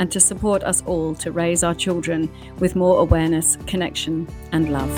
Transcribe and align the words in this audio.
and 0.00 0.10
to 0.10 0.18
support 0.18 0.64
us 0.64 0.82
all 0.86 1.14
to 1.14 1.30
raise 1.30 1.62
our 1.62 1.74
children 1.74 2.28
with 2.58 2.74
more 2.74 2.98
awareness, 2.98 3.56
connection, 3.66 4.26
and 4.50 4.72
love. 4.72 4.90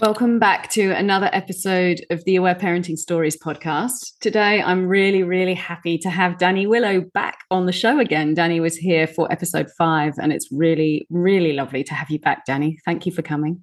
Welcome 0.00 0.38
back 0.38 0.70
to 0.70 0.92
another 0.92 1.28
episode 1.34 2.00
of 2.08 2.24
the 2.24 2.36
Aware 2.36 2.54
Parenting 2.54 2.96
Stories 2.96 3.36
podcast. 3.36 4.18
Today, 4.20 4.62
I'm 4.62 4.88
really, 4.88 5.22
really 5.22 5.52
happy 5.52 5.98
to 5.98 6.08
have 6.08 6.38
Danni 6.38 6.66
Willow 6.66 7.02
back 7.12 7.40
on 7.50 7.66
the 7.66 7.72
show 7.72 8.00
again. 8.00 8.34
Danni 8.34 8.62
was 8.62 8.78
here 8.78 9.06
for 9.06 9.30
episode 9.30 9.68
five, 9.76 10.14
and 10.18 10.32
it's 10.32 10.48
really, 10.50 11.06
really 11.10 11.52
lovely 11.52 11.84
to 11.84 11.92
have 11.92 12.08
you 12.08 12.18
back, 12.18 12.46
Danni. 12.48 12.76
Thank 12.86 13.04
you 13.04 13.12
for 13.12 13.20
coming. 13.20 13.62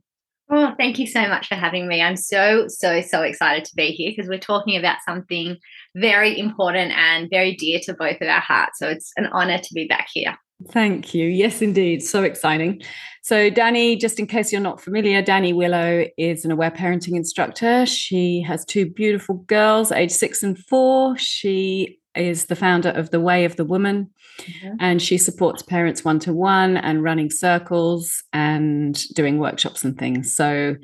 Oh, 0.49 0.73
thank 0.77 0.97
you 0.97 1.07
so 1.07 1.27
much 1.27 1.47
for 1.47 1.55
having 1.55 1.87
me. 1.87 2.01
I'm 2.01 2.15
so, 2.15 2.67
so, 2.69 3.01
so 3.01 3.21
excited 3.21 3.65
to 3.65 3.75
be 3.75 3.91
here 3.91 4.11
because 4.11 4.29
we're 4.29 4.39
talking 4.39 4.77
about 4.77 4.97
something 5.05 5.57
very 5.95 6.39
important 6.39 6.93
and 6.93 7.29
very 7.29 7.53
dear 7.55 7.79
to 7.83 7.93
both 7.93 8.21
of 8.21 8.27
our 8.27 8.39
hearts. 8.39 8.79
So 8.79 8.87
it's 8.87 9.11
an 9.17 9.25
honor 9.27 9.57
to 9.57 9.73
be 9.73 9.87
back 9.87 10.07
here. 10.13 10.37
Thank 10.71 11.13
you. 11.13 11.27
Yes, 11.27 11.61
indeed. 11.61 12.01
So 12.01 12.23
exciting. 12.23 12.81
So, 13.21 13.51
Danni, 13.51 13.99
just 13.99 14.19
in 14.19 14.25
case 14.25 14.51
you're 14.51 14.61
not 14.61 14.81
familiar, 14.81 15.21
Danni 15.21 15.53
Willow 15.53 16.05
is 16.17 16.45
an 16.45 16.51
aware 16.51 16.71
parenting 16.71 17.15
instructor. 17.15 17.85
She 17.85 18.41
has 18.41 18.65
two 18.65 18.89
beautiful 18.89 19.35
girls, 19.47 19.91
age 19.91 20.11
six 20.11 20.41
and 20.41 20.57
four. 20.57 21.17
She 21.17 21.99
is 22.15 22.45
the 22.45 22.55
founder 22.55 22.89
of 22.89 23.11
The 23.11 23.19
Way 23.19 23.45
of 23.45 23.55
the 23.55 23.65
Woman, 23.65 24.09
mm-hmm. 24.37 24.75
and 24.79 25.01
she 25.01 25.17
supports 25.17 25.61
parents 25.61 26.03
one 26.03 26.19
to 26.19 26.33
one 26.33 26.77
and 26.77 27.03
running 27.03 27.29
circles 27.29 28.23
and 28.33 29.03
doing 29.13 29.39
workshops 29.39 29.83
and 29.83 29.97
things. 29.97 30.33
So, 30.33 30.75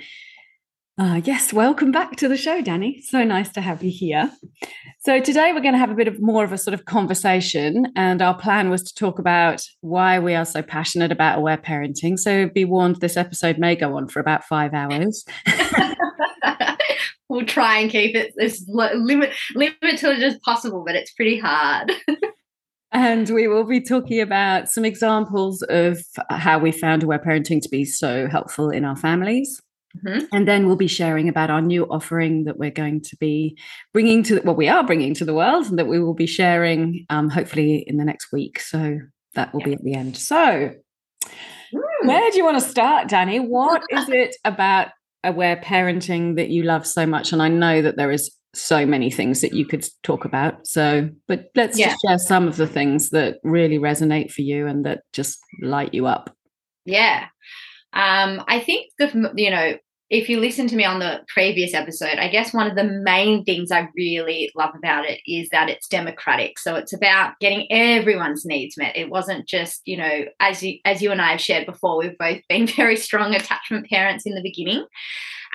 uh, 1.00 1.22
yes, 1.24 1.52
welcome 1.52 1.92
back 1.92 2.16
to 2.18 2.28
the 2.28 2.38
show, 2.38 2.62
Danni. 2.62 3.02
So 3.02 3.24
nice 3.24 3.50
to 3.54 3.62
have 3.62 3.84
you 3.84 3.90
here. 3.90 4.32
So, 5.00 5.20
today 5.20 5.52
we're 5.52 5.62
going 5.62 5.74
to 5.74 5.80
have 5.80 5.90
a 5.90 5.96
bit 5.96 6.08
of 6.08 6.22
more 6.22 6.44
of 6.44 6.52
a 6.52 6.58
sort 6.58 6.76
of 6.76 6.86
conversation, 6.86 7.88
and 7.96 8.22
our 8.22 8.38
plan 8.38 8.70
was 8.70 8.84
to 8.84 8.94
talk 8.94 9.18
about 9.18 9.64
why 9.82 10.20
we 10.20 10.36
are 10.36 10.46
so 10.46 10.62
passionate 10.62 11.12
about 11.12 11.40
aware 11.40 11.58
parenting. 11.58 12.20
So, 12.20 12.48
be 12.48 12.64
warned, 12.64 12.98
this 12.98 13.18
episode 13.18 13.58
may 13.58 13.76
go 13.76 13.98
on 13.98 14.08
for 14.08 14.20
about 14.20 14.44
five 14.44 14.74
hours. 14.74 15.26
we'll 17.34 17.46
try 17.46 17.80
and 17.80 17.90
keep 17.90 18.16
it 18.16 18.34
as 18.40 18.64
limit 18.68 19.34
limit 19.56 19.98
to 19.98 20.12
as 20.12 20.38
possible, 20.40 20.84
but 20.86 20.96
it's 20.96 21.12
pretty 21.12 21.40
hard. 21.40 21.92
and 22.94 23.30
we 23.30 23.48
will 23.48 23.64
be 23.64 23.82
talking 23.82 24.22
about 24.22 24.70
some 24.70 24.86
examples 24.86 25.64
of 25.64 26.00
how 26.30 26.60
we 26.60 26.72
found 26.72 27.04
aware 27.04 27.20
parenting 27.20 27.62
to 27.62 27.70
be 27.70 27.86
so 27.86 28.28
helpful 28.28 28.70
in 28.70 28.86
our 28.86 28.96
families. 28.96 29.62
Mm-hmm. 30.06 30.26
And 30.32 30.48
then 30.48 30.66
we'll 30.66 30.76
be 30.76 30.88
sharing 30.88 31.28
about 31.28 31.50
our 31.50 31.62
new 31.62 31.86
offering 31.86 32.46
that 32.46 32.58
we're 32.58 32.72
going 32.72 33.02
to 33.02 33.16
be 33.18 33.58
bringing 33.94 34.24
to 34.24 34.36
what 34.36 34.46
well, 34.46 34.56
we 34.56 34.68
are 34.68 34.84
bringing 34.84 35.14
to 35.16 35.26
the 35.26 35.34
world, 35.34 35.68
and 35.68 35.78
that 35.78 35.88
we 35.88 36.00
will 36.00 36.14
be 36.14 36.26
sharing 36.26 37.06
um, 37.10 37.30
hopefully 37.30 37.84
in 37.88 37.98
the 37.98 38.06
next 38.06 38.32
week. 38.32 38.60
So 38.60 39.00
that 39.36 39.54
will 39.54 39.62
yeah. 39.62 39.66
be 39.68 39.74
at 39.74 39.84
the 39.84 39.94
end. 39.96 40.18
So, 40.18 40.36
mm. 40.36 41.82
where 42.04 42.32
do 42.32 42.38
you 42.38 42.46
want 42.46 42.62
to 42.62 42.68
start, 42.70 43.08
Danni? 43.08 43.40
What 43.48 43.84
is 43.92 44.10
it 44.10 44.36
about 44.46 44.90
aware 45.24 45.58
parenting 45.58 46.38
that 46.38 46.50
you 46.50 46.64
love 46.64 46.88
so 46.88 47.06
much? 47.06 47.32
And 47.32 47.42
I 47.42 47.48
know 47.48 47.82
that 47.82 47.96
there 47.96 48.12
is 48.12 48.36
so 48.54 48.86
many 48.86 49.10
things 49.10 49.42
that 49.42 49.54
you 49.54 49.66
could 49.66 49.86
talk 50.04 50.26
about. 50.26 50.68
So, 50.68 51.10
but 51.28 51.50
let's 51.56 51.78
yeah. 51.78 51.90
just 51.90 52.02
share 52.06 52.18
some 52.20 52.48
of 52.48 52.58
the 52.58 52.68
things 52.68 53.10
that 53.10 53.40
really 53.44 53.80
resonate 53.80 54.32
for 54.32 54.42
you 54.42 54.68
and 54.68 54.86
that 54.86 55.02
just 55.12 55.40
light 55.62 55.94
you 55.94 56.06
up. 56.06 56.36
Yeah. 56.86 57.28
Um, 57.94 58.44
I 58.48 58.60
think 58.60 58.92
the 58.98 59.32
you 59.36 59.52
know 59.52 59.78
if 60.14 60.30
you 60.30 60.40
listen 60.40 60.68
to 60.68 60.76
me 60.76 60.86
on 60.86 61.00
the 61.00 61.22
previous 61.28 61.74
episode, 61.74 62.20
I 62.20 62.28
guess 62.28 62.54
one 62.54 62.70
of 62.70 62.76
the 62.76 62.84
main 62.84 63.44
things 63.46 63.72
I 63.72 63.88
really 63.96 64.52
love 64.56 64.76
about 64.76 65.06
it 65.06 65.20
is 65.26 65.50
that 65.50 65.70
it's 65.70 65.88
democratic. 65.88 66.60
So 66.60 66.76
it's 66.76 66.94
about 66.94 67.34
getting 67.42 67.66
everyone's 67.72 68.46
needs 68.46 68.78
met. 68.78 68.96
It 68.96 69.10
wasn't 69.10 69.48
just, 69.48 69.82
you 69.86 69.98
know, 69.98 70.26
as 70.40 70.62
you 70.62 70.78
as 70.86 71.02
you 71.02 71.12
and 71.12 71.20
I 71.20 71.32
have 71.32 71.42
shared 71.42 71.66
before, 71.66 71.98
we've 71.98 72.18
both 72.18 72.42
been 72.48 72.68
very 72.76 72.96
strong 72.96 73.34
attachment 73.34 73.90
parents 73.90 74.28
in 74.28 74.36
the 74.36 74.44
beginning. 74.44 74.86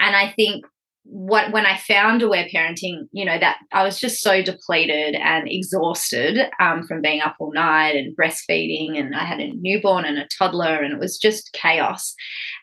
And 0.00 0.16
I 0.16 0.32
think 0.32 0.64
what 1.10 1.52
when 1.52 1.64
I 1.64 1.78
found 1.78 2.22
aware 2.22 2.46
parenting, 2.52 3.08
you 3.12 3.24
know, 3.24 3.38
that 3.38 3.56
I 3.72 3.82
was 3.82 3.98
just 3.98 4.20
so 4.20 4.42
depleted 4.42 5.14
and 5.14 5.48
exhausted 5.48 6.38
um, 6.60 6.86
from 6.86 7.00
being 7.00 7.22
up 7.22 7.36
all 7.38 7.52
night 7.52 7.96
and 7.96 8.14
breastfeeding, 8.14 8.98
and 8.98 9.16
I 9.16 9.24
had 9.24 9.40
a 9.40 9.52
newborn 9.54 10.04
and 10.04 10.18
a 10.18 10.28
toddler, 10.38 10.82
and 10.82 10.92
it 10.92 11.00
was 11.00 11.16
just 11.16 11.52
chaos. 11.54 12.14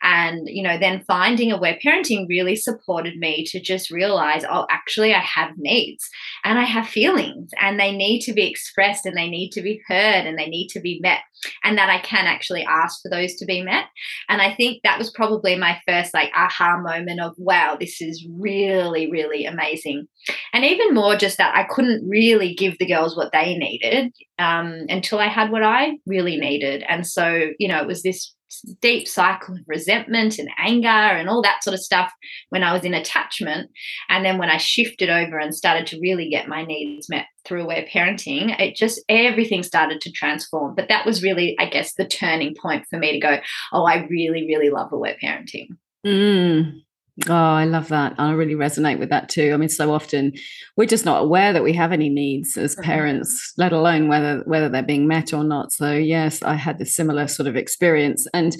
And 0.04 0.48
you 0.48 0.62
know, 0.62 0.78
then 0.78 1.04
finding 1.08 1.52
aware 1.52 1.80
parenting 1.84 2.28
really 2.30 2.56
supported 2.56 3.18
me 3.18 3.46
to 3.48 3.60
just 3.60 3.90
realize, 3.90 4.46
oh, 4.48 4.68
actually, 4.70 5.14
I 5.14 5.22
have 5.22 5.52
needs 5.58 6.08
and 6.44 6.60
I 6.60 6.66
have 6.66 6.88
feelings, 6.88 7.50
and 7.60 7.80
they 7.80 7.92
need 7.92 8.22
to 8.22 8.34
be 8.34 8.48
expressed, 8.48 9.08
and 9.08 9.18
they 9.18 9.30
need 9.30 9.50
to 9.52 9.64
be 9.64 9.82
heard, 9.88 10.28
and 10.28 10.38
they 10.38 10.48
need 10.48 10.68
to 10.70 10.80
be 10.80 11.00
met 11.02 11.22
and 11.64 11.78
that 11.78 11.90
I 11.90 12.00
can 12.00 12.26
actually 12.26 12.66
ask 12.68 13.02
for 13.02 13.10
those 13.10 13.36
to 13.36 13.46
be 13.46 13.62
met. 13.62 13.86
And 14.30 14.42
I 14.42 14.54
think 14.54 14.82
that 14.84 14.98
was 14.98 15.12
probably 15.12 15.56
my 15.56 15.80
first 15.88 16.14
like 16.14 16.32
aha 16.36 16.80
moment 16.80 17.22
of 17.22 17.34
wow, 17.38 17.78
this 17.80 18.02
is 18.02 18.26
really, 18.38 19.10
really 19.12 19.46
amazing. 19.46 20.08
And 20.54 20.66
even 20.66 20.94
more 20.94 21.16
just 21.16 21.38
that 21.38 21.56
I 21.56 21.64
couldn't 21.64 22.08
really 22.08 22.54
give 22.54 22.78
the 22.78 22.88
girls 22.88 23.16
what 23.16 23.32
they 23.32 23.56
needed 23.56 24.14
um, 24.40 24.86
until 24.90 25.20
I 25.20 25.28
had 25.28 25.52
what 25.52 25.64
I 25.64 25.98
really 26.06 26.38
needed. 26.38 26.84
And 26.88 27.06
so, 27.06 27.50
you 27.60 27.68
know, 27.68 27.82
it 27.82 27.88
was 27.88 28.04
this 28.04 28.34
deep 28.82 29.08
cycle 29.08 29.56
of 29.56 29.62
resentment 29.68 30.40
and 30.40 30.50
anger 30.58 30.88
and 30.88 31.30
all 31.30 31.42
that 31.42 31.64
sort 31.64 31.74
of 31.74 31.80
stuff 31.80 32.12
when 32.50 32.64
I 32.64 32.74
was 32.74 32.84
in 32.84 32.94
attachment. 32.94 33.70
And 34.10 34.26
then 34.26 34.38
when 34.38 34.50
I 34.50 34.58
shifted 34.58 35.10
over 35.10 35.40
and 35.40 35.56
started 35.56 35.88
to 35.88 36.00
really 36.00 36.30
get 36.30 36.48
my 36.48 36.64
needs 36.64 37.10
met 37.10 37.26
through 37.46 37.64
aware 37.64 37.86
parenting, 37.92 38.60
it 38.60 38.76
just 38.76 39.02
everything 39.10 39.64
started 39.64 40.02
to 40.02 40.12
transform. 40.12 40.76
But 40.76 40.90
that 40.90 41.06
was 41.06 41.24
really, 41.24 41.56
I 41.60 41.70
guess, 41.70 41.94
the 41.94 42.08
turning 42.08 42.56
point 42.60 42.86
for 42.90 42.98
me 43.00 43.12
to 43.14 43.20
go, 43.20 43.38
oh, 43.74 43.86
I 43.86 44.06
really, 44.06 44.46
really 44.48 44.70
love 44.70 44.92
aware 44.92 45.16
parenting. 45.22 45.70
Mm, 46.06 46.82
Oh, 47.30 47.34
I 47.34 47.64
love 47.64 47.88
that. 47.90 48.14
I 48.18 48.32
really 48.34 48.56
resonate 48.56 49.00
with 49.00 49.10
that 49.10 49.30
too. 49.30 49.54
I 49.54 49.58
mean, 49.58 49.70
so 49.70 49.94
often 49.94 50.34
we're 50.76 50.86
just 50.86 51.06
not 51.06 51.24
aware 51.24 51.54
that 51.54 51.64
we 51.64 51.72
have 51.72 51.94
any 51.94 52.10
needs 52.10 52.58
as 52.58 52.74
mm-hmm. 52.74 52.84
parents, 52.84 53.54
let 53.58 53.72
alone 53.72 54.10
whether 54.10 54.44
whether 54.46 54.68
they're 54.68 54.84
being 54.84 55.08
met 55.08 55.34
or 55.34 55.44
not. 55.44 55.72
So 55.72 55.94
yes, 55.94 56.44
I 56.44 56.56
had 56.56 56.78
this 56.78 56.94
similar 56.94 57.28
sort 57.28 57.48
of 57.48 57.56
experience. 57.56 58.28
And 58.34 58.58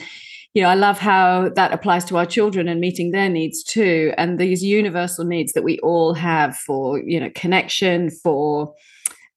you 0.54 0.62
know, 0.62 0.70
I 0.70 0.76
love 0.76 1.00
how 1.00 1.50
that 1.50 1.74
applies 1.74 2.06
to 2.06 2.18
our 2.18 2.26
children 2.26 2.70
and 2.70 2.80
meeting 2.80 3.12
their 3.12 3.28
needs 3.28 3.62
too. 3.62 4.14
And 4.18 4.40
these 4.40 4.64
universal 4.64 5.26
needs 5.26 5.52
that 5.52 5.66
we 5.66 5.78
all 5.80 6.14
have 6.14 6.56
for, 6.56 6.98
you 7.00 7.20
know, 7.20 7.30
connection, 7.36 8.10
for 8.10 8.74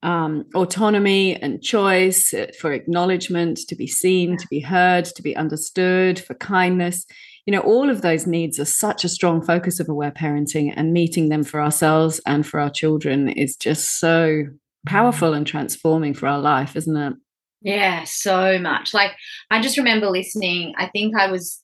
um, 0.04 0.44
autonomy 0.54 1.34
and 1.42 1.60
choice, 1.60 2.32
for 2.60 2.72
acknowledgement, 2.72 3.58
to 3.66 3.74
be 3.74 3.88
seen, 3.88 4.36
to 4.36 4.46
be 4.48 4.60
heard, 4.60 5.06
to 5.06 5.22
be 5.22 5.34
understood, 5.34 6.20
for 6.20 6.34
kindness 6.34 7.04
you 7.48 7.52
know 7.52 7.60
all 7.60 7.88
of 7.88 8.02
those 8.02 8.26
needs 8.26 8.60
are 8.60 8.66
such 8.66 9.04
a 9.04 9.08
strong 9.08 9.40
focus 9.40 9.80
of 9.80 9.88
aware 9.88 10.10
parenting 10.10 10.70
and 10.76 10.92
meeting 10.92 11.30
them 11.30 11.42
for 11.42 11.62
ourselves 11.62 12.20
and 12.26 12.46
for 12.46 12.60
our 12.60 12.68
children 12.68 13.30
is 13.30 13.56
just 13.56 13.98
so 13.98 14.42
powerful 14.84 15.32
and 15.32 15.46
transforming 15.46 16.12
for 16.12 16.26
our 16.26 16.40
life 16.40 16.76
isn't 16.76 16.98
it 16.98 17.14
yeah 17.62 18.04
so 18.04 18.58
much 18.58 18.92
like 18.92 19.12
i 19.50 19.62
just 19.62 19.78
remember 19.78 20.10
listening 20.10 20.74
i 20.76 20.88
think 20.88 21.16
i 21.16 21.30
was 21.30 21.62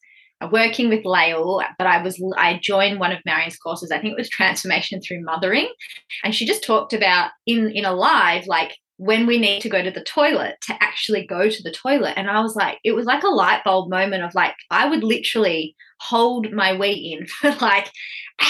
working 0.53 0.91
with 0.91 1.07
Lael, 1.07 1.63
but 1.79 1.87
I 1.87 2.03
was 2.03 2.23
I 2.37 2.59
joined 2.61 3.01
one 3.01 3.13
of 3.13 3.19
Marion's 3.25 3.57
courses. 3.57 3.91
I 3.91 3.99
think 3.99 4.13
it 4.13 4.19
was 4.19 4.29
transformation 4.29 5.01
through 5.01 5.25
mothering, 5.25 5.69
and 6.23 6.35
she 6.35 6.45
just 6.45 6.65
talked 6.65 6.93
about 6.93 7.31
in 7.47 7.71
in 7.71 7.87
a 7.87 7.95
live 7.95 8.47
like 8.47 8.77
when 8.97 9.27
we 9.27 9.39
need 9.39 9.61
to 9.63 9.69
go 9.69 9.83
to 9.83 9.91
the 9.91 10.05
toilet 10.05 10.57
to 10.63 10.75
actually 10.81 11.27
go 11.27 11.49
to 11.49 11.63
the 11.63 11.73
toilet. 11.73 12.15
And 12.17 12.31
I 12.31 12.41
was 12.41 12.55
like, 12.55 12.79
it 12.85 12.93
was 12.93 13.07
like 13.07 13.25
a 13.25 13.29
light 13.29 13.65
bulb 13.65 13.91
moment 13.91 14.23
of 14.23 14.35
like, 14.35 14.55
I 14.71 14.89
would 14.89 15.03
literally 15.03 15.75
hold 16.01 16.53
my 16.53 16.77
weight 16.77 17.03
in 17.03 17.27
for 17.41 17.51
like 17.61 17.91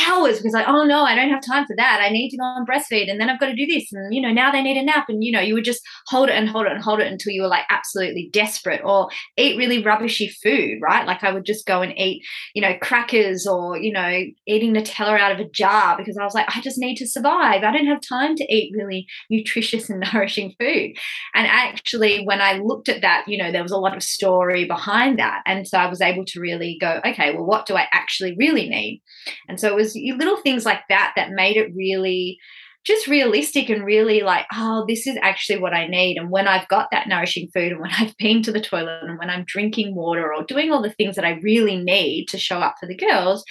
hours 0.08 0.38
because 0.38 0.52
like, 0.52 0.68
oh 0.68 0.84
no, 0.84 1.04
I 1.04 1.14
don't 1.14 1.30
have 1.30 1.44
time 1.44 1.66
for 1.66 1.76
that. 1.76 2.00
I 2.00 2.08
need 2.08 2.30
to 2.30 2.38
go 2.38 2.44
and 2.44 2.66
breastfeed 2.66 3.10
and 3.10 3.20
then 3.20 3.28
I've 3.28 3.40
got 3.40 3.46
to 3.46 3.54
do 3.54 3.66
this. 3.66 3.92
And 3.92 4.14
you 4.14 4.20
know, 4.20 4.32
now 4.32 4.50
they 4.50 4.62
need 4.62 4.76
a 4.76 4.82
nap. 4.82 5.06
And 5.08 5.22
you 5.22 5.30
know, 5.30 5.40
you 5.40 5.54
would 5.54 5.64
just 5.64 5.82
hold 6.06 6.28
it 6.28 6.34
and 6.34 6.48
hold 6.48 6.66
it 6.66 6.72
and 6.72 6.82
hold 6.82 7.00
it 7.00 7.10
until 7.10 7.32
you 7.32 7.42
were 7.42 7.48
like 7.48 7.64
absolutely 7.70 8.30
desperate 8.32 8.80
or 8.84 9.08
eat 9.36 9.58
really 9.58 9.82
rubbishy 9.82 10.28
food, 10.42 10.78
right? 10.82 11.06
Like 11.06 11.22
I 11.22 11.32
would 11.32 11.44
just 11.44 11.66
go 11.66 11.82
and 11.82 11.96
eat, 11.98 12.22
you 12.54 12.62
know, 12.62 12.76
crackers 12.80 13.46
or, 13.46 13.76
you 13.76 13.92
know, 13.92 14.22
eating 14.46 14.74
Nutella 14.74 15.18
out 15.18 15.32
of 15.32 15.40
a 15.40 15.48
jar 15.50 15.96
because 15.96 16.16
I 16.16 16.24
was 16.24 16.34
like, 16.34 16.48
I 16.54 16.60
just 16.60 16.78
need 16.78 16.96
to 16.96 17.06
survive. 17.06 17.62
I 17.62 17.72
don't 17.72 17.86
have 17.86 18.00
time 18.00 18.36
to 18.36 18.54
eat 18.54 18.74
really 18.76 19.06
nutritious 19.30 19.90
and 19.90 20.04
nourishing 20.12 20.54
food. 20.58 20.96
And 21.34 21.46
actually, 21.46 22.24
when 22.24 22.40
I 22.40 22.54
looked 22.54 22.88
at 22.88 23.02
that, 23.02 23.24
you 23.26 23.36
know, 23.36 23.52
there 23.52 23.62
was 23.62 23.72
a 23.72 23.78
lot 23.78 23.96
of 23.96 24.02
story 24.02 24.64
behind 24.64 25.18
that. 25.18 25.42
And 25.46 25.68
so 25.68 25.78
I 25.78 25.88
was 25.88 26.00
able 26.00 26.24
to 26.26 26.40
really 26.40 26.78
go, 26.80 27.00
okay, 27.04 27.33
well, 27.34 27.46
what 27.46 27.66
do 27.66 27.76
I 27.76 27.86
actually 27.92 28.34
really 28.38 28.68
need? 28.68 29.02
And 29.48 29.60
so 29.60 29.68
it 29.68 29.74
was 29.74 29.96
little 29.96 30.36
things 30.38 30.64
like 30.64 30.82
that 30.88 31.12
that 31.16 31.30
made 31.30 31.56
it 31.56 31.72
really 31.74 32.38
just 32.84 33.06
realistic 33.06 33.70
and 33.70 33.84
really 33.84 34.20
like, 34.20 34.44
oh, 34.52 34.84
this 34.86 35.06
is 35.06 35.16
actually 35.22 35.58
what 35.58 35.72
I 35.72 35.86
need. 35.86 36.18
And 36.18 36.30
when 36.30 36.46
I've 36.46 36.68
got 36.68 36.88
that 36.92 37.08
nourishing 37.08 37.48
food 37.52 37.72
and 37.72 37.80
when 37.80 37.90
I've 37.98 38.16
been 38.18 38.42
to 38.42 38.52
the 38.52 38.60
toilet 38.60 39.00
and 39.02 39.18
when 39.18 39.30
I'm 39.30 39.44
drinking 39.46 39.94
water 39.94 40.32
or 40.32 40.44
doing 40.44 40.70
all 40.70 40.82
the 40.82 40.92
things 40.92 41.16
that 41.16 41.24
I 41.24 41.40
really 41.42 41.76
need 41.76 42.26
to 42.28 42.38
show 42.38 42.58
up 42.58 42.76
for 42.78 42.86
the 42.86 42.96
girls, 42.96 43.42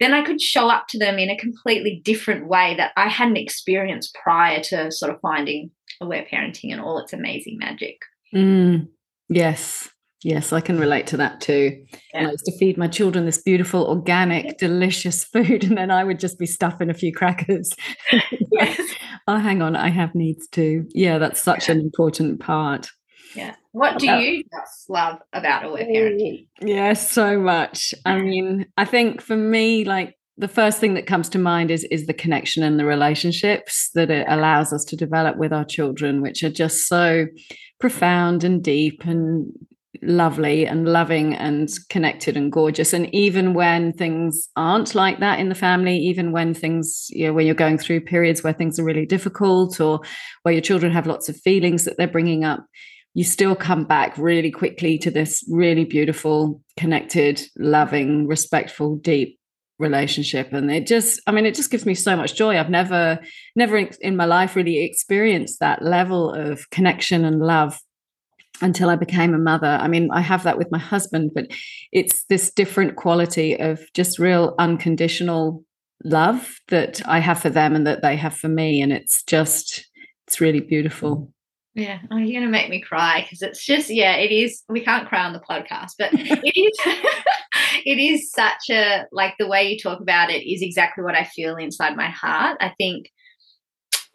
then 0.00 0.12
I 0.12 0.22
could 0.22 0.40
show 0.40 0.68
up 0.68 0.86
to 0.88 0.98
them 0.98 1.18
in 1.18 1.30
a 1.30 1.38
completely 1.38 2.02
different 2.04 2.46
way 2.48 2.74
that 2.76 2.92
I 2.96 3.08
hadn't 3.08 3.38
experienced 3.38 4.16
prior 4.22 4.60
to 4.64 4.92
sort 4.92 5.12
of 5.12 5.20
finding 5.20 5.70
aware 6.00 6.26
parenting 6.30 6.72
and 6.72 6.80
all 6.80 6.98
its 6.98 7.12
amazing 7.12 7.58
magic. 7.58 7.96
Mm, 8.34 8.88
yes. 9.28 9.88
Yes, 10.22 10.52
I 10.52 10.60
can 10.60 10.78
relate 10.78 11.06
to 11.08 11.18
that 11.18 11.40
too. 11.40 11.84
Yeah. 12.14 12.28
I 12.28 12.30
used 12.30 12.46
to 12.46 12.56
feed 12.56 12.78
my 12.78 12.88
children 12.88 13.26
this 13.26 13.42
beautiful, 13.42 13.86
organic, 13.86 14.56
delicious 14.58 15.24
food, 15.32 15.64
and 15.64 15.76
then 15.76 15.90
I 15.90 16.04
would 16.04 16.18
just 16.18 16.38
be 16.38 16.46
stuffing 16.46 16.90
a 16.90 16.94
few 16.94 17.12
crackers. 17.12 17.70
yes. 18.52 18.80
oh, 19.28 19.38
hang 19.38 19.62
on, 19.62 19.76
I 19.76 19.90
have 19.90 20.14
needs 20.14 20.48
too. 20.48 20.86
Yeah, 20.90 21.18
that's 21.18 21.40
such 21.40 21.68
yeah. 21.68 21.74
an 21.74 21.80
important 21.80 22.40
part. 22.40 22.88
Yeah. 23.34 23.54
What 23.72 23.98
do 23.98 24.06
you 24.06 24.44
love 24.88 25.18
about 25.32 25.64
aware 25.64 25.84
parenting? 25.84 26.46
Yes, 26.60 27.10
so 27.10 27.40
much. 27.40 27.92
I 28.06 28.20
mean, 28.20 28.66
I 28.76 28.84
think 28.84 29.20
for 29.20 29.36
me, 29.36 29.84
like 29.84 30.16
the 30.38 30.48
first 30.48 30.78
thing 30.78 30.94
that 30.94 31.06
comes 31.06 31.28
to 31.30 31.38
mind 31.38 31.70
is 31.70 31.84
is 31.84 32.06
the 32.06 32.14
connection 32.14 32.62
and 32.62 32.78
the 32.78 32.84
relationships 32.84 33.90
that 33.94 34.10
it 34.10 34.26
allows 34.28 34.72
us 34.72 34.84
to 34.86 34.96
develop 34.96 35.36
with 35.36 35.52
our 35.52 35.64
children, 35.64 36.22
which 36.22 36.42
are 36.44 36.50
just 36.50 36.86
so 36.86 37.26
profound 37.80 38.44
and 38.44 38.62
deep 38.62 39.04
and 39.04 39.52
lovely 40.02 40.66
and 40.66 40.86
loving 40.86 41.34
and 41.34 41.70
connected 41.88 42.36
and 42.36 42.50
gorgeous. 42.52 42.92
And 42.92 43.12
even 43.14 43.54
when 43.54 43.92
things 43.92 44.48
aren't 44.56 44.94
like 44.94 45.20
that 45.20 45.38
in 45.38 45.48
the 45.48 45.54
family 45.54 45.96
even 45.98 46.32
when 46.32 46.54
things 46.54 47.06
you 47.10 47.26
know 47.26 47.32
when 47.32 47.46
you're 47.46 47.54
going 47.54 47.78
through 47.78 48.00
periods 48.00 48.42
where 48.42 48.52
things 48.52 48.78
are 48.78 48.84
really 48.84 49.06
difficult 49.06 49.80
or 49.80 50.00
where 50.42 50.54
your 50.54 50.62
children 50.62 50.92
have 50.92 51.06
lots 51.06 51.28
of 51.28 51.36
feelings 51.36 51.84
that 51.84 51.96
they're 51.96 52.06
bringing 52.06 52.44
up 52.44 52.64
you 53.14 53.24
still 53.24 53.54
come 53.54 53.84
back 53.84 54.16
really 54.18 54.50
quickly 54.50 54.98
to 54.98 55.10
this 55.10 55.44
really 55.48 55.84
beautiful 55.84 56.60
connected 56.76 57.40
loving 57.56 58.26
respectful 58.26 58.96
deep 58.96 59.38
relationship. 59.78 60.52
And 60.52 60.70
it 60.70 60.86
just 60.86 61.20
i 61.26 61.32
mean 61.32 61.46
it 61.46 61.54
just 61.54 61.70
gives 61.70 61.86
me 61.86 61.94
so 61.94 62.16
much 62.16 62.34
joy. 62.34 62.58
I've 62.58 62.70
never 62.70 63.20
never 63.56 63.76
in 63.76 64.16
my 64.16 64.24
life 64.24 64.56
really 64.56 64.84
experienced 64.84 65.60
that 65.60 65.82
level 65.82 66.32
of 66.32 66.68
connection 66.70 67.24
and 67.24 67.40
love 67.40 67.78
until 68.60 68.88
I 68.88 68.96
became 68.96 69.34
a 69.34 69.38
mother. 69.38 69.78
I 69.80 69.88
mean, 69.88 70.10
I 70.12 70.20
have 70.20 70.44
that 70.44 70.58
with 70.58 70.70
my 70.70 70.78
husband, 70.78 71.32
but 71.34 71.46
it's 71.92 72.24
this 72.24 72.52
different 72.52 72.96
quality 72.96 73.58
of 73.58 73.80
just 73.94 74.18
real 74.18 74.54
unconditional 74.58 75.64
love 76.04 76.60
that 76.68 77.06
I 77.06 77.18
have 77.18 77.40
for 77.40 77.50
them 77.50 77.74
and 77.74 77.86
that 77.86 78.02
they 78.02 78.16
have 78.16 78.36
for 78.36 78.48
me. 78.48 78.80
And 78.80 78.92
it's 78.92 79.22
just, 79.24 79.88
it's 80.26 80.40
really 80.40 80.60
beautiful. 80.60 81.32
Yeah, 81.74 81.98
oh, 82.12 82.18
you're 82.18 82.40
gonna 82.40 82.52
make 82.52 82.70
me 82.70 82.80
cry 82.80 83.22
because 83.22 83.42
it's 83.42 83.64
just 83.64 83.90
yeah, 83.90 84.14
it 84.14 84.30
is. 84.30 84.62
We 84.68 84.80
can't 84.80 85.08
cry 85.08 85.24
on 85.24 85.32
the 85.32 85.40
podcast, 85.40 85.94
but 85.98 86.10
it 86.14 86.52
is. 86.54 86.78
it 87.84 87.98
is 87.98 88.30
such 88.30 88.70
a 88.70 89.06
like 89.10 89.34
the 89.40 89.48
way 89.48 89.68
you 89.68 89.78
talk 89.78 90.00
about 90.00 90.30
it 90.30 90.48
is 90.48 90.62
exactly 90.62 91.02
what 91.02 91.16
I 91.16 91.24
feel 91.24 91.56
inside 91.56 91.96
my 91.96 92.08
heart. 92.08 92.58
I 92.60 92.72
think 92.78 93.06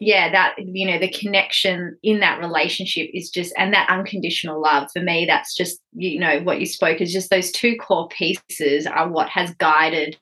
yeah 0.00 0.30
that 0.32 0.54
you 0.58 0.86
know 0.86 0.98
the 0.98 1.10
connection 1.10 1.96
in 2.02 2.20
that 2.20 2.40
relationship 2.40 3.08
is 3.12 3.30
just 3.30 3.54
and 3.56 3.72
that 3.72 3.88
unconditional 3.88 4.60
love. 4.60 4.90
For 4.92 5.02
me 5.02 5.26
that's 5.26 5.54
just 5.54 5.80
you 5.92 6.18
know 6.18 6.40
what 6.40 6.60
you 6.60 6.66
spoke 6.66 7.00
is 7.00 7.12
just 7.12 7.30
those 7.30 7.52
two 7.52 7.76
core 7.76 8.08
pieces 8.08 8.86
are 8.86 9.08
what 9.08 9.28
has 9.28 9.54
guided 9.54 10.16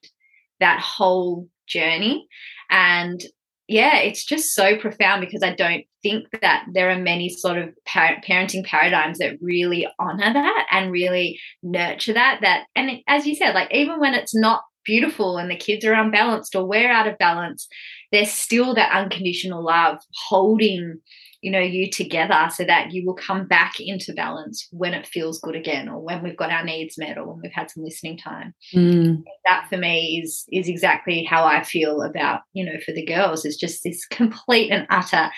that 0.60 0.80
whole 0.80 1.48
journey. 1.66 2.26
And 2.70 3.22
yeah 3.68 3.98
it's 3.98 4.24
just 4.24 4.54
so 4.54 4.76
profound 4.76 5.20
because 5.20 5.42
i 5.42 5.54
don't 5.54 5.84
think 6.02 6.26
that 6.40 6.64
there 6.72 6.90
are 6.90 6.98
many 6.98 7.28
sort 7.28 7.58
of 7.58 7.68
parenting 7.86 8.64
paradigms 8.64 9.18
that 9.18 9.36
really 9.40 9.86
honor 9.98 10.32
that 10.32 10.66
and 10.72 10.90
really 10.90 11.38
nurture 11.62 12.14
that 12.14 12.38
that 12.40 12.64
and 12.74 12.98
as 13.06 13.26
you 13.26 13.36
said 13.36 13.54
like 13.54 13.72
even 13.72 14.00
when 14.00 14.14
it's 14.14 14.34
not 14.34 14.62
beautiful 14.84 15.36
and 15.36 15.50
the 15.50 15.56
kids 15.56 15.84
are 15.84 15.92
unbalanced 15.92 16.56
or 16.56 16.64
we're 16.64 16.90
out 16.90 17.06
of 17.06 17.18
balance 17.18 17.68
there's 18.12 18.30
still 18.30 18.74
that 18.74 18.92
unconditional 18.92 19.64
love 19.64 19.98
holding 20.28 21.00
you 21.40 21.52
know 21.52 21.60
you 21.60 21.88
together 21.90 22.48
so 22.52 22.64
that 22.64 22.92
you 22.92 23.06
will 23.06 23.14
come 23.14 23.46
back 23.46 23.74
into 23.78 24.12
balance 24.12 24.66
when 24.72 24.92
it 24.92 25.06
feels 25.06 25.38
good 25.38 25.54
again 25.54 25.88
or 25.88 26.00
when 26.00 26.22
we've 26.22 26.36
got 26.36 26.50
our 26.50 26.64
needs 26.64 26.98
met 26.98 27.16
or 27.16 27.28
when 27.28 27.40
we've 27.42 27.52
had 27.52 27.70
some 27.70 27.84
listening 27.84 28.18
time 28.18 28.52
mm. 28.74 29.22
that 29.44 29.66
for 29.68 29.76
me 29.76 30.20
is 30.22 30.44
is 30.50 30.68
exactly 30.68 31.22
how 31.22 31.44
i 31.44 31.62
feel 31.62 32.02
about 32.02 32.40
you 32.52 32.64
know 32.64 32.78
for 32.84 32.92
the 32.92 33.04
girls 33.04 33.44
is 33.44 33.56
just 33.56 33.82
this 33.84 34.04
complete 34.06 34.70
and 34.70 34.86
utter 34.90 35.30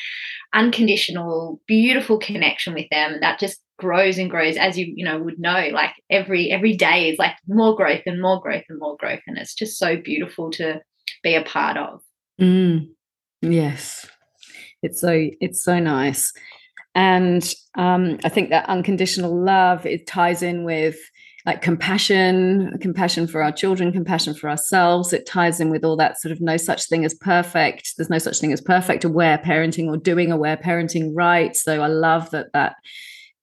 unconditional 0.55 1.61
beautiful 1.67 2.19
connection 2.19 2.75
with 2.75 2.87
them 2.91 3.19
that 3.21 3.39
just 3.39 3.61
grows 3.79 4.19
and 4.19 4.31
grows 4.31 4.57
as 4.57 4.79
you 4.79 4.93
you 4.95 5.05
know 5.05 5.19
would 5.19 5.39
know 5.39 5.69
like 5.73 5.93
every 6.11 6.51
every 6.51 6.77
day 6.77 7.09
is 7.09 7.19
like 7.19 7.35
more 7.47 7.75
growth 7.77 8.03
and 8.07 8.21
more 8.21 8.41
growth 8.41 8.65
and 8.69 8.79
more 8.79 8.97
growth 8.99 9.21
and 9.27 9.39
it's 9.39 9.55
just 9.55 9.79
so 9.79 9.97
beautiful 9.97 10.51
to 10.51 10.81
be 11.23 11.35
a 11.35 11.43
part 11.45 11.77
of 11.77 12.01
Mm, 12.41 12.89
yes, 13.43 14.07
it's 14.83 15.01
so 15.01 15.29
it's 15.41 15.63
so 15.63 15.79
nice, 15.79 16.33
and 16.95 17.55
um, 17.77 18.19
I 18.25 18.29
think 18.31 18.51
that 18.51 18.69
unconditional 18.69 19.37
love 19.45 19.85
it 19.87 20.07
ties 20.07 20.43
in 20.43 20.65
with 20.65 20.99
like 21.47 21.63
compassion, 21.63 22.79
compassion 22.81 23.27
for 23.27 23.43
our 23.43 23.53
children, 23.53 23.93
compassion 23.93 24.35
for 24.35 24.49
ourselves. 24.49 25.13
It 25.13 25.27
ties 25.27 25.61
in 25.61 25.71
with 25.71 25.85
all 25.85 25.97
that 25.97 26.21
sort 26.21 26.33
of 26.33 26.41
no 26.41 26.57
such 26.57 26.87
thing 26.89 27.05
as 27.05 27.15
perfect. 27.15 27.95
There's 27.97 28.11
no 28.11 28.19
such 28.19 28.39
thing 28.41 28.53
as 28.53 28.61
perfect 28.61 29.05
aware 29.05 29.39
parenting 29.39 29.89
or 29.89 29.97
doing 29.97 30.33
aware 30.33 30.57
parenting 30.57 31.13
right. 31.15 31.57
So 31.57 31.81
I 31.83 31.87
love 31.89 32.31
that 32.31 32.49
that 32.53 32.77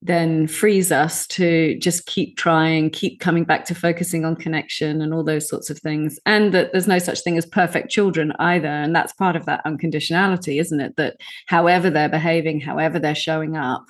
then 0.01 0.47
frees 0.47 0.91
us 0.91 1.25
to 1.25 1.77
just 1.79 2.05
keep 2.05 2.38
trying, 2.38 2.89
keep 2.89 3.19
coming 3.19 3.44
back 3.44 3.65
to 3.65 3.75
focusing 3.75 4.25
on 4.25 4.35
connection 4.35 5.01
and 5.01 5.13
all 5.13 5.23
those 5.23 5.49
sorts 5.49 5.69
of 5.69 5.79
things. 5.79 6.19
And 6.25 6.53
that 6.53 6.71
there's 6.71 6.88
no 6.88 6.99
such 6.99 7.21
thing 7.21 7.38
as 7.38 7.45
perfect 7.45 7.89
children 7.89 8.31
either. 8.39 8.67
And 8.67 8.95
that's 8.95 9.13
part 9.13 9.35
of 9.35 9.45
that 9.45 9.65
unconditionality, 9.65 10.59
isn't 10.59 10.79
it? 10.79 10.95
That 10.97 11.17
however 11.47 11.89
they're 11.89 12.09
behaving, 12.09 12.61
however 12.61 12.99
they're 12.99 13.15
showing 13.15 13.57
up 13.57 13.85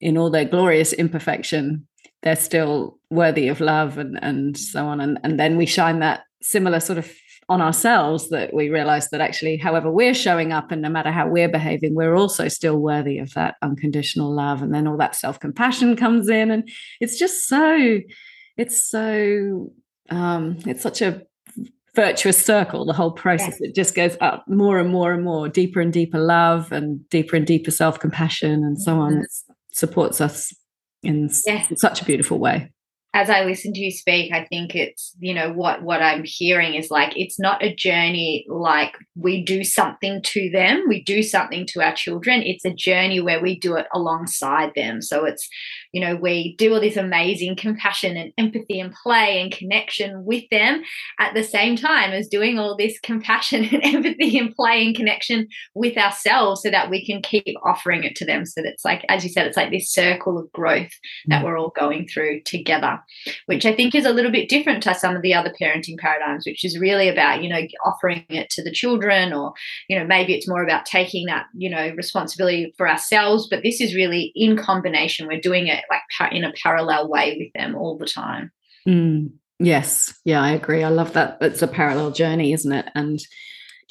in 0.00 0.16
all 0.16 0.30
their 0.30 0.44
glorious 0.44 0.92
imperfection, 0.92 1.86
they're 2.22 2.36
still 2.36 2.98
worthy 3.10 3.48
of 3.48 3.60
love 3.60 3.98
and, 3.98 4.18
and 4.22 4.56
so 4.56 4.86
on. 4.86 5.00
And, 5.00 5.18
and 5.24 5.40
then 5.40 5.56
we 5.56 5.66
shine 5.66 5.98
that 6.00 6.22
similar 6.40 6.78
sort 6.78 6.98
of 6.98 7.12
on 7.48 7.60
ourselves 7.60 8.30
that 8.30 8.54
we 8.54 8.70
realize 8.70 9.10
that 9.10 9.20
actually, 9.20 9.56
however 9.56 9.90
we're 9.90 10.14
showing 10.14 10.52
up 10.52 10.70
and 10.70 10.82
no 10.82 10.88
matter 10.88 11.10
how 11.10 11.28
we're 11.28 11.48
behaving, 11.48 11.94
we're 11.94 12.14
also 12.14 12.48
still 12.48 12.78
worthy 12.78 13.18
of 13.18 13.32
that 13.34 13.56
unconditional 13.62 14.32
love. 14.32 14.62
And 14.62 14.74
then 14.74 14.86
all 14.86 14.96
that 14.98 15.16
self 15.16 15.40
compassion 15.40 15.96
comes 15.96 16.28
in. 16.28 16.50
And 16.50 16.68
it's 17.00 17.18
just 17.18 17.46
so, 17.46 18.00
it's 18.56 18.88
so, 18.88 19.72
um, 20.10 20.58
it's 20.66 20.82
such 20.82 21.02
a 21.02 21.22
virtuous 21.94 22.42
circle, 22.42 22.84
the 22.84 22.92
whole 22.92 23.12
process. 23.12 23.60
It 23.60 23.74
just 23.74 23.94
goes 23.94 24.16
up 24.20 24.44
more 24.48 24.78
and 24.78 24.90
more 24.90 25.12
and 25.12 25.24
more, 25.24 25.48
deeper 25.48 25.80
and 25.80 25.92
deeper 25.92 26.18
love 26.18 26.72
and 26.72 27.08
deeper 27.10 27.36
and 27.36 27.46
deeper 27.46 27.70
self 27.70 27.98
compassion 27.98 28.64
and 28.64 28.80
so 28.80 28.98
on. 28.98 29.12
Mm-hmm. 29.12 29.22
It 29.22 29.30
supports 29.72 30.20
us 30.20 30.54
in, 31.02 31.28
in 31.46 31.76
such 31.76 32.00
a 32.00 32.04
beautiful 32.04 32.38
way 32.38 32.70
as 33.14 33.28
I 33.28 33.44
listen 33.44 33.74
to 33.74 33.80
you 33.80 33.90
speak, 33.90 34.32
I 34.32 34.46
think 34.46 34.74
it's, 34.74 35.14
you 35.20 35.34
know, 35.34 35.52
what 35.52 35.82
what 35.82 36.00
I'm 36.00 36.22
hearing 36.24 36.74
is 36.74 36.90
like 36.90 37.12
it's 37.14 37.38
not 37.38 37.62
a 37.62 37.74
journey 37.74 38.46
like 38.48 38.96
we 39.16 39.44
do 39.44 39.64
something 39.64 40.22
to 40.22 40.50
them, 40.50 40.84
we 40.88 41.02
do 41.02 41.22
something 41.22 41.66
to 41.68 41.82
our 41.82 41.94
children. 41.94 42.42
It's 42.42 42.64
a 42.64 42.72
journey 42.72 43.20
where 43.20 43.42
we 43.42 43.58
do 43.58 43.76
it 43.76 43.86
alongside 43.94 44.72
them. 44.74 45.02
So 45.02 45.26
it's, 45.26 45.46
you 45.92 46.00
know, 46.00 46.16
we 46.16 46.56
do 46.56 46.72
all 46.72 46.80
this 46.80 46.96
amazing 46.96 47.54
compassion 47.56 48.16
and 48.16 48.32
empathy 48.38 48.80
and 48.80 48.94
play 48.94 49.40
and 49.40 49.52
connection 49.52 50.24
with 50.24 50.44
them 50.50 50.82
at 51.20 51.34
the 51.34 51.44
same 51.44 51.76
time 51.76 52.12
as 52.12 52.28
doing 52.28 52.58
all 52.58 52.76
this 52.76 52.98
compassion 53.00 53.64
and 53.72 53.84
empathy 53.84 54.38
and 54.38 54.54
play 54.54 54.84
and 54.86 54.96
connection 54.96 55.46
with 55.74 55.96
ourselves 55.98 56.62
so 56.62 56.70
that 56.70 56.90
we 56.90 57.04
can 57.04 57.20
keep 57.20 57.54
offering 57.62 58.04
it 58.04 58.16
to 58.16 58.24
them. 58.24 58.46
So 58.46 58.62
that's 58.62 58.84
like, 58.84 59.04
as 59.08 59.22
you 59.22 59.30
said, 59.30 59.46
it's 59.46 59.56
like 59.56 59.70
this 59.70 59.92
circle 59.92 60.38
of 60.38 60.50
growth 60.52 60.90
that 61.26 61.42
mm. 61.42 61.44
we're 61.44 61.58
all 61.58 61.72
going 61.76 62.08
through 62.08 62.42
together. 62.42 62.98
which 63.46 63.66
I 63.66 63.74
think 63.74 63.94
is 63.94 64.06
a 64.06 64.12
little 64.12 64.32
bit 64.32 64.48
different 64.48 64.82
to 64.84 64.94
some 64.94 65.14
of 65.14 65.22
the 65.22 65.34
other 65.34 65.52
parenting 65.60 65.98
paradigms, 65.98 66.46
which 66.46 66.64
is 66.64 66.78
really 66.78 67.08
about, 67.08 67.42
you 67.42 67.50
know, 67.50 67.60
offering 67.84 68.24
it 68.30 68.48
to 68.50 68.62
the 68.62 68.72
children, 68.72 69.32
or, 69.32 69.52
you 69.88 69.98
know, 69.98 70.06
maybe 70.06 70.34
it's 70.34 70.48
more 70.48 70.62
about 70.62 70.86
taking 70.86 71.26
that, 71.26 71.46
you 71.54 71.68
know, 71.68 71.92
responsibility 71.96 72.72
for 72.78 72.88
ourselves. 72.88 73.46
But 73.50 73.62
this 73.62 73.80
is 73.80 73.94
really 73.94 74.32
in 74.34 74.56
combination. 74.56 75.26
We're 75.26 75.40
doing 75.40 75.66
it 75.66 75.81
like 75.90 76.32
in 76.32 76.44
a 76.44 76.52
parallel 76.52 77.08
way 77.08 77.36
with 77.38 77.52
them 77.54 77.74
all 77.74 77.96
the 77.96 78.06
time. 78.06 78.50
Mm, 78.86 79.32
yes. 79.58 80.14
Yeah, 80.24 80.42
I 80.42 80.50
agree. 80.50 80.82
I 80.82 80.88
love 80.88 81.12
that. 81.14 81.38
It's 81.40 81.62
a 81.62 81.68
parallel 81.68 82.10
journey, 82.10 82.52
isn't 82.52 82.72
it? 82.72 82.86
And 82.94 83.20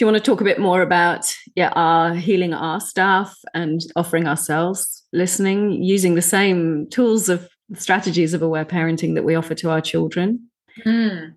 do 0.01 0.05
you 0.05 0.11
want 0.11 0.23
to 0.23 0.31
talk 0.31 0.41
a 0.41 0.45
bit 0.45 0.59
more 0.59 0.81
about 0.81 1.31
yeah 1.55 1.71
our 1.75 2.15
healing 2.15 2.55
our 2.55 2.79
staff 2.79 3.37
and 3.53 3.81
offering 3.95 4.27
ourselves 4.27 5.03
listening 5.13 5.83
using 5.83 6.15
the 6.15 6.21
same 6.23 6.87
tools 6.89 7.29
of 7.29 7.47
strategies 7.75 8.33
of 8.33 8.41
aware 8.41 8.65
parenting 8.65 9.13
that 9.13 9.23
we 9.23 9.35
offer 9.35 9.53
to 9.53 9.69
our 9.69 9.79
children 9.79 10.47
mm. 10.85 11.31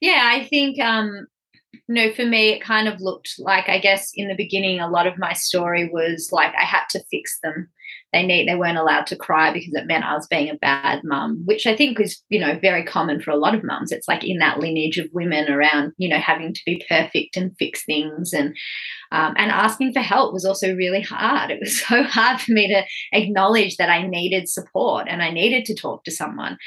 yeah 0.00 0.30
i 0.32 0.44
think 0.46 0.80
um 0.80 1.28
you 1.72 1.94
know 1.94 2.12
for 2.12 2.24
me 2.24 2.48
it 2.48 2.60
kind 2.60 2.88
of 2.88 3.00
looked 3.00 3.34
like 3.38 3.68
i 3.68 3.78
guess 3.78 4.10
in 4.14 4.26
the 4.26 4.34
beginning 4.34 4.80
a 4.80 4.90
lot 4.90 5.06
of 5.06 5.16
my 5.18 5.32
story 5.32 5.88
was 5.92 6.30
like 6.32 6.52
i 6.60 6.64
had 6.64 6.84
to 6.90 7.04
fix 7.10 7.38
them 7.42 7.68
they 8.12 8.24
need 8.24 8.48
they 8.48 8.54
weren't 8.54 8.78
allowed 8.78 9.06
to 9.08 9.16
cry 9.16 9.52
because 9.52 9.74
it 9.74 9.86
meant 9.86 10.04
I 10.04 10.14
was 10.14 10.26
being 10.26 10.48
a 10.48 10.56
bad 10.56 11.02
mum, 11.04 11.42
which 11.44 11.66
I 11.66 11.76
think 11.76 12.00
is 12.00 12.22
you 12.28 12.40
know 12.40 12.58
very 12.60 12.84
common 12.84 13.20
for 13.20 13.30
a 13.30 13.36
lot 13.36 13.54
of 13.54 13.64
mums. 13.64 13.92
It's 13.92 14.08
like 14.08 14.24
in 14.24 14.38
that 14.38 14.58
lineage 14.58 14.98
of 14.98 15.08
women 15.12 15.50
around 15.50 15.92
you 15.98 16.08
know 16.08 16.18
having 16.18 16.54
to 16.54 16.60
be 16.64 16.84
perfect 16.88 17.36
and 17.36 17.56
fix 17.58 17.84
things 17.84 18.32
and 18.32 18.56
um, 19.12 19.34
and 19.36 19.50
asking 19.50 19.92
for 19.92 20.00
help 20.00 20.32
was 20.32 20.44
also 20.44 20.74
really 20.74 21.02
hard. 21.02 21.50
It 21.50 21.60
was 21.60 21.80
so 21.86 22.02
hard 22.02 22.40
for 22.40 22.52
me 22.52 22.68
to 22.68 22.82
acknowledge 23.12 23.76
that 23.76 23.90
I 23.90 24.06
needed 24.06 24.48
support 24.48 25.06
and 25.08 25.22
I 25.22 25.30
needed 25.30 25.64
to 25.66 25.74
talk 25.74 26.04
to 26.04 26.10
someone. 26.10 26.58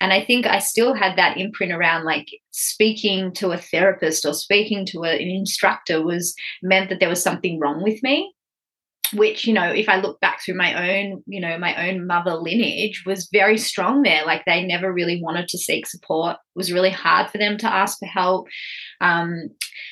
And 0.00 0.12
I 0.12 0.24
think 0.24 0.44
I 0.44 0.58
still 0.58 0.94
had 0.94 1.16
that 1.16 1.38
imprint 1.38 1.72
around 1.72 2.04
like 2.04 2.28
speaking 2.50 3.32
to 3.34 3.52
a 3.52 3.58
therapist 3.58 4.26
or 4.26 4.34
speaking 4.34 4.84
to 4.86 5.04
an 5.04 5.20
instructor 5.20 6.04
was 6.04 6.34
meant 6.62 6.90
that 6.90 7.00
there 7.00 7.08
was 7.08 7.22
something 7.22 7.58
wrong 7.58 7.82
with 7.82 8.02
me 8.02 8.34
which 9.12 9.46
you 9.46 9.52
know 9.52 9.70
if 9.70 9.88
i 9.88 9.96
look 9.96 10.18
back 10.20 10.40
through 10.42 10.54
my 10.54 10.72
own 11.02 11.22
you 11.26 11.40
know 11.40 11.58
my 11.58 11.88
own 11.88 12.06
mother 12.06 12.34
lineage 12.34 13.04
was 13.06 13.28
very 13.32 13.58
strong 13.58 14.02
there. 14.02 14.24
Like 14.24 14.44
they 14.46 14.64
never 14.64 14.92
really 14.92 15.20
wanted 15.22 15.48
to 15.48 15.58
seek 15.58 15.86
support. 15.86 16.36
It 16.36 16.56
was 16.56 16.72
really 16.72 16.90
hard 16.90 17.30
for 17.30 17.38
them 17.38 17.58
to 17.58 17.72
ask 17.72 17.98
for 17.98 18.06
help. 18.06 18.48
Um, 19.00 19.50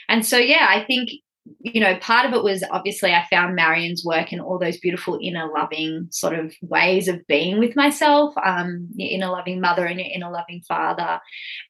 and 0.09 0.25
so 0.25 0.37
yeah 0.37 0.67
i 0.69 0.85
think 0.85 1.11
you 1.61 1.81
know, 1.81 1.97
part 1.97 2.27
of 2.27 2.35
it 2.35 2.45
was 2.45 2.63
obviously 2.71 3.13
I 3.13 3.27
found 3.29 3.57
Marion's 3.57 4.05
work 4.05 4.31
and 4.33 4.41
all 4.41 4.59
those 4.59 4.79
beautiful 4.79 5.19
inner 5.21 5.49
loving 5.53 6.07
sort 6.11 6.39
of 6.39 6.55
ways 6.63 7.09
of 7.09 7.27
being 7.27 7.59
with 7.59 7.75
myself, 7.75 8.33
um, 8.45 8.89
your 8.95 9.11
inner 9.11 9.29
loving 9.29 9.61
mother 9.61 9.85
and 9.85 9.99
your 9.99 10.09
inner 10.13 10.31
loving 10.31 10.63
father. 10.69 11.21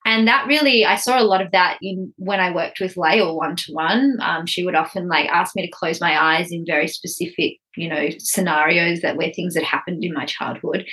And 0.05 0.29
that 0.29 0.47
really, 0.47 0.85
I 0.85 0.97
saw 0.97 1.21
a 1.21 1.25
lot 1.25 1.41
of 1.41 1.53
that 1.53 1.79
in 1.81 2.13
when 2.17 2.41
I 2.41 2.55
worked 2.55 2.81
with 2.81 2.97
Lael 2.97 3.37
one 3.37 3.57
to 3.57 3.73
one. 3.73 4.19
She 4.47 4.65
would 4.65 4.75
often 4.75 5.09
like 5.09 5.29
ask 5.29 5.57
me 5.57 5.63
to 5.63 5.73
close 5.73 6.01
my 6.01 6.23
eyes 6.23 6.53
in 6.53 6.65
very 6.67 6.89
specific, 6.89 7.59
you 7.77 7.89
know, 7.89 8.09
scenarios 8.19 9.01
that 9.01 9.17
were 9.17 9.33
things 9.33 9.55
that 9.55 9.65
happened 9.65 10.05
in 10.05 10.13
my 10.13 10.27
childhood. 10.27 10.87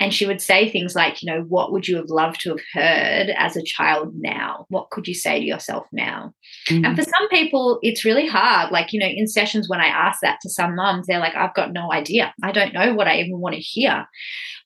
And 0.00 0.12
she 0.12 0.26
would 0.26 0.40
say 0.40 0.68
things 0.68 0.96
like, 0.96 1.22
you 1.22 1.32
know, 1.32 1.42
what 1.42 1.70
would 1.70 1.86
you 1.86 1.96
have 1.96 2.08
loved 2.08 2.40
to 2.40 2.50
have 2.50 2.60
heard 2.72 3.30
as 3.36 3.56
a 3.56 3.62
child 3.62 4.12
now? 4.16 4.66
What 4.68 4.90
could 4.90 5.06
you 5.06 5.14
say 5.14 5.38
to 5.38 5.46
yourself 5.46 5.86
now? 5.92 6.34
Mm-hmm. 6.68 6.84
And 6.84 6.96
for 6.96 7.04
some 7.04 7.28
people, 7.28 7.78
it's 7.80 8.04
really 8.04 8.26
hard. 8.26 8.72
Like, 8.72 8.92
you 8.92 8.98
know, 8.98 9.06
in 9.06 9.28
sessions 9.28 9.68
when 9.68 9.80
I 9.80 9.86
ask 9.86 10.18
that 10.20 10.40
to 10.42 10.50
some 10.50 10.74
moms, 10.74 11.06
they're 11.06 11.20
like, 11.20 11.36
I've 11.36 11.54
got 11.54 11.72
no 11.72 11.92
idea. 11.92 12.34
I 12.42 12.50
don't 12.50 12.74
know 12.74 12.92
what 12.92 13.06
I 13.06 13.20
even 13.20 13.38
want 13.38 13.54
to 13.54 13.60
hear. 13.60 14.06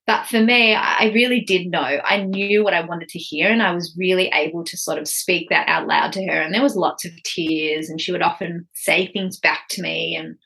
But 0.06 0.24
for 0.24 0.40
me, 0.40 0.74
I 0.74 1.10
really 1.12 1.42
did 1.42 1.70
know. 1.70 1.78
I 1.82 2.22
knew 2.22 2.64
what 2.64 2.72
I 2.72 2.80
wanted 2.80 3.10
to 3.10 3.18
hear, 3.18 3.50
and 3.50 3.62
I 3.62 3.74
was 3.74 3.94
really 3.98 4.28
able 4.28 4.64
to 4.64 4.78
sort 4.78 4.96
of 4.96 5.06
speak 5.06 5.50
that 5.50 5.68
out 5.68 5.86
loud 5.86 6.14
to 6.14 6.24
her. 6.24 6.40
And 6.40 6.54
there 6.54 6.62
was 6.62 6.76
lots 6.76 7.04
of 7.04 7.12
tears, 7.24 7.90
and 7.90 8.00
she 8.00 8.10
would 8.10 8.22
often 8.22 8.66
say 8.72 9.08
things 9.08 9.38
back 9.38 9.68
to 9.72 9.82
me. 9.82 10.16
And, 10.16 10.36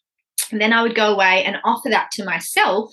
and 0.51 0.61
then 0.61 0.73
I 0.73 0.83
would 0.83 0.97
go 0.97 1.15
away 1.15 1.45
and 1.45 1.59
offer 1.63 1.89
that 1.91 2.11
to 2.15 2.25
myself 2.25 2.93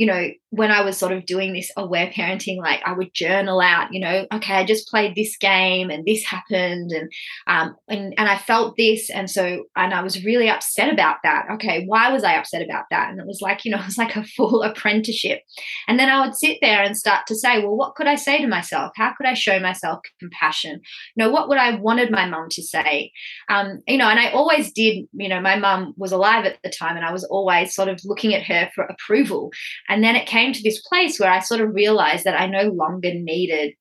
you 0.00 0.06
know, 0.06 0.30
when 0.48 0.70
I 0.70 0.80
was 0.80 0.96
sort 0.96 1.12
of 1.12 1.26
doing 1.26 1.52
this 1.52 1.70
aware 1.76 2.06
parenting, 2.06 2.56
like 2.56 2.80
I 2.86 2.92
would 2.94 3.12
journal 3.12 3.60
out, 3.60 3.92
you 3.92 4.00
know, 4.00 4.26
okay, 4.32 4.54
I 4.54 4.64
just 4.64 4.88
played 4.88 5.14
this 5.14 5.36
game 5.36 5.90
and 5.90 6.06
this 6.06 6.24
happened 6.24 6.90
and 6.90 7.12
um 7.46 7.76
and 7.86 8.14
and 8.16 8.26
I 8.26 8.38
felt 8.38 8.78
this 8.78 9.10
and 9.10 9.30
so 9.30 9.64
and 9.76 9.92
I 9.92 10.02
was 10.02 10.24
really 10.24 10.48
upset 10.48 10.90
about 10.90 11.16
that. 11.22 11.48
Okay, 11.52 11.84
why 11.84 12.10
was 12.10 12.24
I 12.24 12.36
upset 12.36 12.62
about 12.62 12.86
that? 12.90 13.10
And 13.10 13.20
it 13.20 13.26
was 13.26 13.42
like, 13.42 13.66
you 13.66 13.72
know, 13.72 13.78
it 13.80 13.84
was 13.84 13.98
like 13.98 14.16
a 14.16 14.24
full 14.24 14.62
apprenticeship. 14.62 15.42
And 15.86 15.98
then 15.98 16.08
I 16.08 16.24
would 16.24 16.34
sit 16.34 16.56
there 16.62 16.82
and 16.82 16.96
start 16.96 17.26
to 17.26 17.34
say, 17.34 17.58
well, 17.58 17.76
what 17.76 17.94
could 17.94 18.06
I 18.06 18.14
say 18.14 18.40
to 18.40 18.48
myself? 18.48 18.92
How 18.96 19.12
could 19.12 19.26
I 19.26 19.34
show 19.34 19.60
myself 19.60 20.00
compassion? 20.18 20.80
You 21.14 21.24
know, 21.24 21.30
what 21.30 21.50
would 21.50 21.58
I 21.58 21.76
wanted 21.76 22.10
my 22.10 22.26
mum 22.26 22.48
to 22.52 22.62
say? 22.62 23.12
Um, 23.50 23.80
you 23.86 23.98
know, 23.98 24.08
and 24.08 24.18
I 24.18 24.30
always 24.30 24.72
did, 24.72 25.06
you 25.12 25.28
know, 25.28 25.42
my 25.42 25.56
mum 25.56 25.92
was 25.98 26.10
alive 26.10 26.46
at 26.46 26.56
the 26.64 26.70
time 26.70 26.96
and 26.96 27.04
I 27.04 27.12
was 27.12 27.24
always 27.24 27.74
sort 27.74 27.88
of 27.88 28.00
looking 28.06 28.34
at 28.34 28.44
her 28.44 28.70
for 28.74 28.84
approval. 28.84 29.50
And 29.90 30.04
then 30.04 30.14
it 30.14 30.26
came 30.26 30.52
to 30.52 30.62
this 30.62 30.80
place 30.80 31.18
where 31.18 31.30
I 31.30 31.40
sort 31.40 31.60
of 31.60 31.74
realized 31.74 32.22
that 32.22 32.40
I 32.40 32.46
no 32.46 32.68
longer 32.70 33.12
needed 33.12 33.74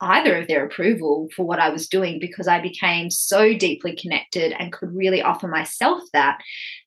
either 0.00 0.38
of 0.38 0.48
their 0.48 0.64
approval 0.64 1.28
for 1.36 1.44
what 1.44 1.58
I 1.58 1.68
was 1.68 1.86
doing 1.86 2.18
because 2.18 2.48
I 2.48 2.62
became 2.62 3.10
so 3.10 3.52
deeply 3.52 3.94
connected 3.94 4.54
and 4.58 4.72
could 4.72 4.88
really 4.96 5.20
offer 5.20 5.48
myself 5.48 6.02
that 6.14 6.38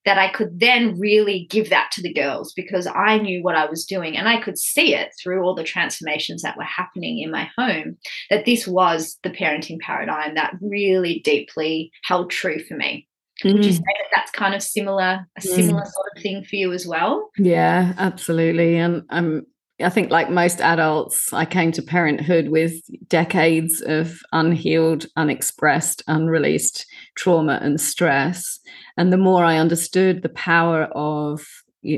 that 0.06 0.18
I 0.18 0.30
could 0.30 0.60
then 0.60 1.00
really 1.00 1.46
give 1.52 1.70
that 1.70 1.92
to 1.92 2.02
the 2.02 2.12
girls 2.12 2.52
because 2.54 2.88
I 2.88 3.20
knew 3.20 3.44
what 3.44 3.56
I 3.56 3.68
was 3.68 3.86
doing 3.86 4.18
and 4.18 4.28
I 4.28 4.42
could 4.42 4.58
see 4.58 4.96
it 4.96 5.12
through 5.22 5.44
all 5.44 5.54
the 5.54 5.64
transformations 5.64 6.42
that 6.42 6.58
were 6.58 6.64
happening 6.64 7.20
in 7.20 7.30
my 7.30 7.50
home 7.56 7.98
that 8.32 8.46
this 8.46 8.68
was 8.68 9.20
the 9.22 9.30
parenting 9.30 9.80
paradigm 9.80 10.34
that 10.34 10.56
really 10.60 11.22
deeply 11.24 11.92
held 12.04 12.32
true 12.32 12.58
for 12.58 12.76
me. 12.76 13.08
Mm. 13.44 13.54
Would 13.54 13.66
you 13.66 13.72
mm. 13.72 13.76
say 13.76 13.82
that 13.82 14.12
that's 14.16 14.32
kind 14.32 14.56
of 14.56 14.62
similar, 14.62 15.28
a 15.38 15.42
similar 15.42 15.82
mm. 15.82 15.92
sort 15.92 16.08
of 16.16 16.22
thing 16.22 16.44
for 16.44 16.56
you 16.56 16.74
as 16.74 16.88
well? 16.88 17.30
Yeah, 17.38 17.94
absolutely. 17.98 18.78
And 18.78 19.04
um, 19.10 19.44
I 19.82 19.90
think, 19.90 20.12
like 20.12 20.30
most 20.30 20.62
adults, 20.62 21.34
I 21.34 21.46
came 21.46 21.72
to 21.74 21.82
parenthood 21.82 22.50
with 22.50 22.74
decades 23.08 23.82
of 23.82 24.20
unhealed, 24.32 25.08
unexpressed, 25.16 26.04
unreleased 26.08 26.86
trauma 27.16 27.60
and 27.62 27.80
stress. 27.80 28.60
And 28.98 29.12
the 29.12 29.18
more 29.18 29.44
I 29.44 29.58
understood 29.58 30.22
the 30.22 30.30
power 30.30 30.84
of 30.96 31.46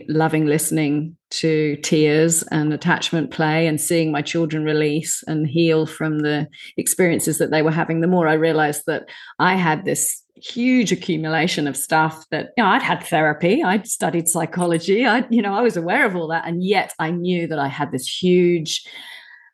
loving 0.08 0.48
listening 0.48 1.16
to 1.30 1.75
tears 1.78 2.42
and 2.44 2.74
attachment 2.74 3.30
play 3.30 3.68
and 3.68 3.80
seeing 3.80 4.12
my 4.12 4.22
children 4.22 4.64
release 4.64 5.24
and 5.28 5.48
heal 5.48 5.86
from 5.86 6.20
the 6.20 6.48
experiences 6.78 7.38
that 7.38 7.52
they 7.52 7.62
were 7.62 7.72
having, 7.72 8.02
the 8.02 8.08
more 8.08 8.28
I 8.28 8.34
realized 8.34 8.84
that 8.88 9.10
I 9.38 9.56
had 9.56 9.86
this 9.86 10.24
huge 10.38 10.92
accumulation 10.92 11.68
of 11.68 11.77
stuff 11.77 12.25
that 12.30 12.51
you 12.58 12.63
know 12.63 12.70
I'd 12.70 12.82
had 12.82 13.04
therapy 13.04 13.63
I'd 13.63 13.88
studied 13.88 14.27
psychology 14.27 15.06
I 15.06 15.25
you 15.30 15.42
know 15.42 15.54
I 15.54 15.62
was 15.62 15.77
aware 15.77 16.06
of 16.06 16.15
all 16.15 16.27
that 16.27 16.46
and 16.46 16.63
yet 16.63 16.94
I 17.00 17.12
knew 17.12 17.48
that 17.48 17.60
I 17.60 17.68
had 17.68 17.92
this 17.92 18.08
huge 18.08 18.86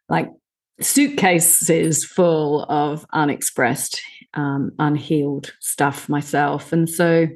like 0.10 0.30
suitcases 0.80 2.04
full 2.04 2.64
of 2.64 3.06
unexpressed 3.14 4.02
um, 4.34 4.72
unhealed 4.80 5.54
stuff 5.60 6.10
myself. 6.10 6.74
And 6.74 6.90
so 6.90 7.28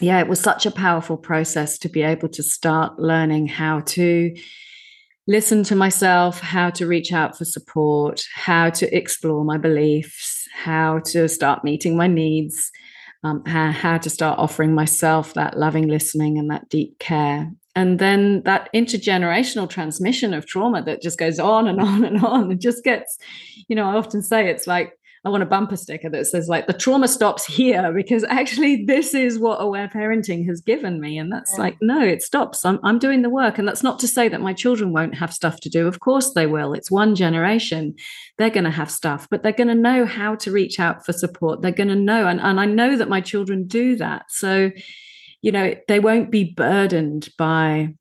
yeah 0.00 0.20
it 0.20 0.28
was 0.28 0.40
such 0.40 0.66
a 0.66 0.70
powerful 0.70 1.16
process 1.16 1.78
to 1.78 1.88
be 1.88 2.02
able 2.02 2.28
to 2.28 2.42
start 2.42 2.98
learning 2.98 3.48
how 3.48 3.80
to 3.80 4.34
listen 5.26 5.62
to 5.64 5.74
myself 5.74 6.40
how 6.40 6.70
to 6.70 6.86
reach 6.86 7.12
out 7.12 7.36
for 7.36 7.44
support 7.44 8.22
how 8.34 8.70
to 8.70 8.96
explore 8.96 9.44
my 9.44 9.58
beliefs 9.58 10.37
how 10.58 10.98
to 10.98 11.28
start 11.28 11.62
meeting 11.62 11.96
my 11.96 12.08
needs, 12.08 12.70
um, 13.22 13.44
how, 13.46 13.70
how 13.70 13.98
to 13.98 14.10
start 14.10 14.38
offering 14.38 14.74
myself 14.74 15.34
that 15.34 15.56
loving 15.56 15.86
listening 15.86 16.36
and 16.36 16.50
that 16.50 16.68
deep 16.68 16.98
care. 16.98 17.50
And 17.76 18.00
then 18.00 18.42
that 18.42 18.68
intergenerational 18.74 19.70
transmission 19.70 20.34
of 20.34 20.46
trauma 20.46 20.82
that 20.82 21.00
just 21.00 21.16
goes 21.16 21.38
on 21.38 21.68
and 21.68 21.80
on 21.80 22.04
and 22.04 22.24
on 22.24 22.50
and 22.50 22.60
just 22.60 22.82
gets, 22.82 23.18
you 23.68 23.76
know, 23.76 23.88
I 23.88 23.94
often 23.94 24.20
say 24.20 24.50
it's 24.50 24.66
like 24.66 24.97
I 25.24 25.30
want 25.30 25.42
a 25.42 25.46
bumper 25.46 25.76
sticker 25.76 26.08
that 26.10 26.26
says 26.26 26.48
like 26.48 26.66
the 26.66 26.72
trauma 26.72 27.08
stops 27.08 27.44
here 27.44 27.92
because 27.92 28.24
actually 28.24 28.84
this 28.84 29.14
is 29.14 29.38
what 29.38 29.60
aware 29.60 29.88
parenting 29.88 30.46
has 30.46 30.60
given 30.60 31.00
me. 31.00 31.18
And 31.18 31.32
that's 31.32 31.54
yeah. 31.54 31.60
like, 31.60 31.76
no, 31.80 32.00
it 32.00 32.22
stops. 32.22 32.64
I'm, 32.64 32.78
I'm 32.84 32.98
doing 32.98 33.22
the 33.22 33.30
work. 33.30 33.58
And 33.58 33.66
that's 33.66 33.82
not 33.82 33.98
to 34.00 34.08
say 34.08 34.28
that 34.28 34.40
my 34.40 34.52
children 34.52 34.92
won't 34.92 35.16
have 35.16 35.32
stuff 35.32 35.60
to 35.60 35.68
do. 35.68 35.88
Of 35.88 36.00
course 36.00 36.32
they 36.34 36.46
will. 36.46 36.72
It's 36.72 36.90
one 36.90 37.14
generation. 37.14 37.94
They're 38.38 38.50
going 38.50 38.64
to 38.64 38.70
have 38.70 38.90
stuff, 38.90 39.26
but 39.30 39.42
they're 39.42 39.52
going 39.52 39.68
to 39.68 39.74
know 39.74 40.06
how 40.06 40.36
to 40.36 40.52
reach 40.52 40.78
out 40.78 41.04
for 41.04 41.12
support. 41.12 41.62
They're 41.62 41.72
going 41.72 41.88
to 41.88 41.96
know. 41.96 42.26
And, 42.26 42.40
and 42.40 42.60
I 42.60 42.66
know 42.66 42.96
that 42.96 43.08
my 43.08 43.20
children 43.20 43.66
do 43.66 43.96
that. 43.96 44.26
So, 44.28 44.70
you 45.42 45.52
know, 45.52 45.74
they 45.88 46.00
won't 46.00 46.30
be 46.30 46.44
burdened 46.44 47.28
by 47.36 47.94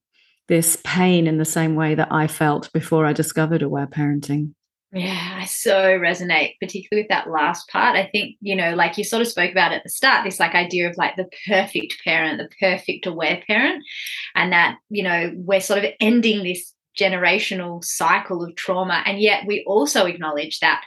this 0.48 0.78
pain 0.84 1.28
in 1.28 1.38
the 1.38 1.46
same 1.46 1.76
way 1.76 1.96
that 1.96 2.12
I 2.12 2.28
felt 2.28 2.72
before 2.72 3.06
I 3.06 3.14
discovered 3.14 3.62
aware 3.62 3.88
parenting. 3.88 4.54
Yeah, 5.00 5.40
I 5.42 5.46
so 5.46 6.00
resonate, 6.00 6.54
particularly 6.60 7.04
with 7.04 7.10
that 7.10 7.30
last 7.30 7.70
part. 7.70 7.96
I 7.96 8.10
think, 8.12 8.36
you 8.42 8.56
know, 8.56 8.74
like 8.74 8.98
you 8.98 9.04
sort 9.04 9.22
of 9.22 9.28
spoke 9.28 9.52
about 9.52 9.72
at 9.72 9.84
the 9.84 9.90
start, 9.90 10.24
this 10.24 10.40
like 10.40 10.56
idea 10.56 10.90
of 10.90 10.98
like 10.98 11.16
the 11.16 11.30
perfect 11.48 11.98
parent, 12.04 12.40
the 12.40 12.50
perfect 12.60 13.06
aware 13.06 13.42
parent, 13.46 13.84
and 14.34 14.52
that, 14.54 14.78
you 14.90 15.04
know, 15.04 15.32
we're 15.36 15.62
sort 15.62 15.84
of 15.84 15.92
ending 16.00 16.44
this 16.44 16.74
generational 16.98 17.84
cycle 17.84 18.44
of 18.44 18.56
trauma. 18.56 19.04
And 19.06 19.20
yet 19.20 19.46
we 19.46 19.64
also 19.68 20.06
acknowledge 20.06 20.60
that 20.62 20.84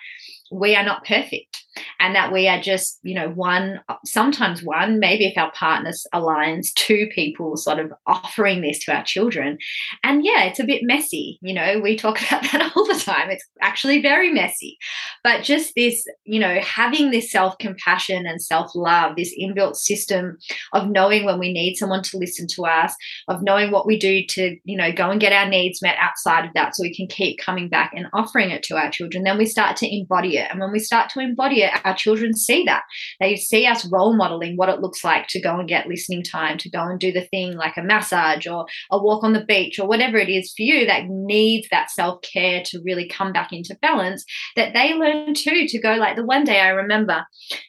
we 0.51 0.75
are 0.75 0.85
not 0.85 1.05
perfect 1.05 1.60
and 2.01 2.15
that 2.15 2.33
we 2.33 2.49
are 2.49 2.61
just 2.61 2.99
you 3.03 3.15
know 3.15 3.29
one 3.31 3.81
sometimes 4.05 4.63
one 4.63 4.99
maybe 4.99 5.27
if 5.27 5.37
our 5.37 5.53
partners 5.53 6.07
aligns 6.15 6.73
two 6.75 7.07
people 7.15 7.57
sort 7.57 7.79
of 7.79 7.93
offering 8.07 8.63
this 8.63 8.79
to 8.85 8.95
our 8.95 9.05
children. 9.05 9.59
And 10.03 10.25
yeah 10.25 10.45
it's 10.45 10.61
a 10.61 10.65
bit 10.65 10.83
messy 10.83 11.39
you 11.43 11.55
know 11.55 11.81
we 11.81 11.97
talk 11.97 12.21
about 12.27 12.43
that 12.51 12.73
all 12.75 12.87
the 12.87 12.99
time. 12.99 13.31
It's 13.31 13.47
actually 13.61 14.03
very 14.03 14.33
messy. 14.33 14.79
But 15.23 15.45
just 15.45 15.75
this 15.77 16.05
you 16.25 16.41
know 16.41 16.61
having 16.61 17.11
this 17.11 17.31
self-compassion 17.31 18.27
and 18.27 18.43
self-love 18.43 19.17
this 19.17 19.35
inbuilt 19.39 19.77
system 19.77 20.39
of 20.73 20.89
knowing 20.89 21.25
when 21.25 21.39
we 21.39 21.53
need 21.53 21.77
someone 21.77 22.03
to 22.03 22.19
listen 22.19 22.47
to 22.49 22.65
us 22.65 22.95
of 23.29 23.43
knowing 23.43 23.71
what 23.71 23.87
we 23.87 23.99
do 23.99 24.25
to 24.29 24.57
you 24.65 24.77
know 24.77 24.93
go 24.93 25.11
and 25.11 25.21
get 25.21 25.33
our 25.33 25.49
needs 25.49 25.83
met 25.83 25.97
outside 26.01 26.45
of 26.45 26.53
that 26.55 26.75
so 26.75 26.83
we 26.83 26.95
can 26.95 27.07
keep 27.07 27.39
coming 27.39 27.69
back 27.69 27.93
and 27.95 28.07
offering 28.13 28.51
it 28.51 28.63
to 28.63 28.77
our 28.77 28.91
children 28.91 29.25
then 29.25 29.39
we 29.39 29.47
start 29.47 29.77
to 29.77 29.95
embody 29.95 30.37
it. 30.37 30.51
And 30.51 30.61
when 30.61 30.73
we 30.73 30.79
start 30.79 31.11
to 31.11 31.21
embody 31.21 31.63
it 31.63 31.73
our 31.91 31.97
children 31.97 32.35
see 32.35 32.65
that. 32.65 32.83
They 33.19 33.37
see 33.37 33.67
us 33.67 33.91
role 33.91 34.17
modeling 34.17 34.57
what 34.57 34.69
it 34.69 34.81
looks 34.81 35.05
like 35.05 35.27
to 35.29 35.41
go 35.41 35.59
and 35.59 35.69
get 35.69 35.89
listening 35.89 36.23
time, 36.23 36.59
to 36.59 36.71
go 36.71 36.83
and 36.83 36.99
do 36.99 37.13
the 37.13 37.27
thing 37.27 37.57
like 37.57 37.77
a 37.77 37.83
massage 37.83 38.47
or 38.47 38.67
a 38.91 39.03
walk 39.03 39.25
on 39.25 39.33
the 39.33 39.45
beach 39.45 39.79
or 39.79 39.89
whatever 39.89 40.17
it 40.17 40.29
is 40.29 40.53
for 40.57 40.63
you 40.63 40.87
that 40.87 41.07
needs 41.09 41.69
that 41.71 41.91
self 41.91 42.23
care 42.23 42.63
to 42.67 42.81
really 42.85 43.09
come 43.09 43.33
back 43.33 43.53
into 43.53 43.77
balance. 43.83 44.25
That 44.57 44.73
they 44.73 44.95
learn 44.95 45.35
too 45.35 45.67
to 45.67 45.81
go 45.81 45.95
like 45.95 46.17
the 46.17 46.25
one 46.25 46.45
day 46.45 46.61
I 46.61 46.69
remember 46.69 47.25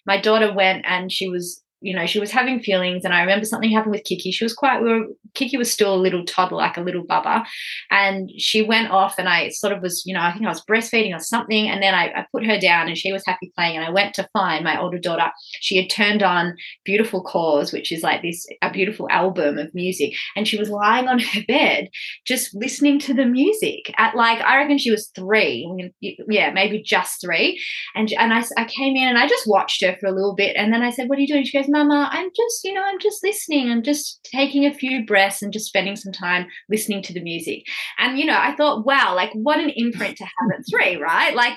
my 0.06 0.20
daughter 0.20 0.54
went 0.54 0.86
and 0.88 1.12
she 1.12 1.28
was 1.28 1.62
you 1.82 1.96
know, 1.96 2.06
she 2.06 2.20
was 2.20 2.32
having 2.32 2.60
feelings. 2.60 3.04
And 3.04 3.14
I 3.14 3.22
remember 3.22 3.46
something 3.46 3.72
happened 3.72 3.94
with 3.94 4.04
Kiki. 4.04 4.32
She 4.32 4.46
was 4.46 4.54
quite, 4.54 4.82
we 4.82 4.90
were, 4.90 5.08
Kiki 5.34 5.58
was 5.58 5.72
still 5.72 5.96
a 5.96 5.98
little 5.98 6.24
toddler, 6.26 6.60
like 6.60 6.78
a 6.78 6.82
little 6.82 7.04
bubba. 7.04 7.44
And 7.90 8.30
she 8.38 8.62
went 8.62 8.92
off 8.92 9.16
and 9.18 9.28
I 9.28 9.50
sort 9.50 9.74
of 9.74 9.82
was, 9.82 10.04
you 10.06 10.14
know, 10.14 10.22
I 10.22 10.32
think 10.32 10.46
I 10.46 10.50
was 10.50 10.64
breastfeeding 10.64 11.16
or 11.16 11.20
something. 11.20 11.68
And 11.68 11.82
then 11.82 11.96
I, 11.96 12.12
I 12.16 12.26
put 12.32 12.46
her 12.46 12.60
down 12.60 12.88
and 12.88 12.98
she 12.98 13.12
was 13.12 13.26
happy 13.26 13.52
playing. 13.56 13.78
And 13.78 13.86
I 13.86 13.90
went 13.90 14.14
to 14.16 14.30
find 14.32 14.64
my 14.64 14.80
older 14.80 15.00
daughter. 15.00 15.32
She 15.60 15.76
had 15.76 15.90
turned 15.90 16.22
on 16.22 16.56
Beautiful 16.86 17.24
Cause, 17.24 17.74
which 17.74 17.92
is 17.92 18.04
like 18.04 18.22
this, 18.22 18.46
a 18.62 18.72
beautiful 18.72 19.08
album 19.10 19.58
of 19.58 19.74
music. 19.74 20.14
And 20.36 20.48
she 20.48 20.58
was 20.58 20.70
lying 20.70 21.08
on 21.08 21.18
her 21.18 21.42
bed, 21.48 21.90
just 22.28 22.54
listening 22.54 23.00
to 23.00 23.14
the 23.16 23.26
music 23.26 23.92
at 23.98 24.16
like, 24.16 24.40
I 24.42 24.58
reckon 24.58 24.78
she 24.78 24.92
was 24.92 25.08
three. 25.16 25.92
Yeah, 26.00 26.52
maybe 26.52 26.84
just 26.84 27.22
three. 27.22 27.60
And, 27.96 28.14
and 28.14 28.32
I, 28.32 28.44
I 28.56 28.66
came 28.66 28.96
in 28.96 29.08
and 29.08 29.18
I 29.18 29.28
just 29.28 29.48
watched 29.48 29.84
her 29.84 29.98
for 30.00 30.06
a 30.06 30.12
little 30.12 30.36
bit. 30.36 30.56
And 30.56 30.72
then 30.72 30.84
I 30.84 30.92
said, 30.92 31.10
what 31.10 31.18
are 31.18 31.22
you 31.22 31.28
doing? 31.28 31.44
She 31.44 31.58
goes, 31.58 31.71
Mama, 31.72 32.10
I'm 32.12 32.30
just, 32.36 32.64
you 32.64 32.74
know, 32.74 32.84
I'm 32.84 33.00
just 33.00 33.24
listening. 33.24 33.70
I'm 33.70 33.84
just 33.84 34.20
taking 34.24 34.66
a 34.66 34.74
few 34.74 35.06
breaths 35.06 35.42
and 35.42 35.54
just 35.54 35.68
spending 35.68 35.96
some 35.96 36.12
time 36.12 36.48
listening 36.70 37.02
to 37.04 37.14
the 37.14 37.22
music. 37.22 37.64
And, 37.98 38.20
you 38.20 38.26
know, 38.26 38.38
I 38.38 38.56
thought, 38.56 38.86
wow, 38.86 39.16
like 39.16 39.32
what 39.34 39.60
an 39.60 39.72
imprint 39.76 40.18
to 40.18 40.24
have 40.24 40.52
at 40.54 40.66
three, 40.70 40.98
right? 40.98 41.36
Like, 41.36 41.54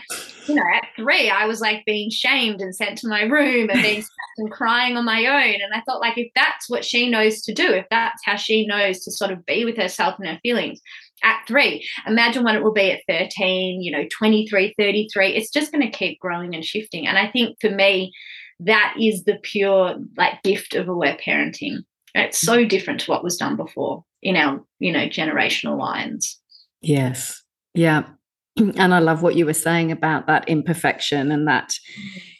you 0.46 0.54
know, 0.54 0.62
at 0.74 0.86
three, 0.96 1.28
I 1.30 1.46
was 1.46 1.60
like 1.60 1.84
being 1.84 2.10
shamed 2.10 2.60
and 2.60 2.74
sent 2.74 2.98
to 2.98 3.08
my 3.08 3.22
room 3.22 3.70
and 3.70 3.82
being 3.82 4.04
and 4.38 4.50
crying 4.50 4.96
on 4.96 5.04
my 5.04 5.26
own. 5.26 5.54
And 5.54 5.74
I 5.74 5.82
thought, 5.82 6.00
like, 6.00 6.18
if 6.18 6.30
that's 6.34 6.68
what 6.68 6.84
she 6.84 7.10
knows 7.10 7.42
to 7.42 7.52
do, 7.52 7.72
if 7.72 7.86
that's 7.90 8.22
how 8.24 8.36
she 8.36 8.66
knows 8.66 9.00
to 9.00 9.10
sort 9.10 9.30
of 9.30 9.44
be 9.46 9.64
with 9.64 9.76
herself 9.76 10.14
and 10.18 10.28
her 10.28 10.38
feelings, 10.42 10.80
at 11.22 11.40
three. 11.48 11.88
Imagine 12.06 12.44
what 12.44 12.54
it 12.54 12.62
will 12.62 12.72
be 12.72 12.92
at 12.92 13.00
13, 13.08 13.80
you 13.80 13.90
know, 13.90 14.04
23, 14.12 14.74
33. 14.78 15.28
It's 15.34 15.50
just 15.50 15.72
going 15.72 15.90
to 15.90 15.96
keep 15.96 16.20
growing 16.20 16.54
and 16.54 16.64
shifting. 16.64 17.06
And 17.06 17.16
I 17.16 17.30
think 17.30 17.56
for 17.60 17.70
me, 17.70 18.12
that 18.60 18.94
is 19.00 19.24
the 19.24 19.38
pure 19.42 19.96
like 20.16 20.42
gift 20.42 20.74
of 20.74 20.88
aware 20.88 21.16
parenting. 21.24 21.78
It's 22.14 22.38
so 22.38 22.64
different 22.64 23.00
to 23.00 23.10
what 23.10 23.24
was 23.24 23.36
done 23.36 23.56
before 23.56 24.04
in 24.22 24.36
our, 24.36 24.64
you 24.78 24.92
know, 24.92 25.06
generational 25.06 25.78
lines. 25.78 26.40
Yes. 26.80 27.42
Yeah. 27.74 28.04
And 28.76 28.94
I 28.94 29.00
love 29.00 29.20
what 29.20 29.34
you 29.34 29.46
were 29.46 29.52
saying 29.52 29.90
about 29.90 30.28
that 30.28 30.48
imperfection 30.48 31.32
and 31.32 31.48
that, 31.48 31.74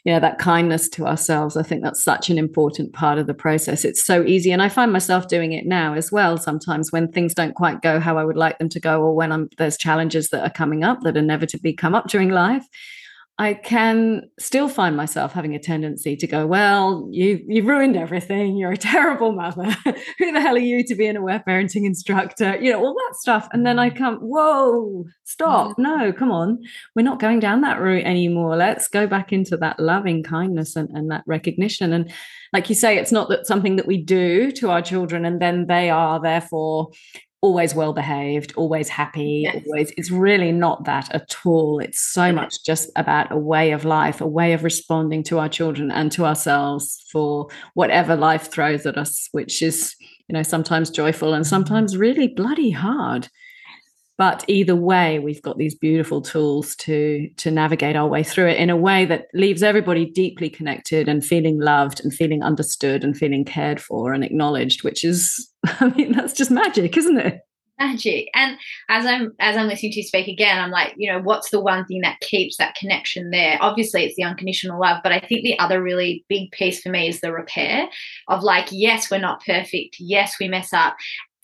you 0.05 0.13
know, 0.13 0.21
that 0.21 0.39
kindness 0.39 0.89
to 0.91 1.07
ourselves. 1.07 1.57
I 1.57 1.65
think 1.65 1.83
that's 1.83 2.05
such 2.05 2.31
an 2.31 2.39
important 2.39 2.93
part 2.93 3.19
of 3.19 3.27
the 3.27 3.35
process. 3.35 3.85
It's 3.85 4.05
so 4.05 4.25
easy. 4.25 4.53
And 4.53 4.63
I 4.63 4.69
find 4.69 4.93
myself 4.93 5.27
doing 5.27 5.51
it 5.51 5.67
now 5.67 5.95
as 5.95 6.13
well. 6.13 6.39
Sometimes 6.39 6.93
when 6.93 7.11
things 7.11 7.35
don't 7.35 7.57
quite 7.57 7.83
go 7.83 7.99
how 7.99 8.17
I 8.17 8.25
would 8.25 8.37
like 8.37 8.59
them 8.59 8.69
to 8.69 8.79
go, 8.81 9.03
or 9.03 9.13
when 9.13 9.33
I'm, 9.33 9.49
there's 9.59 9.77
challenges 9.77 10.29
that 10.29 10.45
are 10.45 10.53
coming 10.53 10.85
up 10.85 11.01
that 11.01 11.17
inevitably 11.17 11.73
come 11.73 11.97
up 11.97 12.07
during 12.07 12.29
life, 12.29 12.65
I 13.37 13.55
can 13.55 14.31
still 14.39 14.69
find 14.69 14.97
myself 14.97 15.33
having 15.33 15.57
a 15.57 15.59
tendency 15.59 16.15
to 16.15 16.27
go, 16.27 16.47
well, 16.47 17.09
you 17.11 17.45
you've 17.49 17.67
ruined 17.67 17.97
everything. 17.97 18.57
You're 18.57 18.73
a 18.73 18.77
terrible 18.95 19.33
mother. 19.33 19.65
Who 20.19 20.33
the 20.33 20.41
hell 20.41 20.55
are 20.55 20.59
you 20.59 20.85
to 20.85 20.95
be 20.95 21.07
an 21.07 21.17
aware 21.17 21.43
parenting 21.47 21.85
instructor? 21.85 22.57
You 22.57 22.73
know, 22.73 22.85
all 22.85 22.95
that 22.95 23.17
stuff. 23.17 23.49
And 23.53 23.67
then 23.67 23.81
I 23.81 23.91
mm. 23.91 23.97
come, 23.97 24.19
whoa, 24.19 25.07
stop. 25.25 25.77
No, 25.79 26.13
come 26.13 26.31
on. 26.31 26.63
We're 26.95 27.03
not 27.03 27.19
going 27.19 27.41
down 27.41 27.63
that 27.63 27.81
route 27.81 28.05
anymore. 28.05 28.57
Let's 28.57 28.87
go 28.87 29.09
back 29.09 29.33
into 29.33 29.57
that 29.57 29.81
loving 29.81 30.23
kindness 30.23 30.77
and, 30.77 30.89
and 30.91 31.11
that 31.11 31.25
recognition. 31.27 31.93
And 31.93 32.13
like 32.53 32.69
you 32.69 32.77
say, 32.77 32.99
it's 32.99 33.13
not 33.13 33.29
that 33.31 33.47
something 33.47 33.75
that 33.77 33.87
we 33.87 34.01
do 34.01 34.53
to 34.53 34.71
our 34.71 34.81
children 34.81 35.25
and 35.25 35.43
then 35.43 35.67
they 35.67 35.91
are 35.91 36.21
therefore 36.21 36.91
always 37.45 37.75
well 37.75 37.93
behaved, 37.93 38.55
always 38.57 38.89
happy, 38.89 39.43
yes. 39.45 39.63
always 39.67 39.93
it's 39.99 40.11
really 40.11 40.51
not 40.51 40.85
that 40.87 41.15
at 41.15 41.37
all. 41.45 41.79
It's 41.79 42.01
so 42.01 42.33
much 42.33 42.65
just 42.65 42.89
about 42.97 43.31
a 43.31 43.37
way 43.37 43.73
of 43.73 43.85
life, 43.85 44.23
a 44.23 44.27
way 44.27 44.55
of 44.55 44.65
responding 44.65 45.23
to 45.25 45.39
our 45.39 45.49
children 45.51 45.91
and 45.91 46.11
to 46.13 46.25
ourselves 46.25 47.05
for 47.13 47.49
whatever 47.75 48.17
life 48.17 48.51
throws 48.51 48.87
at 48.87 48.97
us, 48.97 49.29
which 49.33 49.61
is, 49.61 49.95
you 50.27 50.33
know, 50.33 50.43
sometimes 50.43 50.89
joyful 50.89 51.35
and 51.35 51.47
sometimes 51.47 51.99
really 51.99 52.29
bloody 52.29 52.71
hard 52.71 53.29
but 54.17 54.45
either 54.49 54.77
way 54.77 55.19
we've 55.19 55.43
got 55.43 55.59
these 55.59 55.75
beautiful 55.75 56.21
tools 56.21 56.77
to 56.77 57.29
to 57.37 57.51
navigate 57.51 57.97
our 57.97 58.09
way 58.09 58.23
through 58.23 58.49
it 58.49 58.59
in 58.59 58.71
a 58.71 58.77
way 58.77 59.05
that 59.05 59.27
leaves 59.35 59.63
everybody 59.63 60.07
deeply 60.07 60.49
connected 60.49 61.09
and 61.09 61.25
feeling 61.25 61.61
loved 61.61 62.01
and 62.03 62.15
feeling 62.15 62.43
understood 62.43 63.05
and 63.05 63.17
feeling 63.17 63.45
cared 63.45 63.81
for 63.81 64.13
and 64.13 64.25
acknowledged 64.25 64.85
which 64.85 65.05
is 65.05 65.51
i 65.65 65.89
mean 65.91 66.13
that's 66.13 66.33
just 66.33 66.51
magic 66.51 66.97
isn't 66.97 67.19
it? 67.19 67.41
Magic. 67.77 68.29
And 68.35 68.57
as 68.89 69.05
i'm 69.05 69.33
as 69.41 69.57
i'm 69.57 69.67
listening 69.67 69.91
to 69.93 69.99
you 69.99 70.05
speak 70.05 70.29
again 70.29 70.61
i'm 70.61 70.71
like 70.71 70.95
you 70.97 71.11
know 71.11 71.21
what's 71.21 71.51
the 71.51 71.61
one 71.61 71.85
thing 71.87 72.03
that 72.03 72.21
keeps 72.21 72.57
that 72.59 72.77
connection 72.77 73.31
there? 73.31 73.59
Obviously 73.61 74.05
it's 74.05 74.15
the 74.15 74.23
unconditional 74.23 74.81
love 74.81 75.01
but 75.03 75.11
i 75.11 75.19
think 75.19 75.43
the 75.43 75.59
other 75.59 75.83
really 75.83 76.25
big 76.29 76.53
piece 76.53 76.81
for 76.81 76.91
me 76.91 77.09
is 77.09 77.21
the 77.21 77.33
repair 77.33 77.89
of 78.29 78.45
like 78.45 78.69
yes 78.71 79.11
we're 79.11 79.19
not 79.19 79.45
perfect. 79.45 79.97
Yes 79.99 80.37
we 80.39 80.47
mess 80.47 80.73
up 80.73 80.97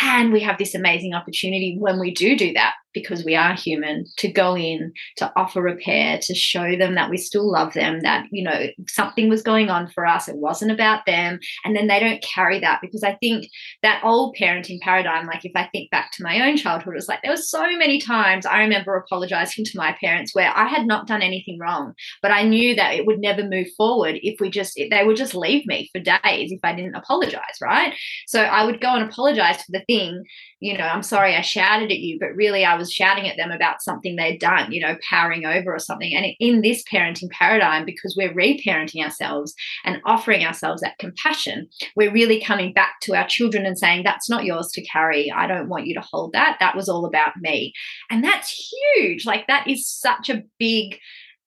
and 0.02 0.32
we 0.32 0.40
have 0.40 0.58
this 0.58 0.74
amazing 0.74 1.14
opportunity 1.14 1.76
when 1.78 1.98
we 1.98 2.10
do 2.10 2.36
do 2.36 2.52
that 2.52 2.74
because 2.92 3.24
we 3.24 3.34
are 3.34 3.54
human 3.54 4.04
to 4.16 4.30
go 4.30 4.56
in 4.56 4.92
to 5.16 5.32
offer 5.36 5.62
repair 5.62 6.18
to 6.22 6.34
show 6.34 6.76
them 6.76 6.94
that 6.94 7.10
we 7.10 7.16
still 7.16 7.50
love 7.50 7.72
them 7.74 8.00
that 8.00 8.26
you 8.30 8.42
know 8.42 8.66
something 8.88 9.28
was 9.28 9.42
going 9.42 9.70
on 9.70 9.88
for 9.88 10.06
us 10.06 10.28
it 10.28 10.36
wasn't 10.36 10.70
about 10.70 11.06
them 11.06 11.38
and 11.64 11.76
then 11.76 11.86
they 11.86 12.00
don't 12.00 12.22
carry 12.22 12.58
that. 12.60 12.80
Because 12.80 13.02
i 13.02 13.14
think 13.16 13.46
that 13.82 14.02
old 14.04 14.36
parenting 14.40 14.80
paradigm 14.80 15.26
like 15.26 15.44
if 15.44 15.52
i 15.54 15.68
think 15.72 15.90
back 15.90 16.10
to 16.12 16.22
my 16.22 16.46
own 16.46 16.56
childhood 16.56 16.94
it 16.94 16.96
was 16.96 17.08
like 17.08 17.20
there 17.22 17.32
were 17.32 17.36
so 17.36 17.62
many 17.76 18.00
times 18.00 18.46
i 18.46 18.60
remember 18.60 18.96
apologizing 18.96 19.64
to 19.64 19.78
my 19.78 19.96
parents 20.00 20.34
where 20.34 20.50
i 20.56 20.66
had 20.66 20.86
not 20.86 21.06
done 21.06 21.22
anything 21.22 21.58
wrong 21.58 21.92
but 22.22 22.30
i 22.30 22.42
knew 22.42 22.74
that 22.74 22.94
it 22.94 23.06
would 23.06 23.20
never 23.20 23.42
move 23.42 23.68
forward 23.76 24.18
if 24.22 24.40
we 24.40 24.50
just 24.50 24.78
they 24.90 25.04
would 25.04 25.16
just 25.16 25.34
leave 25.34 25.66
me 25.66 25.88
for 25.92 26.00
days 26.00 26.52
if 26.52 26.60
i 26.64 26.74
didn't 26.74 26.94
apologize 26.94 27.40
right? 27.60 27.94
So 28.26 28.42
i 28.42 28.64
would 28.64 28.80
go 28.80 28.94
and 28.94 29.08
apologize 29.08 29.56
for 29.56 29.72
the 29.72 29.84
thing 29.86 30.24
you 30.60 30.76
know, 30.76 30.84
I'm 30.84 31.02
sorry 31.02 31.34
I 31.34 31.40
shouted 31.40 31.90
at 31.90 31.98
you, 31.98 32.18
but 32.20 32.36
really 32.36 32.64
I 32.64 32.76
was 32.80 32.92
shouting 32.92 33.28
at 33.28 33.36
them 33.36 33.52
about 33.52 33.82
something 33.82 34.16
they'd 34.16 34.40
done, 34.40 34.72
you 34.72 34.80
know, 34.80 34.96
powering 35.08 35.46
over 35.46 35.72
or 35.72 35.78
something. 35.78 36.12
And 36.14 36.26
in 36.40 36.62
this 36.62 36.82
parenting 36.92 37.30
paradigm, 37.30 37.84
because 37.84 38.16
we're 38.16 38.34
reparenting 38.34 39.04
ourselves 39.04 39.54
and 39.84 40.02
offering 40.04 40.44
ourselves 40.44 40.82
that 40.82 40.98
compassion, 40.98 41.68
we're 41.94 42.12
really 42.12 42.40
coming 42.40 42.72
back 42.72 42.94
to 43.02 43.14
our 43.14 43.28
children 43.28 43.64
and 43.64 43.78
saying, 43.78 44.02
that's 44.02 44.28
not 44.28 44.44
yours 44.44 44.72
to 44.72 44.82
carry. 44.82 45.30
I 45.30 45.46
don't 45.46 45.68
want 45.68 45.86
you 45.86 45.94
to 45.94 46.06
hold 46.10 46.32
that. 46.32 46.56
That 46.58 46.74
was 46.74 46.88
all 46.88 47.04
about 47.04 47.36
me. 47.36 47.72
And 48.10 48.24
that's 48.24 48.72
huge. 48.96 49.26
Like, 49.26 49.46
that 49.46 49.68
is 49.68 49.88
such 49.88 50.28
a 50.28 50.42
big 50.58 50.98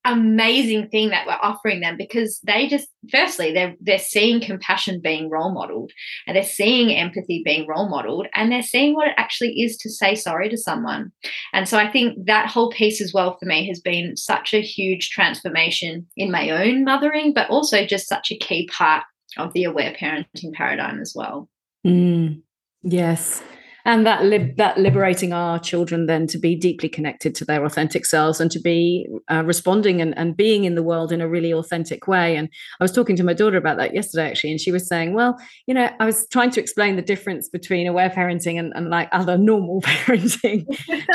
amazing 0.06 0.90
thing 0.90 1.10
that 1.10 1.26
we're 1.26 1.34
offering 1.42 1.80
them 1.80 1.96
because 1.98 2.40
they 2.44 2.68
just 2.68 2.90
firstly 3.10 3.54
they're 3.54 3.74
they're 3.80 3.98
seeing 3.98 4.42
compassion 4.42 5.00
being 5.02 5.30
role 5.30 5.54
modeled 5.54 5.92
and 6.28 6.36
they're 6.36 6.44
seeing 6.44 6.94
empathy 6.96 7.42
being 7.46 7.66
role 7.68 7.88
modeled 7.88 8.28
and 8.34 8.52
they're 8.52 8.62
seeing 8.62 8.94
what 8.94 9.08
it 9.08 9.14
actually 9.18 9.62
is 9.62 9.78
to 9.78 9.90
say 9.90 10.14
sorry 10.14 10.50
to 10.50 10.58
someone. 10.58 11.12
And 11.54 11.68
so 11.70 11.78
i 11.78 11.90
think 11.90 12.26
that 12.26 12.50
whole 12.50 12.70
piece 12.70 13.02
as 13.02 13.14
well 13.14 13.38
for 13.40 13.46
me 13.46 13.68
has 13.68 13.80
been 13.80 14.18
such 14.18 14.54
a 14.54 14.62
huge 14.62 15.10
transformation 15.10 16.06
in 16.18 16.32
my 16.32 16.50
own 16.50 16.84
mothering 16.84 17.34
but 17.34 17.50
also 17.50 17.86
just 17.86 18.08
such 18.08 18.32
a 18.32 18.38
key 18.38 18.68
part 18.68 19.04
of 19.38 19.54
the 19.54 19.64
aware 19.64 19.96
parenting 20.00 20.54
paradigm 20.54 21.00
as 21.00 21.14
well. 21.16 21.50
Mm, 21.86 22.42
yes 22.84 23.42
and 23.86 24.06
that 24.06 24.24
li- 24.24 24.54
that 24.58 24.78
liberating 24.78 25.34
our 25.34 25.60
children 25.60 26.06
then 26.06 26.28
to 26.28 26.38
be 26.38 26.56
deeply 26.56 26.90
connected 26.90 27.36
to 27.36 27.46
their 27.46 27.66
authentic 27.66 28.06
selves 28.06 28.40
and 28.40 28.50
to 28.52 28.60
be 28.60 29.08
uh, 29.30 29.44
responding 29.46 30.02
and, 30.02 30.18
and 30.18 30.38
being 30.38 30.64
in 30.64 30.76
the 30.76 30.84
world 30.84 31.12
in 31.12 31.22
a 31.22 31.28
really 31.28 31.52
authentic 31.54 32.08
way. 32.08 32.36
And 32.36 32.50
i 32.80 32.84
was 32.84 32.92
talking 32.92 33.16
to 33.16 33.24
my 33.24 33.34
daughter 33.34 33.58
about 33.58 33.78
that 33.78 33.94
yesterday 33.94 34.30
actually 34.30 34.52
and 34.52 34.60
she 34.62 34.72
was 34.72 34.88
saying 34.88 35.14
well 35.14 35.38
you 35.68 35.74
know 35.74 35.90
i 36.00 36.06
was 36.06 36.28
trying 36.30 36.52
to 36.52 36.60
explain 36.60 36.96
the 36.96 37.02
difference 37.02 37.50
between 37.50 37.88
aware 37.88 38.10
parenting 38.10 38.60
and, 38.60 38.74
and 38.76 38.90
like 38.90 39.10
other 39.12 39.38
normal 39.38 39.82
parenting. 39.86 40.66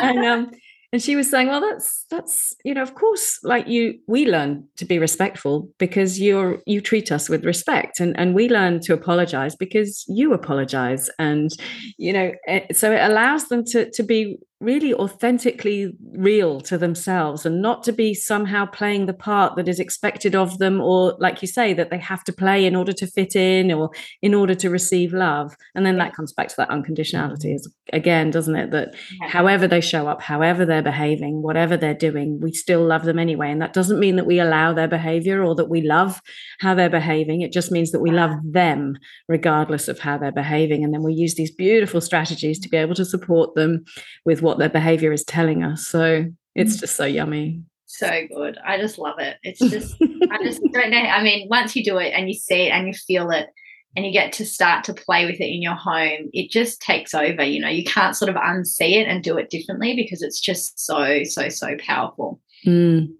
And 0.02 0.18
um 0.24 0.50
and 0.92 1.02
she 1.02 1.16
was 1.16 1.30
saying 1.30 1.48
well 1.48 1.60
that's 1.60 2.04
that's 2.10 2.54
you 2.64 2.72
know 2.74 2.82
of 2.82 2.94
course 2.94 3.38
like 3.42 3.68
you 3.68 3.98
we 4.06 4.26
learn 4.26 4.64
to 4.76 4.84
be 4.84 4.98
respectful 4.98 5.68
because 5.78 6.20
you're 6.20 6.62
you 6.66 6.80
treat 6.80 7.12
us 7.12 7.28
with 7.28 7.44
respect. 7.44 8.00
And 8.00 8.18
and 8.18 8.34
we 8.34 8.48
learn 8.48 8.80
to 8.80 8.94
apologize 8.94 9.54
because 9.56 10.04
you 10.08 10.32
apologize. 10.32 11.10
And 11.18 11.50
you 11.96 12.12
know 12.12 12.32
eh, 12.46 12.66
so 12.72 12.92
it 12.92 13.00
allows 13.00 13.48
them 13.48 13.64
to 13.66 13.90
to 13.90 14.02
be 14.02 14.38
really 14.60 14.92
authentically 14.92 15.92
real 16.12 16.60
to 16.60 16.76
themselves 16.76 17.46
and 17.46 17.62
not 17.62 17.84
to 17.84 17.92
be 17.92 18.12
somehow 18.12 18.66
playing 18.66 19.06
the 19.06 19.14
part 19.14 19.54
that 19.54 19.68
is 19.68 19.78
expected 19.78 20.34
of 20.34 20.58
them 20.58 20.80
or 20.80 21.16
like 21.20 21.40
you 21.40 21.46
say 21.46 21.72
that 21.72 21.90
they 21.90 21.98
have 21.98 22.24
to 22.24 22.32
play 22.32 22.66
in 22.66 22.74
order 22.74 22.92
to 22.92 23.06
fit 23.06 23.36
in 23.36 23.70
or 23.70 23.90
in 24.20 24.34
order 24.34 24.56
to 24.56 24.68
receive 24.68 25.12
love. 25.12 25.56
And 25.76 25.86
then 25.86 25.96
that 25.98 26.12
comes 26.12 26.32
back 26.32 26.48
to 26.48 26.54
that 26.58 26.70
unconditionality. 26.70 27.46
Mm-hmm. 27.46 27.54
Is 27.54 27.72
again 27.92 28.30
doesn't 28.30 28.56
it 28.56 28.70
that 28.72 28.94
yeah. 29.20 29.28
however 29.28 29.66
they 29.66 29.80
show 29.80 30.08
up 30.08 30.20
however 30.20 30.66
they're 30.66 30.82
behaving 30.82 31.40
whatever 31.40 31.74
they're 31.74 31.94
doing 31.94 32.38
we 32.38 32.52
still 32.52 32.84
love 32.84 33.04
them 33.04 33.18
anyway. 33.18 33.50
And 33.50 33.62
that 33.62 33.72
doesn't 33.72 34.00
mean 34.00 34.16
that 34.16 34.26
we 34.26 34.40
allow 34.40 34.72
their 34.72 34.88
behavior 34.88 35.42
or 35.42 35.54
that 35.54 35.70
we 35.70 35.82
love 35.82 36.20
how 36.58 36.74
they're 36.74 36.90
behaving. 36.90 37.42
It 37.42 37.52
just 37.52 37.70
means 37.70 37.92
that 37.92 38.00
we 38.00 38.10
love 38.10 38.32
them 38.44 38.98
regardless 39.28 39.86
of 39.86 40.00
how 40.00 40.18
they're 40.18 40.32
behaving. 40.32 40.82
And 40.82 40.92
then 40.92 41.02
we 41.02 41.14
use 41.14 41.36
these 41.36 41.50
beautiful 41.50 42.00
strategies 42.00 42.58
to 42.60 42.68
be 42.68 42.76
able 42.76 42.94
to 42.96 43.04
support 43.04 43.54
them 43.54 43.84
with 44.24 44.42
what 44.48 44.58
their 44.58 44.68
behavior 44.68 45.12
is 45.12 45.24
telling 45.24 45.62
us. 45.62 45.86
So 45.86 46.26
it's 46.54 46.76
mm. 46.76 46.80
just 46.80 46.96
so 46.96 47.04
yummy. 47.04 47.62
So 47.86 48.10
good. 48.34 48.58
I 48.64 48.78
just 48.78 48.98
love 48.98 49.18
it. 49.18 49.36
It's 49.42 49.60
just, 49.70 49.96
I 50.30 50.42
just 50.42 50.60
don't 50.72 50.90
know. 50.90 50.98
I 50.98 51.22
mean, 51.22 51.48
once 51.48 51.76
you 51.76 51.84
do 51.84 51.98
it 51.98 52.12
and 52.14 52.28
you 52.28 52.34
see 52.34 52.66
it 52.66 52.70
and 52.70 52.88
you 52.88 52.94
feel 52.94 53.30
it 53.30 53.48
and 53.96 54.04
you 54.04 54.12
get 54.12 54.32
to 54.34 54.46
start 54.46 54.84
to 54.84 54.94
play 54.94 55.26
with 55.26 55.40
it 55.40 55.46
in 55.46 55.62
your 55.62 55.74
home, 55.74 56.30
it 56.32 56.50
just 56.50 56.80
takes 56.80 57.14
over. 57.14 57.42
You 57.42 57.60
know, 57.60 57.68
you 57.68 57.84
can't 57.84 58.16
sort 58.16 58.28
of 58.28 58.36
unsee 58.36 59.00
it 59.00 59.08
and 59.08 59.22
do 59.22 59.38
it 59.38 59.50
differently 59.50 59.94
because 59.94 60.22
it's 60.22 60.40
just 60.40 60.78
so, 60.78 61.24
so, 61.24 61.48
so 61.48 61.76
powerful. 61.78 62.40
Mm. 62.66 63.14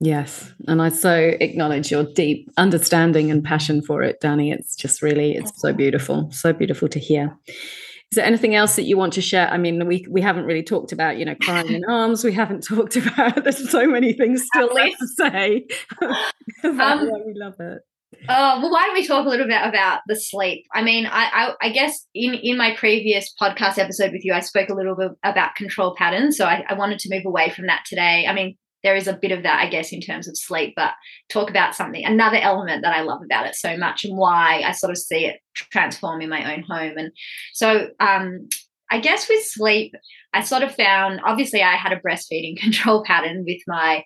Yes. 0.00 0.52
And 0.66 0.82
I 0.82 0.88
so 0.88 1.36
acknowledge 1.40 1.90
your 1.90 2.04
deep 2.04 2.50
understanding 2.56 3.30
and 3.30 3.44
passion 3.44 3.80
for 3.80 4.02
it, 4.02 4.20
Danni. 4.20 4.52
It's 4.52 4.76
just 4.76 5.02
really, 5.02 5.34
it's 5.34 5.60
so 5.60 5.72
beautiful, 5.72 6.30
so 6.30 6.52
beautiful 6.52 6.88
to 6.88 6.98
hear. 6.98 7.36
Is 8.12 8.16
there 8.16 8.24
anything 8.24 8.54
else 8.54 8.76
that 8.76 8.84
you 8.84 8.96
want 8.96 9.12
to 9.14 9.20
share? 9.20 9.48
I 9.50 9.58
mean, 9.58 9.86
we 9.86 10.06
we 10.08 10.20
haven't 10.20 10.44
really 10.44 10.62
talked 10.62 10.92
about, 10.92 11.16
you 11.16 11.24
know, 11.24 11.34
crying 11.40 11.72
in 11.72 11.84
arms. 11.88 12.22
We 12.22 12.32
haven't 12.32 12.62
talked 12.62 12.96
about. 12.96 13.42
There's 13.44 13.70
so 13.70 13.86
many 13.86 14.12
things 14.12 14.44
still 14.46 14.72
left 14.72 14.96
to 15.00 15.06
say. 15.08 15.66
um, 16.64 17.10
we 17.26 17.34
love 17.34 17.54
it. 17.58 17.82
Oh 18.28 18.60
well, 18.60 18.70
why 18.70 18.84
don't 18.84 18.94
we 18.94 19.06
talk 19.06 19.26
a 19.26 19.28
little 19.28 19.46
bit 19.46 19.60
about 19.62 20.00
the 20.06 20.16
sleep? 20.16 20.64
I 20.72 20.82
mean, 20.82 21.06
I, 21.06 21.24
I, 21.32 21.54
I 21.60 21.68
guess 21.70 22.06
in 22.14 22.34
in 22.34 22.56
my 22.56 22.76
previous 22.76 23.32
podcast 23.40 23.78
episode 23.78 24.12
with 24.12 24.24
you, 24.24 24.32
I 24.32 24.40
spoke 24.40 24.68
a 24.68 24.74
little 24.74 24.94
bit 24.96 25.10
about 25.24 25.56
control 25.56 25.94
patterns. 25.96 26.36
So 26.36 26.44
I, 26.44 26.64
I 26.68 26.74
wanted 26.74 27.00
to 27.00 27.14
move 27.14 27.26
away 27.26 27.50
from 27.50 27.66
that 27.66 27.82
today. 27.86 28.26
I 28.28 28.32
mean, 28.32 28.56
there 28.84 28.94
is 28.94 29.08
a 29.08 29.16
bit 29.16 29.32
of 29.32 29.42
that, 29.42 29.60
I 29.60 29.68
guess, 29.68 29.92
in 29.92 30.00
terms 30.00 30.28
of 30.28 30.36
sleep, 30.36 30.74
but 30.76 30.92
talk 31.30 31.50
about 31.50 31.74
something, 31.74 32.04
another 32.04 32.36
element 32.36 32.82
that 32.82 32.94
I 32.94 33.00
love 33.00 33.22
about 33.24 33.46
it 33.46 33.56
so 33.56 33.76
much 33.76 34.04
and 34.04 34.16
why 34.16 34.62
I 34.64 34.72
sort 34.72 34.92
of 34.92 34.98
see 34.98 35.24
it 35.24 35.40
transform 35.54 36.20
in 36.20 36.28
my 36.28 36.54
own 36.54 36.62
home. 36.62 36.98
And 36.98 37.10
so, 37.54 37.88
um, 37.98 38.48
I 38.90 39.00
guess 39.00 39.28
with 39.28 39.44
sleep, 39.44 39.94
I 40.34 40.42
sort 40.42 40.62
of 40.62 40.74
found 40.74 41.20
obviously 41.24 41.62
I 41.62 41.74
had 41.74 41.92
a 41.92 42.00
breastfeeding 42.00 42.56
control 42.60 43.02
pattern 43.04 43.44
with 43.46 43.62
my, 43.66 44.04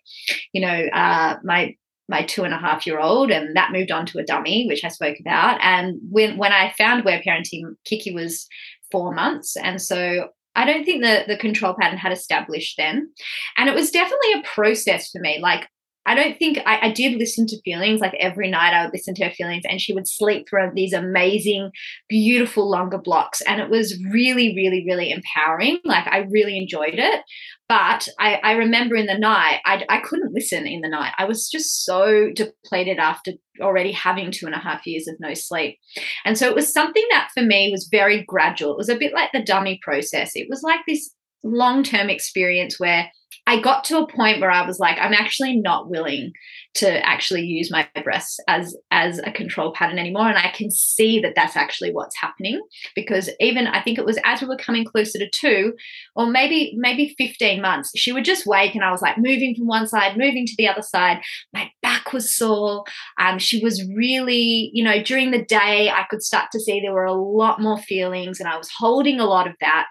you 0.53 0.63
know, 0.63 0.87
uh, 0.95 1.37
my 1.45 1.75
my 2.11 2.23
two 2.23 2.43
and 2.43 2.55
a 2.55 2.59
half 2.59 2.87
year 2.87 2.99
old, 2.99 3.31
and 3.31 3.55
that 3.55 3.73
moved 3.73 3.91
on 3.91 4.07
to 4.07 4.19
a 4.19 4.25
dummy, 4.25 4.67
which 4.67 4.83
I 4.83 4.89
spoke 4.89 5.17
about. 5.21 5.61
And 5.61 5.99
when 6.11 6.39
when 6.39 6.53
I 6.53 6.73
found 6.79 7.03
Aware 7.03 7.23
Parenting, 7.27 7.75
Kiki 7.85 8.15
was 8.15 8.47
four 8.91 9.13
months, 9.13 9.57
and 9.57 9.83
so 9.83 10.29
I 10.59 10.65
don't 10.65 10.85
think 10.85 11.05
the 11.05 11.25
the 11.29 11.37
control 11.37 11.75
pattern 11.81 11.99
had 11.99 12.13
established 12.13 12.77
then. 12.77 13.11
And 13.57 13.69
it 13.69 13.75
was 13.77 13.93
definitely 13.93 14.33
a 14.33 14.43
process 14.43 15.09
for 15.11 15.21
me. 15.21 15.39
Like 15.41 15.69
I 16.05 16.15
don't 16.15 16.39
think 16.39 16.59
I, 16.65 16.89
I, 16.89 16.91
did 16.91 17.19
listen 17.19 17.47
to 17.49 17.61
feelings 17.61 18.01
like 18.01 18.15
every 18.19 18.51
night 18.51 18.73
I 18.73 18.83
would 18.83 18.95
listen 18.95 19.15
to 19.17 19.25
her 19.25 19.31
feelings 19.31 19.65
and 19.69 19.79
she 19.79 19.93
would 19.93 20.09
sleep 20.09 20.49
through 20.49 20.71
these 20.75 20.95
amazing, 20.95 21.71
beautiful 22.09 22.69
longer 22.69 22.97
blocks. 22.97 23.43
And 23.43 23.61
it 23.61 23.69
was 23.69 24.03
really, 24.11 24.57
really, 24.57 24.87
really 24.87 25.11
empowering. 25.11 25.81
Like 25.85 26.07
I 26.07 26.27
really 26.31 26.57
enjoyed 26.57 26.95
it. 26.95 27.21
But 27.69 28.09
I, 28.19 28.41
I 28.43 28.53
remember 28.53 28.97
in 28.97 29.07
the 29.07 29.19
night, 29.19 29.61
I, 29.67 29.85
I 29.91 30.01
couldn't 30.01 30.33
listen 30.33 30.67
in 30.67 30.81
the 30.81 30.89
night. 30.89 31.13
I 31.19 31.27
was 31.27 31.51
just 31.51 31.85
so 31.85 32.31
depleted 32.35 32.99
after 32.99 33.33
already 33.61 33.93
having 33.93 34.31
two 34.31 34.47
and 34.47 34.55
a 34.55 34.59
half 34.59 34.87
years 34.87 35.07
of 35.07 35.17
no 35.21 35.35
sleep. 35.35 35.79
And 36.25 36.39
so 36.39 36.49
it 36.49 36.55
was 36.55 36.73
something 36.73 37.05
that 37.11 37.29
for 37.35 37.43
me 37.43 37.71
was 37.71 37.89
very 37.91 38.25
gradual. 38.27 38.73
It 38.73 38.79
was 38.79 38.89
a 38.89 38.97
bit 38.97 39.13
like 39.13 39.33
the 39.33 39.43
dummy 39.43 39.79
process. 39.83 40.31
It 40.35 40.47
was 40.49 40.63
like 40.63 40.81
this 40.87 41.11
long 41.45 41.83
term 41.83 42.09
experience 42.09 42.81
where 42.81 43.11
I 43.47 43.61
got 43.61 43.85
to 43.85 43.99
a 43.99 44.07
point 44.07 44.41
where 44.41 44.51
I 44.51 44.67
was 44.67 44.79
like, 44.79 44.99
I'm 44.99 45.15
actually 45.15 45.57
not 45.57 45.91
willing 45.91 46.33
to 46.75 47.05
actually 47.07 47.43
use 47.43 47.71
my 47.71 47.89
breasts 48.05 48.39
as 48.47 48.77
as 48.91 49.19
a 49.21 49.33
control 49.33 49.73
pattern 49.73 49.99
anymore, 49.99 50.29
and 50.29 50.39
I 50.39 50.51
can 50.51 50.71
see 50.71 51.19
that 51.21 51.35
that's 51.35 51.57
actually 51.57 51.93
what's 51.93 52.17
happening 52.17 52.61
because 52.95 53.31
even 53.41 53.67
I 53.67 53.83
think 53.83 53.99
it 53.99 54.05
was 54.05 54.19
as 54.25 54.41
we 54.41 54.49
were 54.49 54.57
coming 54.57 54.85
closer 54.85 55.19
to 55.19 55.29
two, 55.31 55.75
or 56.15 56.27
maybe 56.27 56.75
maybe 56.77 57.15
15 57.19 57.61
months, 57.61 57.91
she 57.97 58.13
would 58.13 58.25
just 58.25 58.47
wake, 58.47 58.75
and 58.75 58.85
I 58.85 58.91
was 58.91 59.03
like 59.03 59.19
moving 59.19 59.55
from 59.55 59.67
one 59.67 59.87
side, 59.87 60.17
moving 60.17 60.47
to 60.47 60.55
the 60.57 60.69
other 60.69 60.83
side. 60.83 61.21
My 61.53 61.71
back 61.83 62.13
was 62.13 62.35
sore. 62.35 62.85
Um, 63.19 63.39
she 63.39 63.63
was 63.63 63.85
really, 63.95 64.71
you 64.73 64.85
know, 64.85 65.03
during 65.03 65.31
the 65.31 65.45
day 65.45 65.91
I 65.91 66.05
could 66.09 66.23
start 66.23 66.51
to 66.53 66.61
see 66.61 66.81
there 66.81 66.93
were 66.93 67.05
a 67.05 67.13
lot 67.13 67.61
more 67.61 67.79
feelings, 67.79 68.41
and 68.41 68.49
I 68.49 68.57
was 68.57 68.71
holding 68.71 69.21
a 69.21 69.27
lot 69.27 69.47
of 69.47 69.55
that 69.61 69.87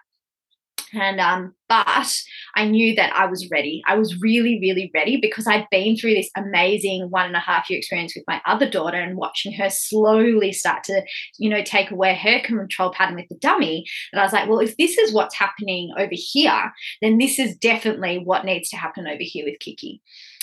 and 0.93 1.19
um, 1.19 1.53
but 1.69 2.13
I 2.56 2.65
knew 2.65 2.95
that 2.95 3.13
I 3.13 3.25
was 3.25 3.47
ready. 3.51 3.82
I 3.86 3.95
was 3.95 4.19
really, 4.21 4.60
really 4.62 4.89
ready 4.93 5.17
because 5.21 5.47
I'd 5.47 5.67
been 5.69 5.95
through 5.95 6.13
this 6.13 6.30
amazing 6.36 7.08
one 7.10 7.25
and 7.25 7.36
a 7.36 7.39
half 7.39 7.69
year 7.69 7.77
experience 7.77 8.13
with 8.15 8.25
my 8.27 8.41
other 8.45 8.69
daughter 8.69 8.97
and 8.97 9.17
watching 9.17 9.53
her 9.53 9.69
slowly 9.69 10.51
start 10.51 10.84
to, 10.86 11.03
you 11.38 11.49
know, 11.49 11.63
take 11.63 11.91
away 11.91 12.15
her 12.15 12.39
control 12.41 12.91
pattern 12.91 13.15
with 13.15 13.27
the 13.30 13.36
dummy. 13.36 13.86
And 14.12 14.19
I 14.19 14.23
was 14.23 14.34
like, 14.34 14.49
well, 14.49 14.60
if 14.60 14.75
this 14.77 14.97
is 14.97 15.13
what's 15.13 15.36
happening 15.36 15.91
over 15.97 16.10
here, 16.12 16.71
then 17.01 17.17
this 17.17 17.38
is 17.38 17.56
definitely 17.58 18.21
what 18.23 18.45
needs 18.45 18.69
to 18.69 18.77
happen 18.77 19.08
over 19.08 19.17
here 19.19 19.45
with 19.45 19.60
Kiki 19.60 20.01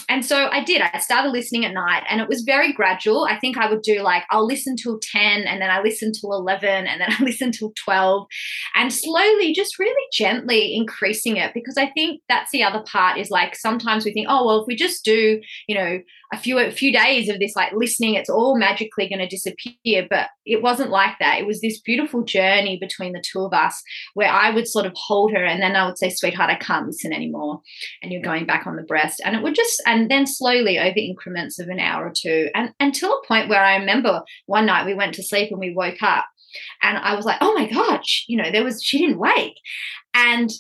and 0.09 0.25
so 0.25 0.49
I 0.51 0.63
did. 0.63 0.83
I 0.83 0.99
started 0.99 1.31
listening 1.31 1.65
at 1.65 1.73
night 1.73 2.03
and 2.09 2.21
it 2.21 2.29
was 2.29 2.43
very 2.43 2.73
gradual. 2.73 3.25
I 3.25 3.39
think 3.39 3.57
I 3.57 3.69
would 3.69 3.83
do 3.83 4.03
like, 4.03 4.25
I'll 4.31 4.47
listen 4.47 4.77
till 4.77 4.99
10 5.01 5.43
and 5.43 5.61
then 5.61 5.71
I 5.71 5.81
listen 5.81 6.13
till 6.13 6.33
11 6.33 6.87
and 6.87 7.01
then 7.01 7.09
I 7.19 7.23
listen 7.23 7.53
till 7.53 7.73
12 7.85 8.27
and 8.75 8.93
slowly, 8.93 9.53
just 9.53 9.79
really 9.79 10.07
gently 10.13 10.77
it 11.15 11.53
because 11.55 11.77
I 11.77 11.91
think 11.91 12.21
that's 12.29 12.51
the 12.51 12.63
other 12.63 12.83
part 12.91 13.19
is 13.19 13.31
like 13.31 13.57
sometimes 13.57 14.05
we 14.05 14.13
think, 14.13 14.27
oh, 14.29 14.47
well, 14.47 14.61
if 14.61 14.67
we 14.67 14.77
just 14.77 15.05
do, 15.05 15.41
you 15.67 15.75
know, 15.75 16.01
a 16.33 16.39
few 16.39 16.59
a 16.59 16.71
few 16.71 16.93
days 16.93 17.29
of 17.29 17.39
this 17.39 17.55
like 17.55 17.73
listening 17.73 18.15
it's 18.15 18.31
all 18.31 18.59
magically 18.59 19.09
going 19.09 19.21
to 19.21 19.27
disappear. 19.27 20.07
But 20.09 20.29
it 20.45 20.63
wasn't 20.63 20.91
like 20.91 21.19
that. 21.21 21.39
It 21.39 21.47
was 21.47 21.61
this 21.61 21.81
beautiful 21.81 22.23
journey 22.25 22.79
between 22.81 23.13
the 23.13 23.23
two 23.25 23.41
of 23.41 23.53
us 23.53 23.81
where 24.15 24.31
i 24.31 24.51
would 24.51 24.67
sort 24.67 24.87
of 24.87 24.93
hold 24.97 25.33
her 25.33 25.45
and 25.45 25.63
then 25.63 25.77
i 25.77 25.87
would 25.87 25.99
say 25.99 26.11
sweetheart 26.11 26.51
i 26.51 26.57
can't 26.57 26.87
listen 26.87 27.13
anymore 27.13 27.61
and 28.03 28.13
you're 28.13 28.23
going 28.23 28.47
back 28.47 28.67
on 28.67 28.77
the 28.77 28.83
breast. 28.83 29.21
And 29.25 29.37
it 29.37 29.43
would 29.43 29.55
just 29.55 29.83
and 29.87 30.11
then 30.11 30.27
slowly 30.27 30.79
over 30.79 30.97
increments 30.97 31.59
of 31.59 31.69
an 31.69 31.79
hour 31.79 32.07
or 32.07 32.13
two 32.15 32.49
and 32.55 32.73
until 32.81 33.13
a 33.13 33.27
point 33.27 33.49
where 33.49 33.63
i 33.63 33.77
remember 33.77 34.23
one 34.47 34.67
night 34.67 34.87
we 34.87 34.95
went 34.95 35.15
to 35.15 35.23
sleep 35.23 35.51
and 35.51 35.61
we 35.61 35.75
woke 35.75 36.03
up 36.03 36.27
and 36.83 36.99
i 36.99 37.15
was 37.15 37.25
like 37.25 37.39
oh 37.41 37.55
my 37.55 37.69
gosh 37.69 38.25
you 38.29 38.37
know 38.37 38.51
there 38.51 38.65
was 38.65 38.83
she 38.83 38.99
didn't 38.99 39.19
wake. 39.19 39.55
And 40.15 40.51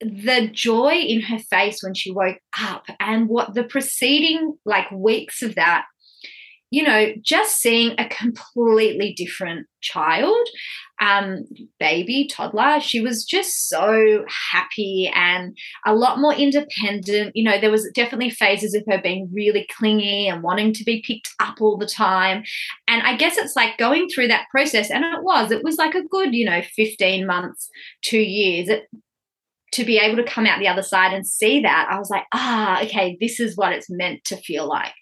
the 0.00 0.48
joy 0.52 0.94
in 0.94 1.20
her 1.20 1.38
face 1.38 1.82
when 1.82 1.94
she 1.94 2.10
woke 2.10 2.38
up 2.58 2.84
and 2.98 3.28
what 3.28 3.54
the 3.54 3.64
preceding 3.64 4.56
like 4.64 4.90
weeks 4.90 5.42
of 5.42 5.54
that 5.56 5.84
you 6.70 6.82
know 6.82 7.12
just 7.20 7.58
seeing 7.58 7.94
a 7.98 8.08
completely 8.08 9.12
different 9.12 9.66
child 9.82 10.46
um 11.00 11.44
baby 11.78 12.28
toddler 12.30 12.78
she 12.80 13.00
was 13.00 13.24
just 13.24 13.68
so 13.68 14.24
happy 14.52 15.10
and 15.14 15.56
a 15.86 15.94
lot 15.94 16.18
more 16.18 16.34
independent. 16.34 17.34
You 17.34 17.44
know 17.44 17.60
there 17.60 17.70
was 17.70 17.90
definitely 17.94 18.30
phases 18.30 18.74
of 18.74 18.84
her 18.88 19.00
being 19.02 19.28
really 19.32 19.66
clingy 19.76 20.28
and 20.28 20.42
wanting 20.42 20.72
to 20.74 20.84
be 20.84 21.02
picked 21.06 21.30
up 21.40 21.60
all 21.60 21.78
the 21.78 21.86
time. 21.86 22.44
And 22.86 23.02
i 23.02 23.16
guess 23.16 23.36
it's 23.36 23.56
like 23.56 23.78
going 23.78 24.08
through 24.08 24.28
that 24.28 24.46
process 24.50 24.90
and 24.90 25.04
it 25.04 25.22
was 25.22 25.50
it 25.50 25.64
was 25.64 25.76
like 25.76 25.94
a 25.94 26.04
good 26.04 26.34
you 26.34 26.44
know 26.48 26.62
15 26.76 27.26
months 27.26 27.68
2 28.02 28.18
years 28.18 28.68
it 28.68 28.84
to 29.72 29.84
be 29.84 29.98
able 29.98 30.16
to 30.16 30.28
come 30.28 30.46
out 30.46 30.58
the 30.58 30.68
other 30.68 30.82
side 30.82 31.12
and 31.12 31.26
see 31.26 31.60
that, 31.60 31.88
I 31.90 31.98
was 31.98 32.10
like, 32.10 32.24
ah, 32.32 32.82
okay, 32.82 33.16
this 33.20 33.38
is 33.38 33.56
what 33.56 33.72
it's 33.72 33.88
meant 33.88 34.24
to 34.24 34.36
feel 34.36 34.66
like. 34.66 34.92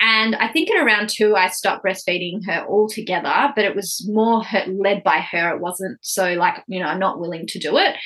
And 0.00 0.34
I 0.36 0.48
think 0.48 0.70
at 0.70 0.82
around 0.82 1.08
two, 1.08 1.36
I 1.36 1.48
stopped 1.48 1.84
breastfeeding 1.84 2.44
her 2.46 2.66
altogether, 2.66 3.52
but 3.54 3.64
it 3.64 3.74
was 3.74 4.06
more 4.08 4.42
her, 4.44 4.64
led 4.66 5.02
by 5.02 5.18
her. 5.18 5.54
It 5.54 5.60
wasn't 5.60 5.98
so 6.02 6.34
like, 6.34 6.62
you 6.66 6.80
know, 6.80 6.86
I'm 6.86 6.98
not 6.98 7.20
willing 7.20 7.46
to 7.48 7.58
do 7.58 7.76
it. 7.78 7.96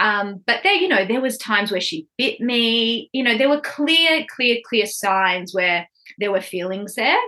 Um, 0.00 0.42
but 0.44 0.60
there, 0.64 0.74
you 0.74 0.88
know, 0.88 1.04
there 1.04 1.20
was 1.20 1.38
times 1.38 1.70
where 1.70 1.80
she 1.80 2.08
bit 2.18 2.40
me. 2.40 3.08
You 3.12 3.22
know, 3.22 3.38
there 3.38 3.48
were 3.48 3.60
clear, 3.60 4.24
clear, 4.28 4.58
clear 4.68 4.86
signs 4.86 5.54
where 5.54 5.88
there 6.18 6.32
were 6.32 6.40
feelings 6.40 6.94
there 6.94 7.18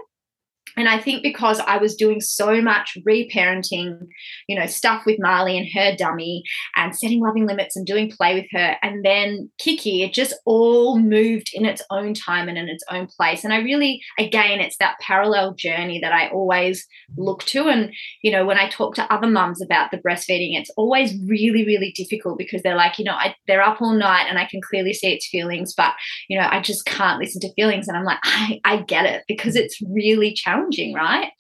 and 0.77 0.89
I 0.89 0.99
think 0.99 1.23
because 1.23 1.59
I 1.61 1.79
was 1.79 1.95
doing 1.95 2.21
so 2.21 2.61
much 2.61 2.99
reparenting, 3.07 4.07
you 4.47 4.59
know, 4.59 4.67
stuff 4.67 5.07
with 5.07 5.17
Marley 5.19 5.57
and 5.57 5.67
her 5.75 5.97
dummy 5.97 6.43
and 6.77 6.95
setting 6.95 7.21
loving 7.21 7.47
limits 7.47 7.77
and 7.77 7.87
doing 7.87 8.11
play 8.11 8.35
with 8.35 8.47
her, 8.53 8.77
and 8.83 9.05
then 9.05 9.51
Kiki, 9.59 10.03
it 10.03 10.13
just 10.13 10.35
all 10.45 10.99
moved 10.99 11.51
in 11.55 11.65
its 11.65 11.83
own 11.91 12.13
time 12.13 12.49
and 12.49 12.59
in 12.59 12.69
its 12.69 12.85
own 12.91 13.07
place. 13.07 13.43
And 13.43 13.53
I 13.53 13.59
really, 13.59 14.03
again, 14.19 14.61
it's 14.61 14.77
that 14.79 14.99
parallel 15.01 15.55
journey 15.55 15.99
that 16.01 16.13
I 16.13 16.29
always 16.29 16.87
look 17.17 17.45
to. 17.45 17.69
And, 17.69 17.93
you 18.23 18.31
know, 18.31 18.45
when 18.45 18.59
I 18.59 18.69
talk 18.69 18.95
to 18.97 19.13
other 19.13 19.29
mums 19.29 19.63
about 19.63 19.91
the 19.91 19.99
breastfeeding, 19.99 20.59
it's 20.59 20.71
always 20.77 21.15
really, 21.27 21.65
really 21.65 21.93
difficult 21.93 22.39
because 22.39 22.63
they're 22.63 22.77
like, 22.77 22.99
you 22.99 23.05
know, 23.05 23.15
I, 23.15 23.35
they're 23.47 23.63
up 23.63 23.81
all 23.81 23.95
night 23.95 24.27
and 24.29 24.39
I 24.39 24.45
can 24.45 24.61
clearly 24.61 24.93
see 24.93 25.13
its 25.13 25.29
feelings, 25.29 25.73
but, 25.75 25.95
you 26.29 26.39
know, 26.39 26.49
I 26.51 26.61
just 26.61 26.85
can't 26.85 27.19
listen 27.19 27.41
to 27.43 27.55
feelings. 27.55 27.89
And 27.89 27.97
I'm 27.97 28.05
like, 28.05 28.19
I, 28.25 28.61
I 28.65 28.77
get 28.83 29.07
it 29.07 29.25
because 29.27 29.57
it's 29.57 29.81
really 29.83 30.35
challenging 30.35 30.56
challenging, 30.57 30.95
right? 30.95 31.31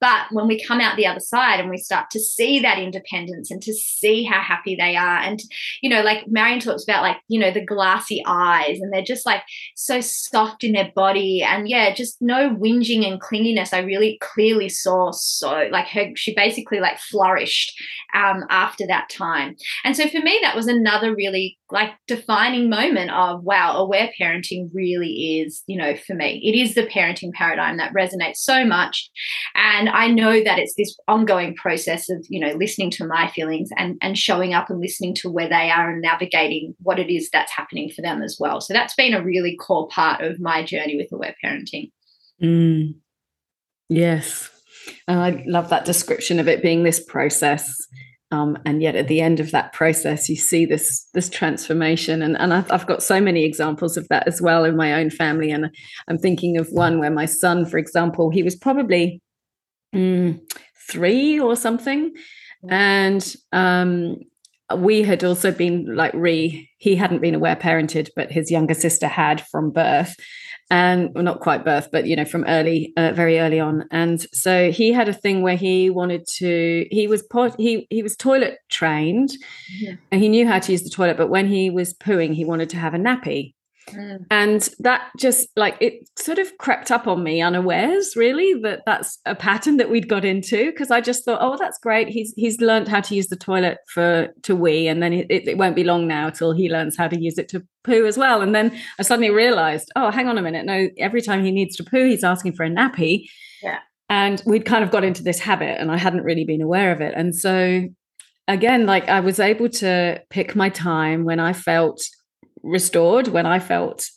But 0.00 0.26
when 0.30 0.46
we 0.46 0.62
come 0.62 0.80
out 0.80 0.96
the 0.96 1.06
other 1.06 1.20
side 1.20 1.60
and 1.60 1.70
we 1.70 1.78
start 1.78 2.10
to 2.10 2.20
see 2.20 2.60
that 2.60 2.78
independence 2.78 3.50
and 3.50 3.62
to 3.62 3.72
see 3.72 4.24
how 4.24 4.40
happy 4.40 4.76
they 4.76 4.96
are, 4.96 5.18
and, 5.18 5.40
you 5.82 5.90
know, 5.90 6.02
like 6.02 6.24
Marion 6.28 6.60
talks 6.60 6.84
about, 6.84 7.02
like, 7.02 7.18
you 7.28 7.40
know, 7.40 7.50
the 7.50 7.64
glassy 7.64 8.22
eyes, 8.26 8.78
and 8.80 8.92
they're 8.92 9.02
just 9.02 9.26
like 9.26 9.42
so 9.74 10.00
soft 10.00 10.64
in 10.64 10.72
their 10.72 10.92
body. 10.94 11.42
And 11.42 11.68
yeah, 11.68 11.94
just 11.94 12.16
no 12.20 12.50
whinging 12.50 13.06
and 13.06 13.20
clinginess. 13.20 13.72
I 13.72 13.80
really 13.80 14.18
clearly 14.20 14.68
saw 14.68 15.10
so, 15.12 15.68
like, 15.70 15.88
her, 15.88 16.10
she 16.14 16.34
basically 16.34 16.80
like 16.80 16.98
flourished 16.98 17.72
um, 18.14 18.44
after 18.50 18.86
that 18.86 19.08
time. 19.10 19.56
And 19.84 19.96
so 19.96 20.08
for 20.08 20.20
me, 20.20 20.38
that 20.42 20.56
was 20.56 20.66
another 20.66 21.14
really 21.14 21.58
like 21.70 21.90
defining 22.06 22.70
moment 22.70 23.10
of 23.10 23.42
wow 23.42 23.76
aware 23.76 24.10
parenting 24.20 24.70
really 24.72 25.40
is 25.40 25.62
you 25.66 25.76
know 25.76 25.96
for 25.96 26.14
me. 26.14 26.40
It 26.44 26.56
is 26.56 26.74
the 26.74 26.86
parenting 26.86 27.32
paradigm 27.32 27.76
that 27.78 27.92
resonates 27.92 28.36
so 28.36 28.64
much. 28.64 29.10
And 29.54 29.88
i 29.88 30.08
know 30.08 30.42
that 30.42 30.58
it's 30.58 30.74
this 30.76 30.96
ongoing 31.08 31.54
process 31.56 32.08
of 32.08 32.24
you 32.28 32.40
know 32.40 32.52
listening 32.54 32.90
to 32.92 33.06
my 33.06 33.28
feelings 33.28 33.70
and 33.76 33.98
and 34.00 34.16
showing 34.16 34.54
up 34.54 34.70
and 34.70 34.80
listening 34.80 35.14
to 35.16 35.30
where 35.30 35.48
they 35.48 35.70
are 35.70 35.90
and 35.90 36.02
navigating 36.02 36.74
what 36.82 36.98
it 36.98 37.12
is 37.12 37.30
that's 37.30 37.52
happening 37.52 37.90
for 37.90 38.02
them 38.02 38.22
as 38.22 38.36
well. 38.38 38.60
So 38.60 38.72
that's 38.72 38.94
been 38.94 39.14
a 39.14 39.22
really 39.22 39.56
core 39.56 39.88
part 39.88 40.20
of 40.20 40.40
my 40.40 40.64
journey 40.64 40.96
with 40.96 41.12
aware 41.12 41.34
parenting. 41.44 41.90
Mm. 42.42 42.94
yes. 43.88 44.50
And 45.08 45.18
i 45.18 45.42
love 45.46 45.70
that 45.70 45.84
description 45.84 46.38
of 46.38 46.46
it 46.46 46.62
being 46.62 46.84
this 46.84 47.02
process 47.02 47.86
um, 48.32 48.58
and 48.64 48.82
yet 48.82 48.96
at 48.96 49.08
the 49.08 49.20
end 49.20 49.38
of 49.38 49.52
that 49.52 49.72
process 49.72 50.28
you 50.28 50.36
see 50.36 50.66
this 50.66 51.08
this 51.14 51.28
transformation. 51.28 52.22
And, 52.22 52.36
and 52.38 52.52
I've, 52.52 52.70
I've, 52.72 52.86
got 52.86 53.02
so 53.02 53.20
many 53.20 53.44
examples 53.44 53.96
of 53.96 54.08
that 54.08 54.26
as 54.26 54.42
well 54.42 54.64
in 54.64 54.76
my 54.76 54.94
own 54.94 55.10
family. 55.10 55.50
And 55.50 55.70
i'm 56.08 56.18
thinking 56.18 56.56
of 56.56 56.68
one 56.70 56.98
where 56.98 57.10
my 57.10 57.26
son 57.26 57.64
for 57.64 57.78
example 57.78 58.30
he 58.30 58.42
was 58.42 58.56
probably 58.56 59.22
mm, 59.94 60.40
three 60.88 61.38
or 61.38 61.54
something. 61.56 62.12
And 62.68 63.36
um, 63.52 64.16
we 64.74 65.02
had 65.02 65.22
also 65.22 65.52
been 65.52 65.94
like 65.94 66.12
re 66.14 66.68
he 66.78 66.96
hadn't 66.96 67.20
been 67.20 67.36
aware 67.36 67.54
parented 67.54 68.08
but 68.16 68.32
his 68.32 68.50
younger 68.50 68.74
sister 68.74 69.06
had 69.06 69.40
from 69.46 69.70
birth 69.70 70.16
and 70.70 71.14
well, 71.14 71.24
not 71.24 71.40
quite 71.40 71.64
birth, 71.64 71.88
but 71.92 72.06
you 72.06 72.16
know, 72.16 72.24
from 72.24 72.44
early, 72.48 72.92
uh, 72.96 73.12
very 73.12 73.38
early 73.38 73.60
on. 73.60 73.84
And 73.90 74.20
so 74.32 74.70
he 74.70 74.92
had 74.92 75.08
a 75.08 75.12
thing 75.12 75.42
where 75.42 75.56
he 75.56 75.90
wanted 75.90 76.26
to. 76.38 76.86
He 76.90 77.06
was 77.06 77.22
pot, 77.22 77.54
he 77.58 77.86
he 77.90 78.02
was 78.02 78.16
toilet 78.16 78.58
trained, 78.68 79.30
yeah. 79.78 79.94
and 80.10 80.20
he 80.20 80.28
knew 80.28 80.46
how 80.46 80.58
to 80.58 80.72
use 80.72 80.82
the 80.82 80.90
toilet. 80.90 81.16
But 81.16 81.30
when 81.30 81.46
he 81.46 81.70
was 81.70 81.94
pooing, 81.94 82.34
he 82.34 82.44
wanted 82.44 82.70
to 82.70 82.76
have 82.76 82.94
a 82.94 82.98
nappy. 82.98 83.54
Mm. 83.88 84.26
And 84.30 84.68
that 84.80 85.10
just 85.18 85.48
like 85.56 85.76
it 85.80 86.08
sort 86.18 86.38
of 86.38 86.56
crept 86.58 86.90
up 86.90 87.06
on 87.06 87.22
me 87.22 87.40
unawares, 87.40 88.16
really, 88.16 88.54
that 88.62 88.82
that's 88.86 89.18
a 89.26 89.34
pattern 89.34 89.76
that 89.76 89.90
we'd 89.90 90.08
got 90.08 90.24
into 90.24 90.70
because 90.70 90.90
I 90.90 91.00
just 91.00 91.24
thought, 91.24 91.38
oh, 91.40 91.56
that's 91.56 91.78
great. 91.78 92.08
He's 92.08 92.32
he's 92.36 92.60
learned 92.60 92.88
how 92.88 93.00
to 93.00 93.14
use 93.14 93.28
the 93.28 93.36
toilet 93.36 93.78
for 93.88 94.28
to 94.42 94.56
wee, 94.56 94.88
and 94.88 95.02
then 95.02 95.12
it, 95.12 95.26
it 95.30 95.58
won't 95.58 95.76
be 95.76 95.84
long 95.84 96.06
now 96.06 96.30
till 96.30 96.52
he 96.52 96.68
learns 96.68 96.96
how 96.96 97.08
to 97.08 97.18
use 97.18 97.38
it 97.38 97.48
to 97.50 97.66
poo 97.84 98.06
as 98.06 98.18
well. 98.18 98.42
And 98.42 98.54
then 98.54 98.76
I 98.98 99.02
suddenly 99.02 99.30
realized, 99.30 99.90
oh, 99.96 100.10
hang 100.10 100.28
on 100.28 100.38
a 100.38 100.42
minute, 100.42 100.66
no, 100.66 100.88
every 100.98 101.22
time 101.22 101.44
he 101.44 101.52
needs 101.52 101.76
to 101.76 101.84
poo, 101.84 102.04
he's 102.04 102.24
asking 102.24 102.54
for 102.54 102.64
a 102.64 102.70
nappy. 102.70 103.28
Yeah. 103.62 103.78
And 104.08 104.42
we'd 104.46 104.64
kind 104.64 104.84
of 104.84 104.90
got 104.90 105.04
into 105.04 105.22
this 105.22 105.38
habit, 105.38 105.80
and 105.80 105.90
I 105.90 105.96
hadn't 105.96 106.24
really 106.24 106.44
been 106.44 106.62
aware 106.62 106.92
of 106.92 107.00
it. 107.00 107.14
And 107.16 107.34
so 107.34 107.88
again, 108.48 108.86
like 108.86 109.08
I 109.08 109.20
was 109.20 109.40
able 109.40 109.68
to 109.68 110.20
pick 110.30 110.54
my 110.56 110.68
time 110.68 111.24
when 111.24 111.40
I 111.40 111.52
felt 111.52 112.02
restored 112.66 113.28
when 113.28 113.46
I 113.46 113.58
felt 113.58 114.08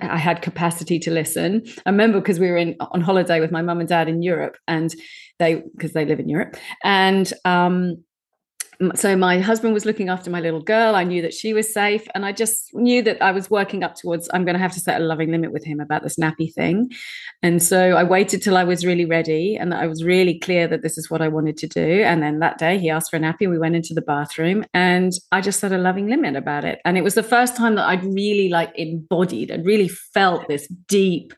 I 0.00 0.18
had 0.18 0.42
capacity 0.42 0.98
to 1.00 1.10
listen. 1.10 1.62
I 1.84 1.90
remember 1.90 2.20
because 2.20 2.38
we 2.38 2.48
were 2.48 2.56
in 2.56 2.76
on 2.80 3.00
holiday 3.00 3.40
with 3.40 3.50
my 3.50 3.62
mum 3.62 3.80
and 3.80 3.88
dad 3.88 4.08
in 4.08 4.22
Europe, 4.22 4.56
and 4.68 4.94
they 5.38 5.62
because 5.74 5.92
they 5.92 6.04
live 6.04 6.20
in 6.20 6.28
Europe, 6.28 6.56
and 6.82 7.32
um, 7.44 8.04
so 8.94 9.16
my 9.16 9.38
husband 9.40 9.74
was 9.74 9.84
looking 9.84 10.08
after 10.08 10.30
my 10.30 10.40
little 10.40 10.62
girl. 10.62 10.94
I 10.94 11.04
knew 11.04 11.22
that 11.22 11.34
she 11.34 11.52
was 11.52 11.72
safe, 11.72 12.06
and 12.14 12.24
I 12.24 12.32
just 12.32 12.74
knew 12.74 13.02
that 13.02 13.22
I 13.22 13.32
was 13.32 13.50
working 13.50 13.82
up 13.82 13.94
towards. 13.94 14.28
I'm 14.32 14.44
going 14.44 14.54
to 14.54 14.60
have 14.60 14.72
to 14.72 14.80
set 14.80 15.00
a 15.00 15.04
loving 15.04 15.30
limit 15.30 15.52
with 15.52 15.64
him 15.64 15.80
about 15.80 16.02
this 16.02 16.16
nappy 16.16 16.52
thing, 16.52 16.90
and 17.42 17.62
so 17.62 17.92
I 17.92 18.04
waited 18.04 18.42
till 18.42 18.56
I 18.56 18.64
was 18.64 18.84
really 18.84 19.04
ready, 19.04 19.56
and 19.56 19.74
I 19.74 19.86
was 19.86 20.04
really 20.04 20.38
clear 20.38 20.66
that 20.68 20.82
this 20.82 20.98
is 20.98 21.10
what 21.10 21.22
I 21.22 21.28
wanted 21.28 21.56
to 21.58 21.66
do. 21.66 22.02
And 22.02 22.22
then 22.22 22.38
that 22.40 22.58
day, 22.58 22.78
he 22.78 22.90
asked 22.90 23.10
for 23.10 23.16
a 23.16 23.20
nappy. 23.20 23.48
We 23.48 23.58
went 23.58 23.76
into 23.76 23.94
the 23.94 24.02
bathroom, 24.02 24.64
and 24.74 25.12
I 25.32 25.40
just 25.40 25.60
set 25.60 25.72
a 25.72 25.78
loving 25.78 26.08
limit 26.08 26.36
about 26.36 26.64
it. 26.64 26.80
And 26.84 26.96
it 26.96 27.04
was 27.04 27.14
the 27.14 27.22
first 27.22 27.56
time 27.56 27.74
that 27.76 27.88
I'd 27.88 28.04
really 28.04 28.48
like 28.48 28.72
embodied 28.74 29.50
and 29.50 29.64
really 29.64 29.88
felt 29.88 30.48
this 30.48 30.66
deep, 30.88 31.32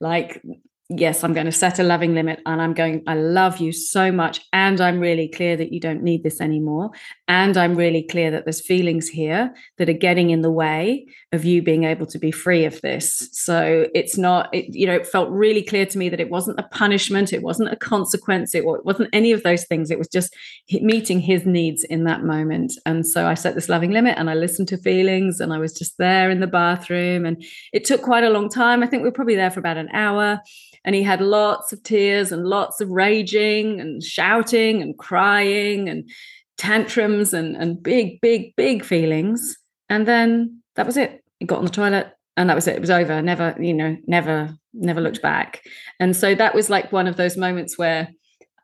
like 0.00 0.42
yes, 0.90 1.22
I'm 1.22 1.34
going 1.34 1.46
to 1.46 1.52
set 1.52 1.78
a 1.78 1.82
loving 1.82 2.14
limit 2.14 2.40
and 2.46 2.62
I'm 2.62 2.72
going, 2.72 3.02
I 3.06 3.14
love 3.14 3.58
you 3.58 3.72
so 3.72 4.10
much. 4.10 4.40
And 4.54 4.80
I'm 4.80 5.00
really 5.00 5.28
clear 5.28 5.54
that 5.54 5.70
you 5.70 5.80
don't 5.80 6.02
need 6.02 6.22
this 6.22 6.40
anymore. 6.40 6.90
And 7.26 7.58
I'm 7.58 7.74
really 7.74 8.02
clear 8.02 8.30
that 8.30 8.44
there's 8.44 8.64
feelings 8.64 9.06
here 9.06 9.54
that 9.76 9.90
are 9.90 9.94
getting 9.94 10.30
in 10.30 10.40
the 10.40 10.50
way 10.50 11.06
of 11.32 11.44
you 11.44 11.60
being 11.60 11.84
able 11.84 12.06
to 12.06 12.18
be 12.18 12.30
free 12.30 12.64
of 12.64 12.80
this. 12.80 13.28
So 13.32 13.86
it's 13.94 14.16
not, 14.16 14.48
it, 14.54 14.74
you 14.74 14.86
know, 14.86 14.94
it 14.94 15.06
felt 15.06 15.28
really 15.28 15.62
clear 15.62 15.84
to 15.84 15.98
me 15.98 16.08
that 16.08 16.20
it 16.20 16.30
wasn't 16.30 16.58
a 16.58 16.62
punishment, 16.62 17.34
it 17.34 17.42
wasn't 17.42 17.70
a 17.70 17.76
consequence, 17.76 18.54
it, 18.54 18.64
wasn't 18.64 19.10
any 19.12 19.32
of 19.32 19.42
those 19.42 19.66
things. 19.66 19.90
It 19.90 19.98
was 19.98 20.08
just 20.08 20.34
meeting 20.70 21.20
his 21.20 21.44
needs 21.44 21.84
in 21.84 22.04
that 22.04 22.24
moment. 22.24 22.72
And 22.86 23.06
so 23.06 23.26
I 23.26 23.34
set 23.34 23.54
this 23.54 23.68
loving 23.68 23.90
limit 23.90 24.16
and 24.16 24.30
I 24.30 24.34
listened 24.34 24.68
to 24.68 24.78
feelings 24.78 25.38
and 25.38 25.52
I 25.52 25.58
was 25.58 25.74
just 25.74 25.98
there 25.98 26.30
in 26.30 26.40
the 26.40 26.46
bathroom. 26.46 27.26
And 27.26 27.44
it 27.74 27.84
took 27.84 28.00
quite 28.00 28.24
a 28.24 28.30
long 28.30 28.48
time. 28.48 28.82
I 28.82 28.86
think 28.86 29.02
we 29.02 29.08
were 29.10 29.14
probably 29.14 29.36
there 29.36 29.50
for 29.50 29.60
about 29.60 29.76
an 29.76 29.90
hour 29.92 30.40
and 30.84 30.94
he 30.94 31.02
had 31.02 31.20
lots 31.20 31.72
of 31.72 31.82
tears 31.82 32.32
and 32.32 32.46
lots 32.46 32.80
of 32.80 32.88
raging 32.88 33.80
and 33.80 34.02
shouting 34.02 34.82
and 34.82 34.98
crying 34.98 35.88
and 35.88 36.08
tantrums 36.56 37.32
and, 37.32 37.56
and 37.56 37.82
big, 37.82 38.20
big, 38.20 38.54
big 38.56 38.84
feelings. 38.84 39.56
And 39.88 40.06
then 40.06 40.62
that 40.76 40.86
was 40.86 40.96
it. 40.96 41.22
He 41.38 41.46
got 41.46 41.58
on 41.58 41.64
the 41.64 41.70
toilet 41.70 42.12
and 42.36 42.50
that 42.50 42.54
was 42.54 42.66
it. 42.66 42.76
It 42.76 42.80
was 42.80 42.90
over. 42.90 43.22
Never, 43.22 43.54
you 43.58 43.74
know, 43.74 43.96
never, 44.06 44.54
never 44.72 45.00
looked 45.00 45.22
back. 45.22 45.62
And 45.98 46.14
so 46.14 46.34
that 46.34 46.54
was 46.54 46.68
like 46.70 46.92
one 46.92 47.06
of 47.06 47.16
those 47.16 47.36
moments 47.36 47.78
where 47.78 48.08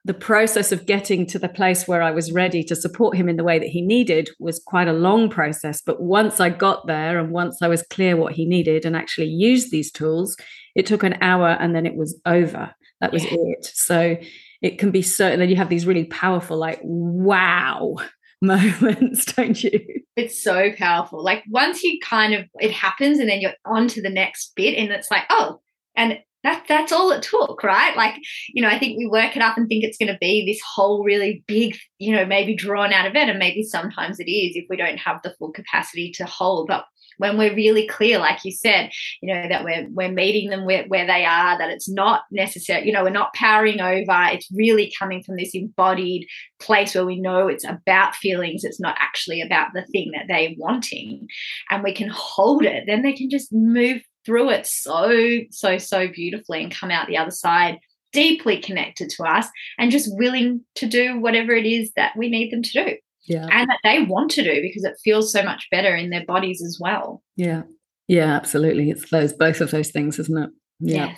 the 0.07 0.14
process 0.14 0.70
of 0.70 0.85
getting 0.85 1.27
to 1.27 1.38
the 1.38 1.48
place 1.48 1.88
where 1.88 2.03
I 2.03 2.11
was 2.11 2.31
ready 2.31 2.62
to 2.64 2.77
support 2.77 3.16
him 3.16 3.27
in 3.29 3.37
the 3.37 3.44
way 3.44 3.59
that 3.59 3.68
he 3.68 3.81
needed 3.81 4.29
was 4.38 4.62
quite 4.64 4.87
a 4.87 4.92
long 4.92 5.31
process. 5.31 5.81
But 5.81 6.03
once 6.03 6.40
I 6.40 6.50
got 6.50 6.87
there 6.87 7.18
and 7.18 7.31
once 7.31 7.62
I 7.62 7.68
was 7.68 7.83
clear 7.83 8.16
what 8.16 8.35
he 8.35 8.44
needed 8.44 8.85
and 8.85 8.94
actually 8.94 9.29
used 9.29 9.70
these 9.70 9.90
tools, 9.90 10.37
it 10.75 10.87
took 10.87 11.03
an 11.03 11.19
hour 11.21 11.49
and 11.49 11.75
then 11.75 11.87
it 11.87 11.97
was 11.97 12.21
over. 12.27 12.75
That 13.01 13.13
was 13.13 13.25
yeah. 13.25 13.37
it. 13.39 13.65
So 13.65 14.17
it 14.63 14.79
can 14.79 14.91
be 14.91 15.03
so, 15.03 15.29
and 15.29 15.41
then 15.41 15.49
you 15.49 15.57
have 15.57 15.69
these 15.69 15.87
really 15.87 16.05
powerful, 16.05 16.57
like, 16.57 16.81
wow 16.83 17.97
moments, 18.43 19.27
don't 19.33 19.63
you? 19.63 19.81
It's 20.17 20.43
so 20.43 20.73
powerful. 20.73 21.23
Like 21.23 21.43
once 21.51 21.83
you 21.83 21.99
kind 22.01 22.35
of, 22.35 22.45
it 22.61 22.71
happens 22.73 23.19
and 23.19 23.29
then 23.29 23.41
you're 23.41 23.53
on 23.65 23.89
to 23.89 24.03
the 24.03 24.11
next 24.11 24.53
bit 24.55 24.77
and 24.77 24.93
it's 24.93 25.11
like, 25.11 25.25
oh, 25.31 25.61
and 25.97 26.19
that 26.45 26.65
that's 26.69 26.93
all 26.93 27.11
it 27.11 27.23
took, 27.23 27.65
right? 27.65 27.97
Like, 27.97 28.15
you 28.53 28.63
know, 28.63 28.69
I 28.69 28.79
think 28.79 28.99
we 28.99 29.07
work 29.07 29.35
it 29.35 29.43
up 29.43 29.57
and 29.57 29.67
think 29.67 29.83
it's 29.83 29.97
going 29.97 30.13
to 30.13 30.19
be 30.21 30.45
this 30.47 30.61
whole 30.75 31.03
really 31.03 31.43
big, 31.49 31.77
you 31.99 32.15
know, 32.15 32.27
maybe 32.27 32.55
drawn 32.55 32.93
out 32.93 33.07
event, 33.07 33.31
and 33.31 33.39
maybe 33.39 33.63
sometimes 33.63 34.21
it 34.21 34.31
is 34.31 34.55
if 34.55 34.67
we 34.69 34.77
don't 34.77 34.99
have 34.99 35.21
the 35.23 35.35
full 35.39 35.53
capacity 35.53 36.13
to 36.13 36.27
hold. 36.27 36.69
But 36.69 36.85
when 37.18 37.38
we're 37.38 37.55
really 37.55 37.87
clear, 37.87 38.18
like 38.18 38.44
you 38.44 38.53
said, 38.53 38.90
you 39.20 39.33
know, 39.33 39.48
that 39.48 39.64
we're 39.64 39.87
we're 39.90 40.11
meeting 40.11 40.50
them 40.50 40.64
where, 40.64 40.85
where 40.85 41.07
they 41.07 41.24
are, 41.24 41.59
that 41.59 41.70
it's 41.70 41.88
not 41.88 42.22
necessary, 42.31 42.87
you 42.87 42.92
know, 42.92 43.03
we're 43.03 43.11
not 43.11 43.35
powering 43.35 43.81
over. 43.81 44.29
It's 44.33 44.50
really 44.53 44.92
coming 44.98 45.22
from 45.22 45.37
this 45.37 45.55
embodied 45.55 46.27
place 46.61 46.94
where 46.94 47.07
we 47.07 47.20
know 47.20 47.48
it's 47.48 47.64
about 47.64 48.14
feelings, 48.14 48.64
it's 48.64 48.81
not 48.81 48.96
actually 48.98 49.40
about 49.40 49.68
the 49.74 49.85
thing 49.92 50.12
that 50.14 50.27
they're 50.29 50.55
wanting. 50.57 51.29
And 51.70 51.83
we 51.83 51.94
can 51.94 52.09
hold 52.09 52.64
it, 52.64 52.85
then 52.87 53.03
they 53.03 53.12
can 53.12 53.31
just 53.31 53.53
move 53.53 54.03
through 54.24 54.50
it 54.50 54.66
so, 54.66 55.40
so, 55.50 55.79
so 55.79 56.09
beautifully 56.09 56.62
and 56.62 56.74
come 56.74 56.90
out 56.90 57.07
the 57.07 57.18
other 57.18 57.31
side 57.31 57.79
deeply 58.14 58.59
connected 58.59 59.11
to 59.11 59.24
us 59.24 59.48
and 59.77 59.90
just 59.90 60.16
willing 60.16 60.62
to 60.77 60.87
do 60.87 61.18
whatever 61.20 61.53
it 61.53 61.66
is 61.66 61.90
that 61.96 62.16
we 62.16 62.31
need 62.31 62.50
them 62.50 62.62
to 62.62 62.70
do. 62.70 62.96
Yeah. 63.27 63.47
And 63.51 63.69
that 63.69 63.79
they 63.83 64.03
want 64.03 64.31
to 64.33 64.43
do 64.43 64.61
because 64.61 64.85
it 64.85 64.95
feels 65.03 65.33
so 65.33 65.43
much 65.43 65.69
better 65.71 65.95
in 65.95 66.11
their 66.11 66.25
bodies 66.25 66.63
as 66.63 66.79
well. 66.81 67.23
Yeah. 67.37 67.63
Yeah, 68.07 68.35
absolutely. 68.35 68.91
It's 68.91 69.09
those 69.11 69.33
both 69.33 69.61
of 69.61 69.71
those 69.71 69.91
things, 69.91 70.19
isn't 70.19 70.37
it? 70.37 70.51
Yeah. 70.81 71.15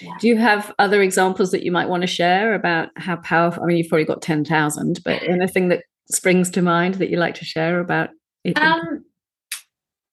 yeah. 0.00 0.12
Do 0.20 0.28
you 0.28 0.36
have 0.36 0.72
other 0.78 1.02
examples 1.02 1.50
that 1.50 1.64
you 1.64 1.72
might 1.72 1.88
want 1.88 2.02
to 2.02 2.06
share 2.06 2.54
about 2.54 2.90
how 2.96 3.16
powerful? 3.16 3.62
I 3.62 3.66
mean, 3.66 3.78
you've 3.78 3.88
probably 3.88 4.04
got 4.04 4.22
10,000, 4.22 5.00
but 5.04 5.22
anything 5.28 5.68
that 5.68 5.82
springs 6.10 6.50
to 6.50 6.62
mind 6.62 6.94
that 6.96 7.10
you 7.10 7.16
like 7.16 7.34
to 7.36 7.44
share 7.44 7.80
about 7.80 8.10
it? 8.44 8.60
Um, 8.60 9.04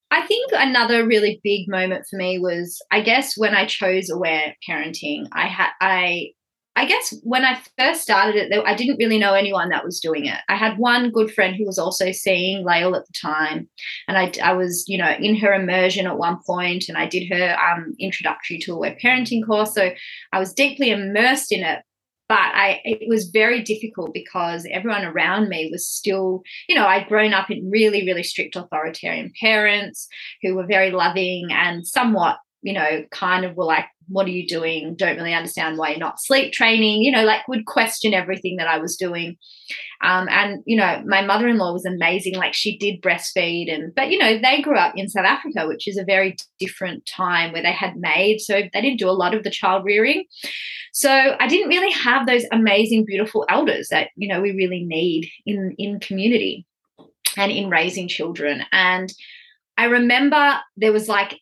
I 0.10 0.26
think 0.26 0.52
another 0.54 1.06
really 1.06 1.40
big 1.44 1.68
moment 1.68 2.06
for 2.10 2.18
me 2.18 2.40
was, 2.40 2.82
I 2.92 3.02
guess, 3.02 3.38
when 3.38 3.54
I 3.54 3.66
chose 3.66 4.10
aware 4.10 4.56
parenting. 4.68 5.28
I 5.34 5.48
had 5.48 5.70
I 5.82 6.30
I 6.78 6.86
guess 6.86 7.12
when 7.24 7.44
I 7.44 7.60
first 7.76 8.04
started 8.04 8.36
it, 8.36 8.64
I 8.64 8.76
didn't 8.76 8.98
really 8.98 9.18
know 9.18 9.34
anyone 9.34 9.70
that 9.70 9.84
was 9.84 10.00
doing 10.00 10.28
it. 10.28 10.38
I 10.48 10.56
had 10.56 10.78
one 10.78 11.10
good 11.10 11.32
friend 11.32 11.56
who 11.56 11.66
was 11.66 11.80
also 11.80 12.12
seeing 12.12 12.64
Lael 12.64 12.96
at 12.96 13.08
the 13.08 13.14
time, 13.20 13.68
and 14.08 14.16
I, 14.16 14.32
I 14.44 14.54
was, 14.54 14.86
you 14.88 15.00
know, 15.00 15.12
in 15.20 15.36
her 15.38 15.56
immersion 15.56 16.06
at 16.06 16.20
one 16.20 16.38
point, 16.46 16.86
and 16.88 16.96
I 16.96 17.08
did 17.08 17.34
her 17.34 17.58
um, 17.60 17.96
introductory 18.00 18.60
to 18.60 18.74
aware 18.74 18.96
parenting 19.04 19.44
course. 19.44 19.74
So 19.74 19.90
I 20.32 20.40
was 20.40 20.54
deeply 20.54 20.92
immersed 20.92 21.52
in 21.52 21.64
it 21.64 21.82
but 22.30 22.40
I 22.40 22.82
it 22.84 23.08
was 23.08 23.30
very 23.30 23.62
difficult 23.62 24.14
because 24.14 24.68
everyone 24.72 25.06
around 25.06 25.48
me 25.48 25.70
was 25.72 25.88
still, 25.88 26.44
you 26.68 26.76
know, 26.76 26.86
I'd 26.86 27.08
grown 27.08 27.34
up 27.34 27.50
in 27.50 27.70
really, 27.72 28.06
really 28.06 28.24
strict 28.24 28.56
authoritarian 28.56 29.32
parents 29.40 30.08
who 30.42 30.56
were 30.56 30.68
very 30.68 30.92
loving 30.92 31.48
and 31.52 31.88
somewhat, 31.88 32.38
you 32.68 32.74
know, 32.74 33.06
kind 33.12 33.46
of 33.46 33.56
were 33.56 33.64
like, 33.64 33.86
what 34.10 34.26
are 34.26 34.32
you 34.32 34.46
doing? 34.46 34.94
Don't 34.94 35.16
really 35.16 35.34
understand 35.34 35.78
why 35.78 35.92
you're 35.92 36.00
not 36.00 36.20
sleep 36.22 36.52
training, 36.52 37.02
you 37.02 37.14
know, 37.14 37.24
like 37.24 37.48
would 37.48 37.66
question 37.66 38.14
everything 38.14 38.58
that 38.58 38.68
I 38.68 38.78
was 38.78 38.98
doing. 38.98 39.38
Um, 40.04 40.28
and 40.30 40.64
you 40.66 40.76
know, 40.76 41.02
my 41.06 41.22
mother-in-law 41.22 41.72
was 41.72 41.86
amazing. 41.86 42.36
Like 42.36 42.54
she 42.54 42.78
did 42.78 43.02
breastfeed, 43.02 43.74
and 43.74 43.96
but 43.96 44.12
you 44.12 44.18
know, 44.18 44.38
they 44.38 44.62
grew 44.62 44.76
up 44.76 44.96
in 44.98 45.08
South 45.08 45.26
Africa, 45.26 45.66
which 45.66 45.88
is 45.88 45.98
a 45.98 46.04
very 46.04 46.36
different 46.60 47.06
time 47.06 47.54
where 47.54 47.64
they 47.64 47.72
had 47.72 47.96
maids, 47.96 48.46
so 48.46 48.56
they 48.56 48.82
didn't 48.82 49.00
do 49.00 49.10
a 49.10 49.12
lot 49.12 49.34
of 49.34 49.44
the 49.44 49.50
child 49.50 49.86
rearing. 49.86 50.26
So 50.92 51.10
I 51.40 51.48
didn't 51.48 51.70
really 51.70 51.92
have 51.92 52.28
those 52.28 52.44
amazing, 52.52 53.06
beautiful 53.06 53.46
elders 53.48 53.88
that 53.92 54.10
you 54.18 54.28
know 54.28 54.42
we 54.42 54.52
really 54.52 54.84
need 54.84 55.30
in 55.46 55.74
in 55.78 56.02
community 56.02 56.66
and 57.38 57.50
in 57.50 57.70
raising 57.70 58.10
children. 58.10 58.64
And 58.74 59.14
I 59.78 59.86
remember 59.86 60.60
there 60.76 60.92
was 60.92 61.08
like 61.08 61.40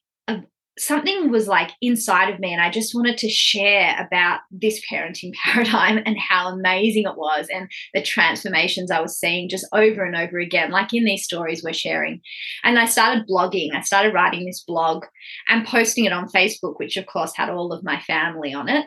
something 0.78 1.32
was 1.32 1.48
like 1.48 1.72
inside 1.82 2.30
of 2.30 2.40
me 2.40 2.52
and 2.52 2.62
i 2.62 2.70
just 2.70 2.94
wanted 2.94 3.18
to 3.18 3.30
share 3.30 3.96
about 4.00 4.42
this 4.52 4.82
parenting 4.92 5.34
paradigm 5.44 6.02
and 6.06 6.18
how 6.18 6.50
amazing 6.50 7.04
it 7.04 7.18
was 7.18 7.48
and 7.54 7.70
the 7.94 8.02
transformations 8.02 8.92
i 8.92 9.00
was 9.00 9.18
seeing 9.18 9.48
just 9.48 9.66
over 9.74 10.04
and 10.04 10.16
over 10.16 10.38
again 10.38 10.72
like 10.72 10.94
in 10.94 11.06
these 11.06 11.24
stories 11.24 11.64
we're 11.64 11.74
sharing. 11.74 12.22
And 12.64 12.78
i 12.78 12.86
started 12.86 13.28
blogging. 13.28 13.74
I 13.74 13.82
started 13.82 14.14
writing 14.14 14.46
this 14.46 14.64
blog 14.64 15.06
and 15.48 15.66
posting 15.66 16.06
it 16.06 16.14
on 16.14 16.30
facebook 16.30 16.78
which 16.78 16.98
of 16.98 17.06
course 17.06 17.36
had 17.36 17.50
all 17.50 17.72
of 17.72 17.84
my 17.84 18.00
family 18.02 18.54
on 18.54 18.68
it. 18.70 18.86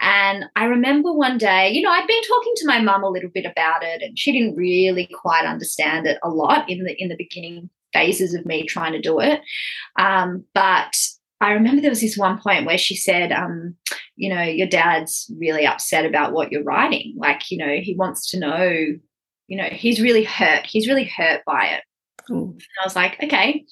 And 0.00 0.44
i 0.56 0.64
remember 0.64 1.12
one 1.12 1.38
day 1.38 1.70
you 1.70 1.82
know 1.82 1.90
i'd 1.90 2.06
been 2.06 2.22
talking 2.22 2.52
to 2.56 2.66
my 2.66 2.80
mum 2.80 3.04
a 3.04 3.08
little 3.08 3.30
bit 3.32 3.46
about 3.46 3.82
it 3.82 4.02
and 4.02 4.18
she 4.18 4.32
didn't 4.32 4.56
really 4.56 5.08
quite 5.20 5.44
understand 5.44 6.06
it 6.06 6.18
a 6.22 6.28
lot 6.28 6.68
in 6.68 6.84
the 6.84 6.94
in 7.00 7.08
the 7.08 7.16
beginning 7.16 7.70
phases 7.92 8.34
of 8.34 8.46
me 8.46 8.64
trying 8.66 8.92
to 8.92 9.00
do 9.00 9.20
it. 9.20 9.40
Um, 9.98 10.44
but 10.54 10.96
I 11.40 11.52
remember 11.52 11.80
there 11.80 11.90
was 11.90 12.00
this 12.02 12.18
one 12.18 12.38
point 12.38 12.66
where 12.66 12.78
she 12.78 12.96
said, 12.96 13.32
um, 13.32 13.74
you 14.16 14.28
know, 14.28 14.42
your 14.42 14.66
dad's 14.66 15.30
really 15.38 15.66
upset 15.66 16.04
about 16.04 16.32
what 16.32 16.52
you're 16.52 16.62
writing. 16.62 17.14
Like, 17.16 17.50
you 17.50 17.56
know, 17.56 17.76
he 17.80 17.94
wants 17.94 18.30
to 18.30 18.38
know, 18.38 18.68
you 19.48 19.56
know, 19.56 19.64
he's 19.64 20.00
really 20.00 20.24
hurt. 20.24 20.66
He's 20.66 20.86
really 20.86 21.04
hurt 21.04 21.42
by 21.46 21.66
it. 21.66 21.82
I 22.80 22.84
was 22.84 22.96
like, 22.96 23.22
okay. 23.22 23.64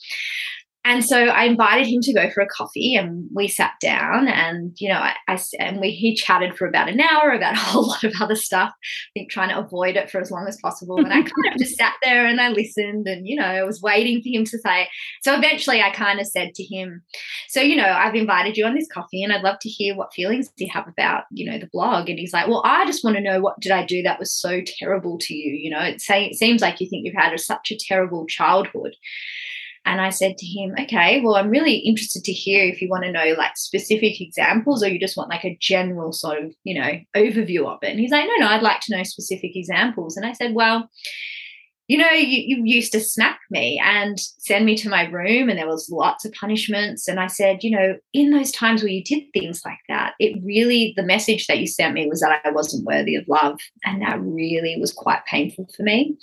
And 0.88 1.05
so 1.05 1.27
I 1.27 1.44
invited 1.44 1.87
him 1.87 2.01
to 2.01 2.14
go 2.14 2.31
for 2.31 2.40
a 2.40 2.48
coffee, 2.48 2.94
and 2.94 3.29
we 3.35 3.46
sat 3.46 3.72
down, 3.79 4.27
and 4.27 4.72
you 4.79 4.88
know, 4.88 4.94
I, 4.94 5.14
I 5.29 5.38
and 5.59 5.83
we 5.83 5.90
he 5.90 6.14
chatted 6.14 6.57
for 6.57 6.66
about 6.66 6.88
an 6.88 6.98
hour 6.98 7.33
about 7.33 7.53
a 7.57 7.59
whole 7.59 7.88
lot 7.88 8.05
of 8.05 8.14
other 8.22 8.35
stuff. 8.35 8.70
I 8.72 9.11
think 9.12 9.31
trying 9.31 9.51
to 9.51 9.59
avoid 9.59 9.96
it 9.96 10.11
for 10.11 10.18
as 10.18 10.31
long 10.31 10.46
as 10.48 10.57
possible. 10.62 10.96
And 10.96 11.12
I 11.12 11.20
kind 11.20 11.53
of 11.53 11.59
just 11.59 11.77
sat 11.77 11.92
there 12.03 12.24
and 12.24 12.40
I 12.40 12.48
listened, 12.48 13.07
and 13.07 13.29
you 13.29 13.37
know, 13.37 13.44
I 13.44 13.64
was 13.64 13.83
waiting 13.83 14.22
for 14.22 14.31
him 14.31 14.44
to 14.44 14.59
say. 14.59 14.88
So 15.22 15.37
eventually, 15.37 15.83
I 15.83 15.90
kind 15.90 16.20
of 16.20 16.27
said 16.27 16.55
to 16.55 16.64
him, 16.64 17.03
"So 17.48 17.61
you 17.61 17.77
know, 17.77 17.85
I've 17.85 18.14
invited 18.14 18.57
you 18.57 18.64
on 18.64 18.74
this 18.74 18.88
coffee, 18.90 19.22
and 19.22 19.31
I'd 19.31 19.44
love 19.44 19.59
to 19.61 19.68
hear 19.68 19.94
what 19.94 20.14
feelings 20.14 20.48
you 20.57 20.70
have 20.72 20.88
about 20.88 21.24
you 21.31 21.51
know 21.51 21.59
the 21.59 21.68
blog." 21.70 22.09
And 22.09 22.18
he's 22.18 22.33
like, 22.33 22.48
"Well, 22.48 22.62
I 22.64 22.87
just 22.87 23.05
want 23.05 23.16
to 23.16 23.22
know 23.22 23.40
what 23.42 23.61
did 23.61 23.72
I 23.72 23.85
do 23.85 24.03
that 24.05 24.18
was 24.18 24.33
so 24.33 24.62
terrible 24.64 25.18
to 25.18 25.35
you? 25.35 25.53
You 25.53 25.68
know, 25.68 25.83
it, 25.83 26.01
say, 26.01 26.24
it 26.24 26.37
seems 26.37 26.62
like 26.62 26.81
you 26.81 26.88
think 26.88 27.05
you've 27.05 27.14
had 27.14 27.35
a, 27.35 27.38
such 27.38 27.70
a 27.70 27.77
terrible 27.77 28.24
childhood." 28.24 28.94
And 29.85 30.01
I 30.01 30.11
said 30.11 30.37
to 30.37 30.47
him, 30.47 30.75
okay, 30.79 31.21
well, 31.23 31.37
I'm 31.37 31.51
really 31.51 31.77
interested 31.77 32.25
to 32.25 32.33
hear 32.33 32.64
if 32.64 32.83
you 32.83 32.88
want 32.88 33.05
to 33.05 33.12
know 33.12 33.35
like 33.38 33.57
specific 33.57 34.21
examples 34.21 34.83
or 34.83 34.88
you 34.88 34.99
just 34.99 35.17
want 35.17 35.31
like 35.31 35.45
a 35.45 35.57
general 35.61 36.12
sort 36.12 36.43
of, 36.43 36.55
you 36.64 36.79
know, 36.79 36.93
overview 37.17 37.67
of 37.67 37.79
it. 37.83 37.91
And 37.91 38.01
he's 38.01 38.11
like, 38.11 38.27
no, 38.27 38.45
no, 38.45 38.53
I'd 38.53 38.62
like 38.62 38.81
to 38.83 38.97
know 38.97 39.03
specific 39.03 39.57
examples. 39.57 40.17
And 40.17 40.27
I 40.27 40.33
said, 40.33 40.55
well, 40.55 40.91
you 41.88 41.96
know, 41.96 42.11
you, 42.11 42.57
you 42.57 42.62
used 42.64 42.92
to 42.92 43.01
smack 43.01 43.40
me 43.51 43.81
and 43.83 44.20
send 44.20 44.66
me 44.66 44.77
to 44.77 44.90
my 44.90 45.07
room, 45.07 45.48
and 45.48 45.59
there 45.59 45.66
was 45.66 45.88
lots 45.90 46.27
of 46.27 46.33
punishments. 46.33 47.09
And 47.09 47.18
I 47.18 47.27
said, 47.27 47.64
you 47.64 47.70
know, 47.70 47.96
in 48.12 48.31
those 48.31 48.53
times 48.53 48.83
where 48.83 48.92
you 48.92 49.03
did 49.03 49.24
things 49.33 49.62
like 49.64 49.79
that, 49.88 50.12
it 50.20 50.38
really, 50.44 50.92
the 50.96 51.03
message 51.03 51.46
that 51.46 51.59
you 51.59 51.66
sent 51.66 51.94
me 51.94 52.07
was 52.07 52.20
that 52.20 52.42
I 52.44 52.51
wasn't 52.51 52.85
worthy 52.85 53.16
of 53.16 53.27
love. 53.27 53.59
And 53.85 54.03
that 54.03 54.20
really 54.20 54.77
was 54.79 54.92
quite 54.92 55.24
painful 55.24 55.66
for 55.74 55.83
me. 55.83 56.14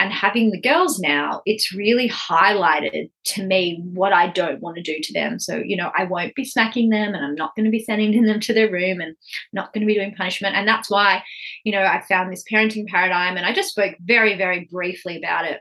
And 0.00 0.12
having 0.12 0.50
the 0.50 0.60
girls 0.60 0.98
now, 0.98 1.40
it's 1.46 1.72
really 1.72 2.08
highlighted 2.08 3.08
to 3.24 3.46
me 3.46 3.80
what 3.92 4.12
I 4.12 4.26
don't 4.26 4.60
want 4.60 4.76
to 4.76 4.82
do 4.82 4.98
to 5.00 5.12
them. 5.12 5.38
So, 5.38 5.62
you 5.64 5.76
know, 5.76 5.92
I 5.96 6.04
won't 6.04 6.34
be 6.34 6.44
smacking 6.44 6.88
them 6.90 7.14
and 7.14 7.24
I'm 7.24 7.36
not 7.36 7.54
going 7.54 7.66
to 7.66 7.70
be 7.70 7.84
sending 7.84 8.24
them 8.24 8.40
to 8.40 8.52
their 8.52 8.70
room 8.70 9.00
and 9.00 9.14
not 9.52 9.72
going 9.72 9.82
to 9.82 9.86
be 9.86 9.94
doing 9.94 10.16
punishment. 10.16 10.56
And 10.56 10.66
that's 10.66 10.90
why, 10.90 11.22
you 11.62 11.70
know, 11.70 11.84
I 11.84 12.02
found 12.08 12.32
this 12.32 12.44
parenting 12.50 12.88
paradigm. 12.88 13.36
And 13.36 13.46
I 13.46 13.52
just 13.52 13.70
spoke 13.70 13.94
very, 14.00 14.36
very 14.36 14.68
briefly 14.70 15.11
about 15.16 15.46
it. 15.46 15.60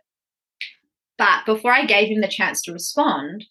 But 1.18 1.46
before 1.46 1.72
I 1.72 1.86
gave 1.86 2.08
him 2.08 2.22
the 2.22 2.28
chance 2.28 2.62
to 2.64 2.74
respond, 2.74 3.46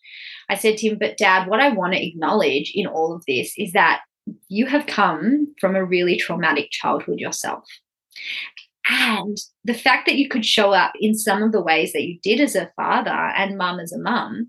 I 0.49 0.57
said 0.57 0.77
to 0.79 0.89
him, 0.89 0.99
But 0.99 1.17
dad, 1.17 1.49
what 1.49 1.61
I 1.61 1.69
want 1.69 1.93
to 1.93 2.05
acknowledge 2.05 2.73
in 2.75 2.87
all 2.87 3.15
of 3.15 3.25
this 3.27 3.55
is 3.57 3.73
that 3.73 4.01
you 4.49 4.67
have 4.67 4.87
come 4.87 5.55
from 5.61 5.77
a 5.77 5.85
really 5.85 6.17
traumatic 6.17 6.71
childhood 6.71 7.21
yourself. 7.21 7.65
And 8.89 9.37
the 9.65 9.75
fact 9.75 10.07
that 10.07 10.17
you 10.17 10.29
could 10.29 10.45
show 10.45 10.73
up 10.73 10.93
in 10.99 11.15
some 11.15 11.43
of 11.43 11.53
the 11.53 11.63
ways 11.63 11.93
that 11.93 12.03
you 12.03 12.19
did 12.23 12.41
as 12.41 12.57
a 12.57 12.73
father 12.75 13.11
and 13.11 13.57
mum 13.57 13.79
as 13.79 13.93
a 13.93 13.99
mum 13.99 14.49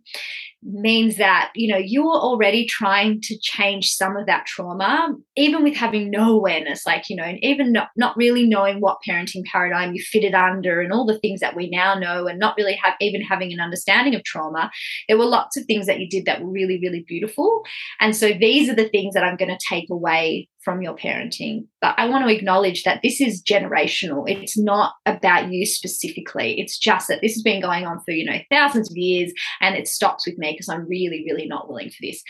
means 0.63 1.17
that 1.17 1.51
you 1.55 1.71
know 1.71 1.77
you're 1.77 2.05
already 2.05 2.65
trying 2.65 3.19
to 3.19 3.37
change 3.41 3.91
some 3.91 4.15
of 4.15 4.27
that 4.27 4.45
trauma 4.45 5.15
even 5.35 5.63
with 5.63 5.75
having 5.75 6.11
no 6.11 6.31
awareness 6.31 6.85
like 6.85 7.09
you 7.09 7.15
know 7.15 7.23
and 7.23 7.43
even 7.43 7.71
not, 7.71 7.89
not 7.97 8.15
really 8.15 8.47
knowing 8.47 8.79
what 8.79 8.99
parenting 9.07 9.43
paradigm 9.45 9.93
you 9.93 10.03
fitted 10.03 10.35
under 10.35 10.79
and 10.79 10.93
all 10.93 11.05
the 11.05 11.17
things 11.19 11.39
that 11.39 11.55
we 11.55 11.69
now 11.69 11.95
know 11.95 12.27
and 12.27 12.37
not 12.37 12.55
really 12.57 12.75
have 12.75 12.93
even 12.99 13.21
having 13.21 13.51
an 13.51 13.59
understanding 13.59 14.13
of 14.13 14.23
trauma. 14.23 14.69
There 15.07 15.17
were 15.17 15.25
lots 15.25 15.57
of 15.57 15.65
things 15.65 15.87
that 15.87 15.99
you 15.99 16.07
did 16.07 16.25
that 16.25 16.41
were 16.41 16.51
really 16.51 16.79
really 16.79 17.03
beautiful. 17.07 17.63
And 17.99 18.15
so 18.15 18.31
these 18.31 18.69
are 18.69 18.75
the 18.75 18.89
things 18.89 19.13
that 19.13 19.23
i'm 19.23 19.37
going 19.37 19.49
to 19.49 19.65
take 19.69 19.89
away 19.89 20.47
from 20.63 20.81
your 20.81 20.95
parenting. 20.95 21.65
But 21.81 21.95
I 21.97 22.07
want 22.07 22.25
to 22.25 22.33
acknowledge 22.33 22.83
that 22.83 23.01
this 23.01 23.19
is 23.19 23.41
generational. 23.43 24.23
It's 24.27 24.57
not 24.57 24.93
about 25.05 25.51
you 25.51 25.65
specifically. 25.65 26.59
It's 26.59 26.77
just 26.77 27.07
that 27.07 27.21
this 27.21 27.33
has 27.33 27.41
been 27.41 27.61
going 27.61 27.85
on 27.85 27.99
for, 28.03 28.11
you 28.11 28.25
know, 28.25 28.39
thousands 28.51 28.91
of 28.91 28.97
years 28.97 29.33
and 29.59 29.75
it 29.75 29.87
stops 29.87 30.27
with 30.27 30.37
me 30.37 30.51
because 30.51 30.69
I'm 30.69 30.87
really, 30.87 31.25
really 31.27 31.47
not 31.47 31.67
willing 31.67 31.89
for 31.89 31.97
this. 32.01 32.23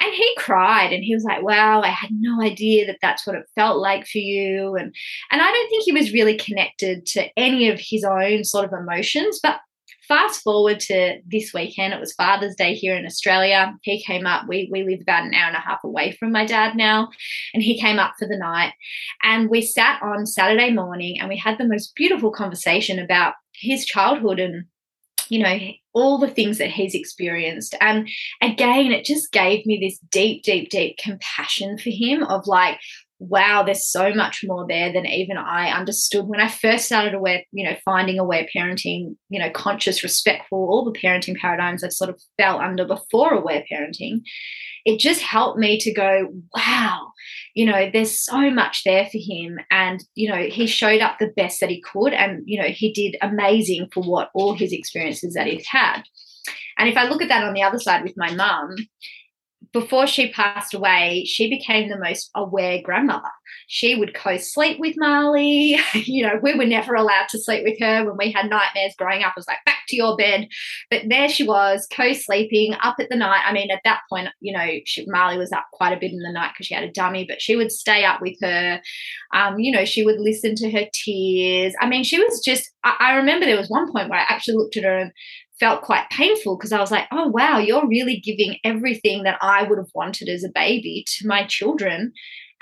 And 0.00 0.12
he 0.12 0.34
cried 0.36 0.92
and 0.92 1.04
he 1.04 1.14
was 1.14 1.24
like, 1.24 1.42
wow, 1.42 1.82
I 1.82 1.88
had 1.88 2.10
no 2.12 2.42
idea 2.42 2.86
that 2.86 2.98
that's 3.00 3.26
what 3.26 3.36
it 3.36 3.46
felt 3.54 3.78
like 3.78 4.06
for 4.06 4.18
you. 4.18 4.74
And, 4.74 4.94
and 5.30 5.40
I 5.40 5.50
don't 5.50 5.68
think 5.68 5.84
he 5.84 5.92
was 5.92 6.12
really 6.12 6.36
connected 6.36 7.06
to 7.06 7.28
any 7.36 7.68
of 7.68 7.78
his 7.80 8.04
own 8.04 8.44
sort 8.44 8.64
of 8.64 8.72
emotions, 8.72 9.38
but 9.42 9.60
fast 10.08 10.42
forward 10.42 10.80
to 10.80 11.20
this 11.26 11.52
weekend, 11.52 11.92
it 11.92 12.00
was 12.00 12.12
Father's 12.12 12.54
Day 12.54 12.74
here 12.74 12.96
in 12.96 13.06
Australia. 13.06 13.74
He 13.82 14.02
came 14.02 14.26
up, 14.26 14.46
we, 14.48 14.68
we 14.72 14.84
live 14.84 15.00
about 15.00 15.24
an 15.24 15.34
hour 15.34 15.48
and 15.48 15.56
a 15.56 15.60
half 15.60 15.82
away 15.84 16.12
from 16.12 16.32
my 16.32 16.44
dad 16.44 16.76
now, 16.76 17.08
and 17.54 17.62
he 17.62 17.80
came 17.80 17.98
up 17.98 18.14
for 18.18 18.26
the 18.26 18.36
night. 18.36 18.72
And 19.22 19.50
we 19.50 19.62
sat 19.62 20.00
on 20.02 20.26
Saturday 20.26 20.72
morning 20.72 21.18
and 21.20 21.28
we 21.28 21.36
had 21.36 21.58
the 21.58 21.68
most 21.68 21.94
beautiful 21.94 22.30
conversation 22.30 22.98
about 22.98 23.34
his 23.54 23.84
childhood 23.84 24.38
and 24.38 24.64
you 25.28 25.40
know 25.42 25.58
all 25.92 26.18
the 26.18 26.28
things 26.28 26.58
that 26.58 26.70
he's 26.70 26.94
experienced 26.94 27.74
and 27.80 28.08
again 28.42 28.92
it 28.92 29.04
just 29.04 29.32
gave 29.32 29.64
me 29.66 29.78
this 29.80 29.98
deep 30.10 30.44
deep 30.44 30.70
deep 30.70 30.96
compassion 30.98 31.78
for 31.78 31.90
him 31.90 32.22
of 32.24 32.46
like 32.46 32.78
wow, 33.18 33.62
there's 33.62 33.88
so 33.88 34.12
much 34.12 34.44
more 34.44 34.66
there 34.68 34.92
than 34.92 35.06
even 35.06 35.38
I 35.38 35.70
understood 35.70 36.26
when 36.26 36.40
I 36.40 36.48
first 36.48 36.84
started 36.84 37.14
aware, 37.14 37.42
you 37.50 37.64
know, 37.64 37.76
finding 37.84 38.18
aware 38.18 38.46
parenting, 38.54 39.16
you 39.30 39.38
know, 39.38 39.50
conscious, 39.50 40.02
respectful, 40.02 40.58
all 40.58 40.84
the 40.84 40.98
parenting 40.98 41.36
paradigms 41.36 41.82
I've 41.82 41.92
sort 41.92 42.10
of 42.10 42.20
fell 42.36 42.58
under 42.60 42.84
before 42.84 43.32
aware 43.32 43.64
parenting. 43.70 44.20
It 44.84 45.00
just 45.00 45.22
helped 45.22 45.58
me 45.58 45.78
to 45.80 45.92
go, 45.92 46.28
wow, 46.54 47.12
you 47.54 47.66
know, 47.66 47.90
there's 47.90 48.22
so 48.22 48.50
much 48.50 48.82
there 48.84 49.06
for 49.06 49.18
him. 49.18 49.58
And, 49.70 50.04
you 50.14 50.28
know, 50.28 50.44
he 50.44 50.66
showed 50.66 51.00
up 51.00 51.18
the 51.18 51.32
best 51.36 51.60
that 51.60 51.70
he 51.70 51.80
could. 51.80 52.12
And, 52.12 52.42
you 52.44 52.60
know, 52.60 52.68
he 52.68 52.92
did 52.92 53.16
amazing 53.22 53.88
for 53.92 54.02
what 54.02 54.30
all 54.34 54.54
his 54.54 54.72
experiences 54.72 55.34
that 55.34 55.46
he's 55.46 55.66
had. 55.66 56.02
And 56.78 56.88
if 56.88 56.96
I 56.96 57.08
look 57.08 57.22
at 57.22 57.28
that 57.28 57.42
on 57.42 57.54
the 57.54 57.62
other 57.62 57.78
side 57.78 58.04
with 58.04 58.14
my 58.16 58.32
mum, 58.34 58.76
before 59.72 60.06
she 60.06 60.32
passed 60.32 60.74
away, 60.74 61.24
she 61.26 61.48
became 61.48 61.88
the 61.88 61.98
most 61.98 62.30
aware 62.34 62.80
grandmother. 62.82 63.28
She 63.68 63.94
would 63.94 64.14
co 64.14 64.36
sleep 64.36 64.78
with 64.78 64.94
Marley. 64.96 65.78
you 65.94 66.26
know, 66.26 66.38
we 66.42 66.54
were 66.54 66.64
never 66.64 66.94
allowed 66.94 67.28
to 67.30 67.38
sleep 67.38 67.64
with 67.64 67.78
her 67.80 68.04
when 68.04 68.16
we 68.16 68.32
had 68.32 68.50
nightmares 68.50 68.94
growing 68.96 69.22
up. 69.22 69.32
I 69.36 69.40
was 69.40 69.48
like, 69.48 69.64
back 69.64 69.80
to 69.88 69.96
your 69.96 70.16
bed. 70.16 70.48
But 70.90 71.02
there 71.08 71.28
she 71.28 71.44
was, 71.44 71.86
co 71.92 72.12
sleeping 72.12 72.74
up 72.82 72.96
at 73.00 73.08
the 73.08 73.16
night. 73.16 73.42
I 73.44 73.52
mean, 73.52 73.70
at 73.70 73.80
that 73.84 74.00
point, 74.08 74.28
you 74.40 74.52
know, 74.52 74.66
she, 74.84 75.04
Marley 75.08 75.38
was 75.38 75.52
up 75.52 75.66
quite 75.72 75.92
a 75.92 76.00
bit 76.00 76.12
in 76.12 76.18
the 76.18 76.32
night 76.32 76.52
because 76.52 76.66
she 76.66 76.74
had 76.74 76.84
a 76.84 76.92
dummy, 76.92 77.24
but 77.28 77.42
she 77.42 77.56
would 77.56 77.72
stay 77.72 78.04
up 78.04 78.20
with 78.20 78.36
her. 78.42 78.80
Um, 79.32 79.58
you 79.58 79.72
know, 79.72 79.84
she 79.84 80.04
would 80.04 80.20
listen 80.20 80.54
to 80.56 80.70
her 80.70 80.86
tears. 80.92 81.74
I 81.80 81.88
mean, 81.88 82.04
she 82.04 82.18
was 82.18 82.40
just, 82.44 82.70
I, 82.84 82.96
I 82.98 83.16
remember 83.16 83.46
there 83.46 83.56
was 83.56 83.70
one 83.70 83.90
point 83.90 84.08
where 84.08 84.18
I 84.18 84.26
actually 84.28 84.56
looked 84.56 84.76
at 84.76 84.84
her 84.84 84.96
and 84.96 85.12
felt 85.58 85.82
quite 85.82 86.08
painful 86.10 86.56
because 86.56 86.72
I 86.72 86.80
was 86.80 86.90
like, 86.90 87.06
oh, 87.12 87.28
wow, 87.28 87.58
you're 87.58 87.88
really 87.88 88.20
giving 88.20 88.58
everything 88.64 89.22
that 89.22 89.38
I 89.40 89.62
would 89.62 89.78
have 89.78 89.90
wanted 89.94 90.28
as 90.28 90.44
a 90.44 90.50
baby 90.54 91.04
to 91.18 91.26
my 91.26 91.46
children. 91.46 92.12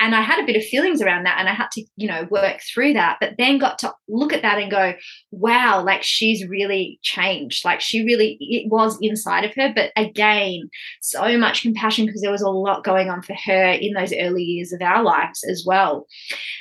And 0.01 0.15
I 0.15 0.23
had 0.23 0.43
a 0.43 0.47
bit 0.47 0.57
of 0.57 0.65
feelings 0.65 1.01
around 1.01 1.25
that 1.25 1.39
and 1.39 1.49
I 1.49 1.55
had 1.55 1.71
to, 1.73 1.85
you 1.97 2.09
know, 2.09 2.27
work 2.29 2.61
through 2.63 2.95
that, 2.95 3.19
but 3.21 3.35
then 3.39 3.59
got 3.59 3.79
to 3.79 3.95
look 4.09 4.33
at 4.33 4.43
that 4.43 4.59
and 4.59 4.71
go, 4.71 4.95
wow, 5.31 5.85
like 5.85 6.03
she's 6.03 6.47
really 6.49 6.99
changed. 7.03 7.65
Like 7.65 7.81
she 7.81 8.05
really, 8.05 8.37
it 8.41 8.71
was 8.71 8.99
inside 9.01 9.45
of 9.45 9.55
her. 9.55 9.73
But 9.75 9.93
again, 9.97 10.69
so 11.01 11.39
much 11.39 11.63
compassion 11.63 12.07
because 12.07 12.23
there 12.23 12.33
was 12.33 12.43
a 12.43 12.51
lot 12.51 12.83
going 12.83 13.09
on 13.09 13.23
for 13.23 13.37
her 13.47 13.71
in 13.71 13.95
those 13.95 14.13
early 14.13 14.43
years 14.43 14.73
of 14.73 14.83
our 14.83 15.03
lives 15.03 15.45
as 15.49 15.65
well. 15.65 16.07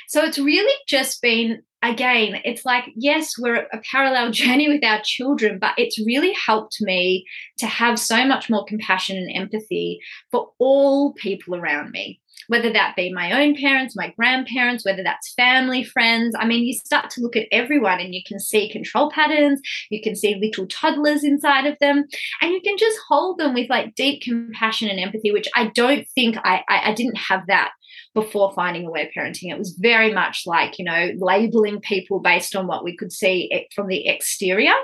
So 0.08 0.24
it's 0.24 0.38
really 0.38 0.74
just 0.86 1.20
been 1.20 1.60
again, 1.88 2.40
it's 2.44 2.64
like, 2.64 2.84
yes, 2.96 3.38
we're 3.38 3.66
a 3.72 3.80
parallel 3.90 4.30
journey 4.32 4.68
with 4.68 4.84
our 4.84 5.00
children, 5.04 5.58
but 5.58 5.74
it's 5.76 5.98
really 6.04 6.32
helped 6.32 6.80
me 6.80 7.26
to 7.58 7.66
have 7.66 7.98
so 7.98 8.26
much 8.26 8.50
more 8.50 8.64
compassion 8.64 9.16
and 9.16 9.30
empathy 9.34 10.00
for 10.30 10.50
all 10.58 11.12
people 11.14 11.54
around 11.54 11.90
me 11.90 12.20
whether 12.48 12.72
that 12.72 12.94
be 12.96 13.12
my 13.12 13.42
own 13.42 13.54
parents, 13.54 13.96
my 13.96 14.12
grandparents, 14.16 14.84
whether 14.84 15.02
that's 15.02 15.32
family, 15.34 15.84
friends. 15.84 16.34
I 16.38 16.46
mean, 16.46 16.64
you 16.64 16.74
start 16.74 17.10
to 17.10 17.20
look 17.20 17.36
at 17.36 17.46
everyone 17.52 18.00
and 18.00 18.14
you 18.14 18.22
can 18.26 18.38
see 18.38 18.70
control 18.70 19.10
patterns, 19.10 19.60
you 19.90 20.02
can 20.02 20.14
see 20.14 20.34
little 20.34 20.66
toddlers 20.66 21.24
inside 21.24 21.66
of 21.66 21.78
them, 21.80 22.04
and 22.40 22.52
you 22.52 22.60
can 22.60 22.76
just 22.76 22.98
hold 23.08 23.38
them 23.38 23.54
with 23.54 23.70
like 23.70 23.94
deep 23.94 24.22
compassion 24.22 24.88
and 24.88 25.00
empathy, 25.00 25.32
which 25.32 25.48
I 25.54 25.66
don't 25.74 26.06
think 26.14 26.36
I, 26.44 26.62
I, 26.68 26.90
I 26.90 26.94
didn't 26.94 27.16
have 27.16 27.46
that 27.48 27.72
before 28.14 28.52
finding 28.54 28.86
aware 28.86 29.08
parenting. 29.16 29.50
It 29.50 29.58
was 29.58 29.76
very 29.78 30.12
much 30.12 30.42
like, 30.46 30.78
you 30.78 30.84
know, 30.84 31.10
labeling 31.18 31.80
people 31.80 32.20
based 32.20 32.54
on 32.54 32.66
what 32.66 32.84
we 32.84 32.96
could 32.96 33.12
see 33.12 33.68
from 33.74 33.88
the 33.88 34.06
exterior. 34.06 34.74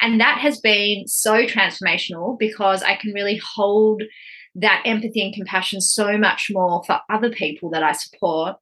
And 0.00 0.20
that 0.20 0.38
has 0.38 0.60
been 0.60 1.06
so 1.06 1.44
transformational 1.44 2.38
because 2.38 2.82
I 2.82 2.96
can 2.96 3.12
really 3.12 3.40
hold 3.54 4.02
that 4.56 4.82
empathy 4.84 5.22
and 5.22 5.34
compassion 5.34 5.80
so 5.80 6.18
much 6.18 6.48
more 6.50 6.82
for 6.84 7.00
other 7.08 7.30
people 7.30 7.70
that 7.70 7.82
I 7.82 7.92
support. 7.92 8.56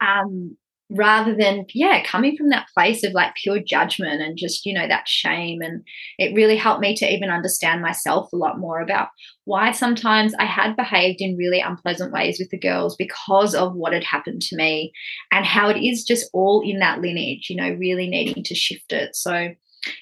Um, 0.00 0.56
rather 0.90 1.36
than 1.36 1.64
yeah 1.72 2.02
coming 2.04 2.36
from 2.36 2.48
that 2.48 2.66
place 2.74 3.04
of 3.04 3.12
like 3.12 3.34
pure 3.36 3.60
judgment 3.60 4.20
and 4.20 4.36
just 4.36 4.66
you 4.66 4.74
know 4.74 4.88
that 4.88 5.06
shame 5.06 5.62
and 5.62 5.84
it 6.18 6.34
really 6.34 6.56
helped 6.56 6.80
me 6.80 6.96
to 6.96 7.10
even 7.10 7.30
understand 7.30 7.80
myself 7.80 8.32
a 8.32 8.36
lot 8.36 8.58
more 8.58 8.80
about 8.80 9.08
why 9.44 9.70
sometimes 9.70 10.34
i 10.40 10.44
had 10.44 10.74
behaved 10.74 11.20
in 11.20 11.36
really 11.36 11.60
unpleasant 11.60 12.12
ways 12.12 12.38
with 12.40 12.50
the 12.50 12.58
girls 12.58 12.96
because 12.96 13.54
of 13.54 13.74
what 13.74 13.92
had 13.92 14.02
happened 14.02 14.42
to 14.42 14.56
me 14.56 14.92
and 15.30 15.46
how 15.46 15.68
it 15.68 15.80
is 15.80 16.04
just 16.04 16.28
all 16.32 16.60
in 16.68 16.80
that 16.80 17.00
lineage 17.00 17.48
you 17.48 17.56
know 17.56 17.70
really 17.74 18.08
needing 18.08 18.42
to 18.42 18.54
shift 18.54 18.92
it 18.92 19.14
so 19.14 19.48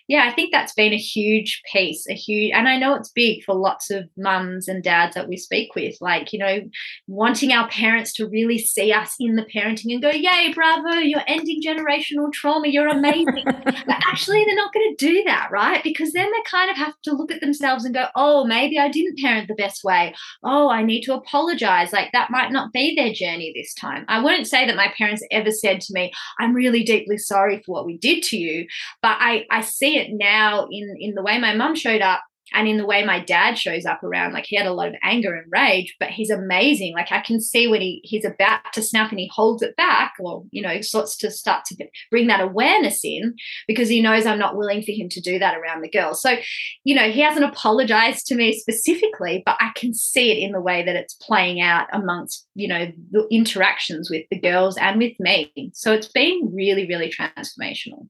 yeah, 0.08 0.26
I 0.28 0.34
think 0.34 0.52
that's 0.52 0.74
been 0.74 0.92
a 0.92 0.98
huge 0.98 1.62
piece, 1.72 2.06
a 2.08 2.14
huge, 2.14 2.52
and 2.52 2.68
I 2.68 2.76
know 2.76 2.94
it's 2.94 3.10
big 3.10 3.44
for 3.44 3.54
lots 3.54 3.90
of 3.90 4.08
mums 4.16 4.68
and 4.68 4.82
dads 4.82 5.14
that 5.14 5.28
we 5.28 5.36
speak 5.36 5.74
with, 5.74 5.96
like, 6.00 6.32
you 6.32 6.38
know, 6.38 6.60
wanting 7.06 7.52
our 7.52 7.68
parents 7.68 8.12
to 8.14 8.28
really 8.28 8.58
see 8.58 8.92
us 8.92 9.14
in 9.20 9.36
the 9.36 9.46
parenting 9.54 9.92
and 9.92 10.02
go, 10.02 10.10
yay, 10.10 10.52
bravo, 10.54 10.98
you're 10.98 11.22
ending 11.26 11.62
generational 11.64 12.32
trauma, 12.32 12.68
you're 12.68 12.88
amazing. 12.88 13.44
but 13.44 14.00
actually, 14.10 14.44
they're 14.44 14.54
not 14.54 14.72
going 14.72 14.96
to 14.96 15.06
do 15.06 15.22
that, 15.24 15.48
right? 15.50 15.82
Because 15.84 16.12
then 16.12 16.30
they 16.30 16.42
kind 16.50 16.70
of 16.70 16.76
have 16.76 16.94
to 17.04 17.12
look 17.12 17.30
at 17.30 17.40
themselves 17.40 17.84
and 17.84 17.94
go, 17.94 18.06
oh, 18.16 18.44
maybe 18.44 18.78
I 18.78 18.88
didn't 18.88 19.18
parent 19.18 19.48
the 19.48 19.54
best 19.54 19.84
way. 19.84 20.14
Oh, 20.42 20.70
I 20.70 20.82
need 20.82 21.02
to 21.02 21.14
apologize. 21.14 21.92
Like, 21.92 22.12
that 22.12 22.30
might 22.30 22.52
not 22.52 22.72
be 22.72 22.94
their 22.94 23.12
journey 23.12 23.52
this 23.54 23.74
time. 23.74 24.04
I 24.08 24.22
wouldn't 24.22 24.46
say 24.46 24.66
that 24.66 24.76
my 24.76 24.92
parents 24.96 25.22
ever 25.30 25.50
said 25.50 25.80
to 25.82 25.92
me, 25.92 26.12
I'm 26.38 26.54
really 26.54 26.82
deeply 26.82 27.18
sorry 27.18 27.62
for 27.64 27.72
what 27.72 27.86
we 27.86 27.98
did 27.98 28.22
to 28.24 28.36
you, 28.36 28.66
but 29.02 29.16
I, 29.20 29.46
I 29.50 29.62
see 29.68 29.96
it 29.96 30.08
now 30.12 30.66
in 30.70 30.96
in 30.98 31.14
the 31.14 31.22
way 31.22 31.38
my 31.38 31.54
mum 31.54 31.74
showed 31.74 32.02
up 32.02 32.22
and 32.54 32.66
in 32.66 32.78
the 32.78 32.86
way 32.86 33.04
my 33.04 33.20
dad 33.20 33.58
shows 33.58 33.84
up 33.84 34.02
around 34.02 34.32
like 34.32 34.46
he 34.46 34.56
had 34.56 34.66
a 34.66 34.72
lot 34.72 34.88
of 34.88 34.94
anger 35.02 35.34
and 35.34 35.52
rage 35.52 35.94
but 36.00 36.08
he's 36.08 36.30
amazing. 36.30 36.94
Like 36.94 37.12
i 37.12 37.20
can 37.20 37.40
see 37.40 37.68
when 37.68 37.80
he 37.80 38.00
he's 38.04 38.24
about 38.24 38.60
to 38.72 38.82
snap 38.82 39.10
and 39.10 39.20
he 39.20 39.30
holds 39.34 39.62
it 39.62 39.76
back 39.76 40.14
or 40.20 40.44
you 40.50 40.62
know 40.62 40.80
starts 40.80 41.16
to 41.18 41.30
start 41.30 41.64
to 41.66 41.86
bring 42.10 42.26
that 42.28 42.40
awareness 42.40 43.00
in 43.04 43.34
because 43.66 43.88
he 43.88 44.00
knows 44.00 44.26
i'm 44.26 44.38
not 44.38 44.56
willing 44.56 44.82
for 44.82 44.92
him 44.92 45.08
to 45.10 45.20
do 45.20 45.38
that 45.38 45.56
around 45.56 45.82
the 45.82 45.90
girls 45.90 46.22
so 46.22 46.36
you 46.84 46.94
know 46.94 47.10
he 47.10 47.20
hasn't 47.20 47.44
apologized 47.44 48.26
to 48.26 48.34
me 48.34 48.58
specifically 48.58 49.42
but 49.44 49.56
i 49.60 49.70
can 49.74 49.92
see 49.94 50.30
it 50.30 50.38
in 50.38 50.52
the 50.52 50.60
way 50.60 50.84
that 50.84 50.96
it's 50.96 51.14
playing 51.14 51.60
out 51.60 51.86
amongst 51.92 52.46
you 52.54 52.68
know 52.68 52.90
the 53.10 53.26
interactions 53.30 54.10
with 54.10 54.24
the 54.30 54.40
girls 54.40 54.76
and 54.76 54.98
with 54.98 55.14
me. 55.20 55.70
So 55.74 55.92
it's 55.92 56.08
been 56.08 56.52
really 56.54 56.86
really 56.86 57.10
transformational. 57.10 58.08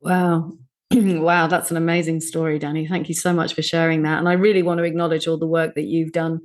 Wow. 0.00 0.52
wow, 0.94 1.46
that's 1.46 1.70
an 1.70 1.76
amazing 1.76 2.20
story, 2.20 2.58
Danni. 2.60 2.88
Thank 2.88 3.08
you 3.08 3.14
so 3.14 3.32
much 3.32 3.54
for 3.54 3.62
sharing 3.62 4.02
that. 4.02 4.18
And 4.18 4.28
I 4.28 4.34
really 4.34 4.62
want 4.62 4.78
to 4.78 4.84
acknowledge 4.84 5.26
all 5.26 5.38
the 5.38 5.46
work 5.46 5.74
that 5.74 5.84
you've 5.84 6.12
done 6.12 6.40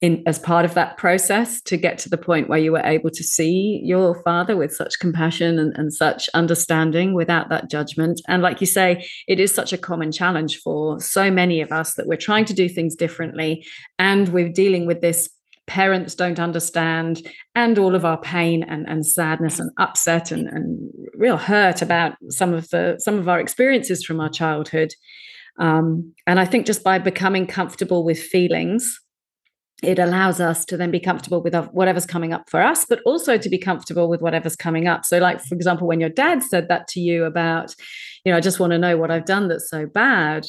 in 0.00 0.22
as 0.26 0.38
part 0.38 0.64
of 0.64 0.74
that 0.74 0.96
process 0.96 1.60
to 1.60 1.76
get 1.76 1.98
to 1.98 2.08
the 2.08 2.18
point 2.18 2.48
where 2.48 2.58
you 2.58 2.70
were 2.70 2.84
able 2.84 3.10
to 3.10 3.24
see 3.24 3.80
your 3.82 4.22
father 4.22 4.56
with 4.56 4.72
such 4.72 4.98
compassion 5.00 5.58
and, 5.58 5.76
and 5.76 5.92
such 5.92 6.28
understanding 6.34 7.14
without 7.14 7.48
that 7.48 7.68
judgment. 7.68 8.20
And 8.28 8.42
like 8.42 8.60
you 8.60 8.66
say, 8.66 9.08
it 9.26 9.40
is 9.40 9.52
such 9.52 9.72
a 9.72 9.78
common 9.78 10.12
challenge 10.12 10.58
for 10.58 11.00
so 11.00 11.30
many 11.30 11.60
of 11.60 11.72
us 11.72 11.94
that 11.94 12.06
we're 12.06 12.16
trying 12.16 12.44
to 12.44 12.54
do 12.54 12.68
things 12.68 12.94
differently 12.94 13.66
and 13.98 14.28
we're 14.28 14.52
dealing 14.52 14.86
with 14.86 15.00
this 15.00 15.28
parents 15.68 16.14
don't 16.14 16.40
understand 16.40 17.22
and 17.54 17.78
all 17.78 17.94
of 17.94 18.04
our 18.04 18.18
pain 18.20 18.64
and, 18.64 18.88
and 18.88 19.06
sadness 19.06 19.60
and 19.60 19.70
upset 19.78 20.32
and, 20.32 20.48
and 20.48 20.90
real 21.14 21.36
hurt 21.36 21.82
about 21.82 22.14
some 22.30 22.52
of 22.52 22.68
the 22.70 22.96
some 22.98 23.18
of 23.18 23.28
our 23.28 23.38
experiences 23.38 24.04
from 24.04 24.18
our 24.18 24.30
childhood. 24.30 24.92
Um, 25.60 26.14
and 26.26 26.38
i 26.38 26.44
think 26.44 26.66
just 26.66 26.84
by 26.84 26.98
becoming 26.98 27.44
comfortable 27.46 28.04
with 28.04 28.20
feelings 28.20 29.00
it 29.82 29.98
allows 29.98 30.40
us 30.40 30.64
to 30.64 30.76
then 30.76 30.90
be 30.90 30.98
comfortable 30.98 31.40
with 31.40 31.54
whatever's 31.72 32.06
coming 32.06 32.32
up 32.32 32.48
for 32.50 32.62
us 32.62 32.84
but 32.84 33.00
also 33.04 33.38
to 33.38 33.48
be 33.48 33.58
comfortable 33.58 34.08
with 34.08 34.20
whatever's 34.20 34.56
coming 34.56 34.88
up. 34.88 35.04
So 35.04 35.18
like 35.18 35.40
for 35.40 35.54
example 35.54 35.86
when 35.86 36.00
your 36.00 36.08
dad 36.08 36.42
said 36.42 36.68
that 36.68 36.88
to 36.88 37.00
you 37.00 37.24
about 37.24 37.74
you 38.24 38.32
know 38.32 38.38
i 38.38 38.40
just 38.40 38.60
want 38.60 38.72
to 38.72 38.78
know 38.78 38.96
what 38.96 39.10
i've 39.10 39.24
done 39.24 39.48
that's 39.48 39.70
so 39.70 39.86
bad 39.86 40.46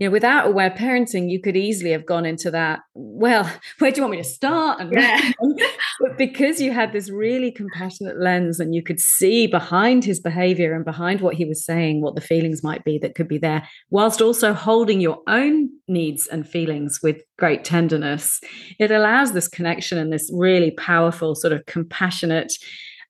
you 0.00 0.08
know, 0.08 0.12
without 0.12 0.46
aware 0.46 0.70
parenting, 0.70 1.30
you 1.30 1.38
could 1.40 1.58
easily 1.58 1.90
have 1.90 2.06
gone 2.06 2.24
into 2.24 2.50
that. 2.50 2.80
Well, 2.94 3.44
where 3.78 3.90
do 3.90 3.98
you 3.98 4.02
want 4.02 4.12
me 4.12 4.22
to 4.22 4.28
start? 4.28 4.80
And 4.80 4.90
yeah. 4.92 5.32
but 6.00 6.16
because 6.16 6.58
you 6.58 6.72
had 6.72 6.92
this 6.92 7.10
really 7.10 7.52
compassionate 7.52 8.18
lens 8.18 8.58
and 8.58 8.74
you 8.74 8.82
could 8.82 8.98
see 8.98 9.46
behind 9.46 10.02
his 10.02 10.18
behavior 10.18 10.74
and 10.74 10.86
behind 10.86 11.20
what 11.20 11.34
he 11.34 11.44
was 11.44 11.64
saying, 11.64 12.00
what 12.00 12.14
the 12.14 12.22
feelings 12.22 12.64
might 12.64 12.82
be 12.82 12.98
that 12.98 13.14
could 13.14 13.28
be 13.28 13.36
there, 13.36 13.68
whilst 13.90 14.22
also 14.22 14.54
holding 14.54 15.02
your 15.02 15.18
own 15.26 15.68
needs 15.86 16.26
and 16.26 16.48
feelings 16.48 17.00
with 17.02 17.22
great 17.38 17.62
tenderness, 17.62 18.40
it 18.78 18.90
allows 18.90 19.32
this 19.32 19.48
connection 19.48 19.98
and 19.98 20.10
this 20.10 20.30
really 20.32 20.70
powerful, 20.70 21.34
sort 21.34 21.52
of 21.52 21.66
compassionate 21.66 22.52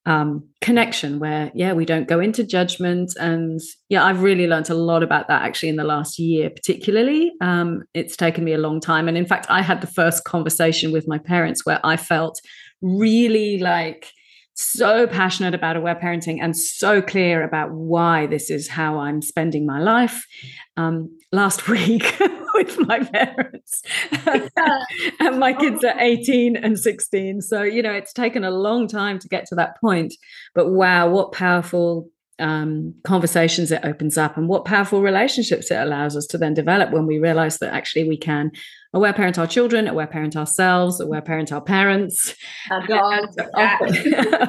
um, 0.07 0.49
connection 0.61 1.19
where 1.19 1.51
yeah 1.55 1.73
we 1.73 1.85
don't 1.85 2.09
go 2.09 2.21
into 2.21 2.43
judgment. 2.45 3.13
And 3.19 3.61
yeah 3.89 4.05
i've 4.05 4.23
really 4.23 4.47
learned 4.47 4.71
a 4.71 4.75
lot 4.75 5.03
about 5.03 5.29
that 5.29 5.43
actually 5.43 5.69
in 5.69 5.77
the 5.77 5.85
last 5.85 6.19
year 6.19 6.51
particularly. 6.51 7.33
Um, 7.41 7.83
it's 7.95 8.17
taken 8.17 8.45
me 8.45 8.53
a 8.53 8.59
long 8.59 8.81
time. 8.81 9.09
And 9.09 9.17
in 9.17 9.27
fact 9.27 9.47
i 9.49 9.63
had 9.63 9.81
the 9.81 9.87
first 9.87 10.25
conversation 10.25 10.93
with 10.93 11.07
my 11.09 11.19
parents 11.19 11.65
where 11.67 11.81
i 11.85 11.97
felt 11.97 12.41
really 12.83 13.59
like 13.59 14.13
so 14.55 15.07
passionate 15.07 15.55
about 15.55 15.77
aware 15.77 15.95
parenting 15.95 16.39
and 16.41 16.57
so 16.57 17.01
clear 17.01 17.43
about 17.43 17.71
why 17.73 18.27
this 18.27 18.51
is 18.51 18.69
how 18.69 18.99
I'm 18.99 19.23
spending 19.23 19.65
my 19.65 19.81
life. 19.81 20.27
Um, 20.77 21.17
last 21.33 21.67
week 21.69 22.21
with 22.55 22.79
my 22.87 23.01
parents, 23.01 23.83
and 25.21 25.39
my 25.39 25.53
kids 25.53 25.85
are 25.85 25.99
18 25.99 26.57
and 26.57 26.79
16. 26.79 27.43
So, 27.43 27.63
you 27.63 27.83
know, 27.83 27.93
it's 27.93 28.13
taken 28.13 28.45
a 28.45 28.51
long 28.51 28.89
time 28.89 29.19
to 29.19 29.29
get 29.29 29.47
to 29.47 29.55
that 29.57 29.81
point. 29.81 30.15
But 30.55 30.71
wow, 30.71 31.09
what 31.09 31.33
powerful 31.33 32.09
um, 32.41 32.95
conversations 33.05 33.71
it 33.71 33.85
opens 33.85 34.17
up 34.17 34.37
and 34.37 34.49
what 34.49 34.65
powerful 34.65 35.03
relationships 35.03 35.71
it 35.71 35.77
allows 35.77 36.17
us 36.17 36.27
to 36.29 36.39
then 36.39 36.55
develop 36.55 36.91
when 36.91 37.07
we 37.07 37.19
realize 37.19 37.59
that 37.59 37.75
actually 37.75 38.09
we 38.09 38.17
can 38.17 38.51
aware 38.93 39.13
parent 39.13 39.39
our 39.39 39.47
children, 39.47 39.87
aware 39.87 40.07
parent 40.07 40.37
ourselves, 40.37 41.01
aware 41.01 41.23
parent 41.23 41.53
our 41.53 41.61
parents. 41.61 42.35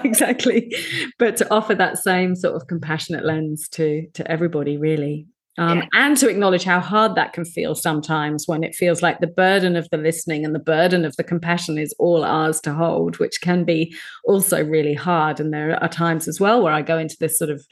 exactly. 0.04 0.74
But 1.20 1.38
to 1.38 1.54
offer 1.54 1.76
that 1.76 1.98
same 2.00 2.36
sort 2.36 2.56
of 2.56 2.68
compassionate 2.68 3.26
lens 3.26 3.68
to, 3.70 4.08
to 4.14 4.32
everybody, 4.32 4.78
really. 4.78 5.28
Um, 5.58 5.80
yeah. 5.80 5.86
And 5.94 6.18
to 6.18 6.30
acknowledge 6.30 6.64
how 6.64 6.80
hard 6.80 7.16
that 7.16 7.34
can 7.34 7.44
feel 7.44 7.76
sometimes 7.76 8.48
when 8.48 8.64
it 8.64 8.74
feels 8.74 9.02
like 9.02 9.20
the 9.20 9.28
burden 9.28 9.76
of 9.76 9.90
the 9.90 9.98
listening 9.98 10.46
and 10.46 10.56
the 10.56 10.60
burden 10.60 11.04
of 11.04 11.16
the 11.18 11.24
compassion 11.24 11.78
is 11.78 11.94
all 12.00 12.24
ours 12.24 12.62
to 12.62 12.74
hold, 12.74 13.20
which 13.20 13.42
can 13.42 13.66
be 13.66 13.94
also 14.24 14.64
really 14.64 14.94
hard. 14.94 15.40
And 15.40 15.54
there 15.54 15.82
are 15.82 15.90
times 15.90 16.28
as 16.28 16.40
well 16.40 16.64
where 16.64 16.74
I 16.74 16.82
go 16.82 16.98
into 16.98 17.18
this 17.20 17.38
sort 17.38 17.50
of 17.50 17.66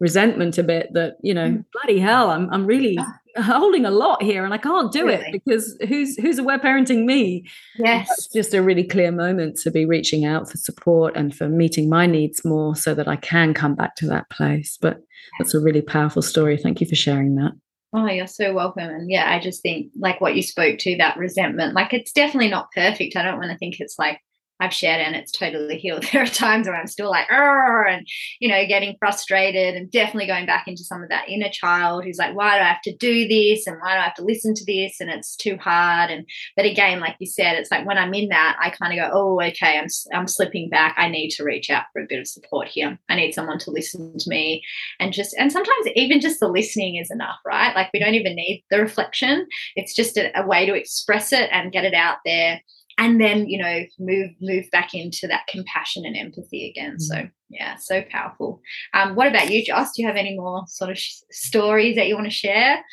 resentment 0.00 0.58
a 0.58 0.62
bit 0.62 0.92
that 0.92 1.16
you 1.22 1.32
know 1.32 1.48
mm. 1.48 1.64
bloody 1.72 1.98
hell 1.98 2.30
i'm 2.30 2.52
i'm 2.52 2.66
really 2.66 2.98
holding 3.38 3.84
a 3.84 3.90
lot 3.90 4.22
here 4.22 4.44
and 4.44 4.54
i 4.54 4.58
can't 4.58 4.92
do 4.92 5.06
really? 5.06 5.24
it 5.26 5.32
because 5.32 5.76
who's 5.88 6.16
who's 6.16 6.38
aware 6.38 6.58
parenting 6.58 7.04
me 7.04 7.46
yes 7.78 8.08
it's 8.10 8.28
just 8.28 8.54
a 8.54 8.62
really 8.62 8.84
clear 8.84 9.12
moment 9.12 9.56
to 9.56 9.70
be 9.70 9.84
reaching 9.84 10.24
out 10.24 10.50
for 10.50 10.56
support 10.56 11.16
and 11.16 11.34
for 11.34 11.48
meeting 11.48 11.88
my 11.88 12.06
needs 12.06 12.44
more 12.44 12.74
so 12.74 12.94
that 12.94 13.08
i 13.08 13.16
can 13.16 13.54
come 13.54 13.74
back 13.74 13.94
to 13.96 14.06
that 14.06 14.28
place 14.30 14.78
but 14.80 15.00
that's 15.38 15.54
a 15.54 15.60
really 15.60 15.82
powerful 15.82 16.22
story 16.22 16.56
thank 16.56 16.80
you 16.80 16.86
for 16.86 16.96
sharing 16.96 17.34
that 17.36 17.52
Oh, 17.92 18.06
you're 18.08 18.26
so 18.26 18.52
welcome. 18.52 18.90
And 18.90 19.10
yeah, 19.10 19.32
I 19.32 19.40
just 19.40 19.62
think 19.62 19.90
like 19.98 20.20
what 20.20 20.36
you 20.36 20.42
spoke 20.42 20.78
to, 20.80 20.96
that 20.98 21.16
resentment, 21.16 21.74
like 21.74 21.94
it's 21.94 22.12
definitely 22.12 22.50
not 22.50 22.70
perfect. 22.72 23.16
I 23.16 23.22
don't 23.22 23.38
want 23.38 23.52
to 23.52 23.56
think 23.56 23.76
it's 23.78 23.98
like 23.98 24.20
I've 24.58 24.72
shared 24.72 25.00
and 25.00 25.14
it's 25.14 25.32
totally 25.32 25.78
healed. 25.78 26.04
There 26.16 26.22
are 26.22 26.26
times 26.26 26.66
where 26.66 26.76
I'm 26.76 26.86
still 26.86 27.10
like, 27.10 27.30
and 27.30 28.06
you 28.40 28.48
know, 28.48 28.66
getting 28.66 28.96
frustrated 28.98 29.74
and 29.74 29.90
definitely 29.90 30.26
going 30.26 30.46
back 30.46 30.66
into 30.66 30.82
some 30.82 31.02
of 31.02 31.10
that 31.10 31.28
inner 31.28 31.50
child 31.50 32.04
who's 32.04 32.16
like, 32.16 32.34
why 32.34 32.56
do 32.56 32.64
I 32.64 32.68
have 32.68 32.80
to 32.82 32.96
do 32.96 33.28
this? 33.28 33.66
And 33.66 33.76
why 33.80 33.94
do 33.94 34.00
I 34.00 34.04
have 34.04 34.14
to 34.14 34.24
listen 34.24 34.54
to 34.54 34.64
this? 34.64 34.98
And 34.98 35.10
it's 35.10 35.36
too 35.36 35.58
hard. 35.58 36.10
And 36.10 36.26
but 36.56 36.64
again, 36.64 37.00
like 37.00 37.16
you 37.18 37.26
said, 37.26 37.56
it's 37.56 37.70
like 37.70 37.86
when 37.86 37.98
I'm 37.98 38.14
in 38.14 38.28
that, 38.30 38.56
I 38.60 38.70
kind 38.70 38.98
of 38.98 39.04
go, 39.04 39.10
oh, 39.12 39.42
okay, 39.48 39.78
I'm 39.78 39.88
I'm 40.14 40.26
slipping 40.26 40.70
back. 40.70 40.94
I 40.96 41.08
need 41.08 41.30
to 41.30 41.44
reach 41.44 41.68
out 41.68 41.84
for 41.92 42.00
a 42.00 42.06
bit 42.08 42.20
of 42.20 42.26
support 42.26 42.68
here. 42.68 42.98
I 43.10 43.16
need 43.16 43.32
someone 43.32 43.58
to 43.58 43.70
listen 43.70 44.16
to 44.18 44.30
me 44.30 44.62
and 44.98 45.12
just 45.12 45.34
and 45.38 45.52
sometimes 45.52 45.86
even 45.96 46.20
just 46.20 46.40
the 46.40 46.48
listening 46.48 46.96
is 46.96 47.10
enough, 47.10 47.38
right? 47.44 47.74
Like 47.74 47.90
we 47.92 48.00
don't 48.00 48.14
even 48.14 48.36
need 48.36 48.64
the 48.70 48.80
reflection. 48.80 49.46
It's 49.74 49.94
just 49.94 50.16
a, 50.16 50.30
a 50.38 50.46
way 50.46 50.64
to 50.64 50.74
express 50.74 51.32
it 51.32 51.50
and 51.52 51.72
get 51.72 51.84
it 51.84 51.94
out 51.94 52.18
there 52.24 52.60
and 52.98 53.20
then 53.20 53.46
you 53.48 53.58
know 53.58 53.84
move 53.98 54.30
move 54.40 54.64
back 54.70 54.94
into 54.94 55.26
that 55.26 55.46
compassion 55.48 56.04
and 56.04 56.16
empathy 56.16 56.68
again. 56.70 56.92
Mm-hmm. 56.92 57.22
so 57.24 57.28
yeah 57.50 57.76
so 57.76 58.02
powerful. 58.10 58.60
Um, 58.94 59.14
what 59.14 59.28
about 59.28 59.50
you 59.50 59.64
joss? 59.64 59.92
Do 59.94 60.02
you 60.02 60.08
have 60.08 60.16
any 60.16 60.36
more 60.36 60.64
sort 60.68 60.90
of 60.90 60.98
sh- 60.98 61.20
stories 61.30 61.96
that 61.96 62.08
you 62.08 62.14
want 62.14 62.26
to 62.26 62.30
share? 62.30 62.84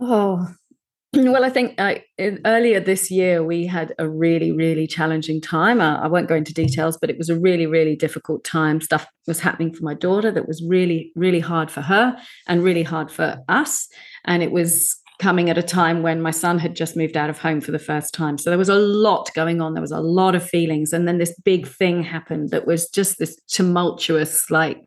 Oh 0.00 0.46
well 1.14 1.44
i 1.44 1.50
think 1.50 1.80
uh, 1.80 1.94
in, 2.18 2.40
earlier 2.44 2.80
this 2.80 3.10
year 3.10 3.42
we 3.42 3.66
had 3.66 3.94
a 3.98 4.08
really 4.08 4.52
really 4.52 4.86
challenging 4.86 5.40
time. 5.40 5.80
Uh, 5.80 5.98
i 6.00 6.06
won't 6.06 6.28
go 6.28 6.34
into 6.34 6.52
details 6.52 6.98
but 7.00 7.10
it 7.10 7.16
was 7.16 7.28
a 7.28 7.38
really 7.38 7.66
really 7.66 7.96
difficult 7.96 8.44
time. 8.44 8.80
Stuff 8.80 9.06
was 9.26 9.40
happening 9.40 9.72
for 9.72 9.84
my 9.84 9.94
daughter 9.94 10.30
that 10.30 10.46
was 10.46 10.62
really 10.66 11.12
really 11.14 11.40
hard 11.40 11.70
for 11.70 11.80
her 11.80 12.16
and 12.46 12.62
really 12.62 12.82
hard 12.82 13.10
for 13.10 13.38
us. 13.48 13.88
And 14.24 14.42
it 14.42 14.50
was 14.50 14.96
coming 15.18 15.50
at 15.50 15.58
a 15.58 15.62
time 15.62 16.02
when 16.02 16.20
my 16.20 16.30
son 16.30 16.58
had 16.58 16.76
just 16.76 16.96
moved 16.96 17.16
out 17.16 17.30
of 17.30 17.38
home 17.38 17.60
for 17.60 17.72
the 17.72 17.78
first 17.78 18.12
time. 18.12 18.38
So 18.38 18.50
there 18.50 18.58
was 18.58 18.68
a 18.68 18.78
lot 18.78 19.30
going 19.34 19.60
on. 19.60 19.74
There 19.74 19.80
was 19.80 19.92
a 19.92 20.00
lot 20.00 20.34
of 20.34 20.46
feelings. 20.46 20.92
And 20.92 21.06
then 21.06 21.18
this 21.18 21.34
big 21.44 21.66
thing 21.66 22.02
happened 22.02 22.50
that 22.50 22.66
was 22.66 22.88
just 22.88 23.18
this 23.18 23.36
tumultuous, 23.48 24.50
like 24.50 24.78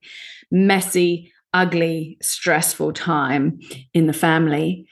messy, 0.51 1.31
ugly, 1.53 2.17
stressful 2.21 2.93
time 2.93 3.59
in 3.93 4.07
the 4.07 4.13
family. 4.13 4.87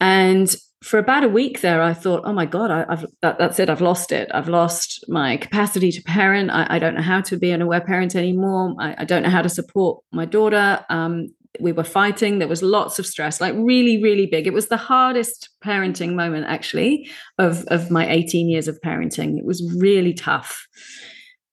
And 0.00 0.54
for 0.82 0.98
about 0.98 1.24
a 1.24 1.28
week 1.28 1.60
there, 1.60 1.82
I 1.82 1.92
thought, 1.92 2.22
oh 2.24 2.32
my 2.32 2.46
God, 2.46 2.70
I, 2.70 2.86
have 2.88 3.06
that, 3.20 3.38
that's 3.38 3.58
it. 3.58 3.68
I've 3.68 3.80
lost 3.80 4.12
it. 4.12 4.30
I've 4.32 4.48
lost 4.48 5.04
my 5.08 5.36
capacity 5.36 5.90
to 5.90 6.02
parent. 6.02 6.50
I, 6.50 6.66
I 6.70 6.78
don't 6.78 6.94
know 6.94 7.02
how 7.02 7.20
to 7.22 7.36
be 7.36 7.50
an 7.50 7.62
aware 7.62 7.80
parent 7.80 8.14
anymore. 8.14 8.74
I, 8.78 8.94
I 8.98 9.04
don't 9.04 9.24
know 9.24 9.30
how 9.30 9.42
to 9.42 9.48
support 9.48 10.02
my 10.12 10.24
daughter. 10.24 10.84
Um, 10.88 11.34
we 11.60 11.72
were 11.72 11.84
fighting 11.84 12.38
there 12.38 12.48
was 12.48 12.62
lots 12.62 12.98
of 12.98 13.06
stress 13.06 13.40
like 13.40 13.54
really 13.56 14.02
really 14.02 14.26
big. 14.26 14.46
It 14.46 14.52
was 14.52 14.68
the 14.68 14.76
hardest 14.76 15.50
parenting 15.64 16.14
moment 16.14 16.46
actually 16.46 17.08
of 17.38 17.64
of 17.68 17.90
my 17.90 18.08
18 18.08 18.48
years 18.48 18.68
of 18.68 18.78
parenting. 18.84 19.38
It 19.38 19.44
was 19.44 19.62
really 19.78 20.14
tough. 20.14 20.66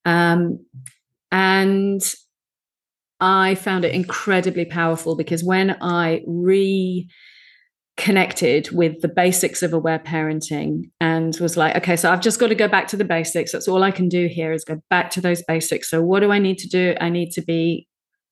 Um 0.06 0.60
and 1.32 2.14
i 3.20 3.56
found 3.56 3.86
it 3.86 3.93
incredibly 3.93 4.66
powerful 4.66 5.16
because 5.16 5.43
when 5.43 5.76
i 5.82 6.22
re 6.28 7.08
connected 7.97 8.70
with 8.72 9.01
the 9.01 9.08
basics 9.08 9.64
of 9.64 9.74
aware 9.74 9.99
parenting 9.99 10.89
and 10.99 11.38
was 11.39 11.56
like 11.56 11.76
okay 11.76 11.95
so 11.95 12.12
i've 12.12 12.22
just 12.22 12.39
got 12.39 12.47
to 12.47 12.56
go 12.56 12.68
back 12.68 12.88
to 12.88 12.97
the 12.97 13.06
basics. 13.06 13.51
That's 13.51 13.68
all 13.68 13.84
i 13.84 13.91
can 13.91 14.10
do 14.10 14.28
here 14.28 14.51
is 14.51 14.66
go 14.66 14.82
back 14.89 15.12
to 15.12 15.22
those 15.22 15.41
basics. 15.43 15.89
So 15.89 16.01
what 16.01 16.20
do 16.20 16.32
i 16.32 16.39
need 16.39 16.58
to 16.60 16.68
do? 16.68 16.95
I 16.99 17.10
need 17.10 17.32
to 17.32 17.41
be 17.41 17.88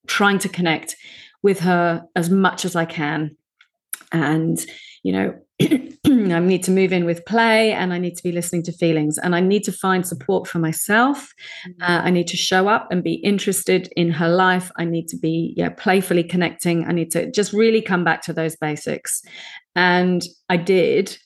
trying 0.07 0.39
to 0.39 0.49
connect 0.49 0.95
with 1.43 1.59
her 1.59 2.03
as 2.15 2.29
much 2.29 2.65
as 2.65 2.75
I 2.75 2.85
can. 2.85 3.37
And, 4.11 4.63
you 5.03 5.11
know, 5.11 5.35
I 5.61 6.39
need 6.39 6.63
to 6.63 6.71
move 6.71 6.91
in 6.91 7.05
with 7.05 7.25
play 7.25 7.73
and 7.73 7.93
I 7.93 7.97
need 7.97 8.15
to 8.17 8.23
be 8.23 8.31
listening 8.31 8.63
to 8.63 8.71
feelings 8.71 9.17
and 9.17 9.35
I 9.35 9.39
need 9.39 9.63
to 9.65 9.71
find 9.71 10.07
support 10.07 10.47
for 10.47 10.59
myself. 10.59 11.33
Mm-hmm. 11.67 11.83
Uh, 11.83 12.01
I 12.03 12.09
need 12.09 12.27
to 12.27 12.37
show 12.37 12.67
up 12.67 12.87
and 12.91 13.03
be 13.03 13.15
interested 13.15 13.91
in 13.95 14.11
her 14.11 14.29
life. 14.29 14.71
I 14.77 14.85
need 14.85 15.07
to 15.09 15.17
be 15.17 15.53
yeah, 15.55 15.69
playfully 15.69 16.23
connecting. 16.23 16.85
I 16.85 16.91
need 16.91 17.11
to 17.11 17.29
just 17.31 17.53
really 17.53 17.81
come 17.81 18.03
back 18.03 18.21
to 18.23 18.33
those 18.33 18.55
basics. 18.55 19.21
And 19.75 20.23
I 20.49 20.57
did 20.57 21.17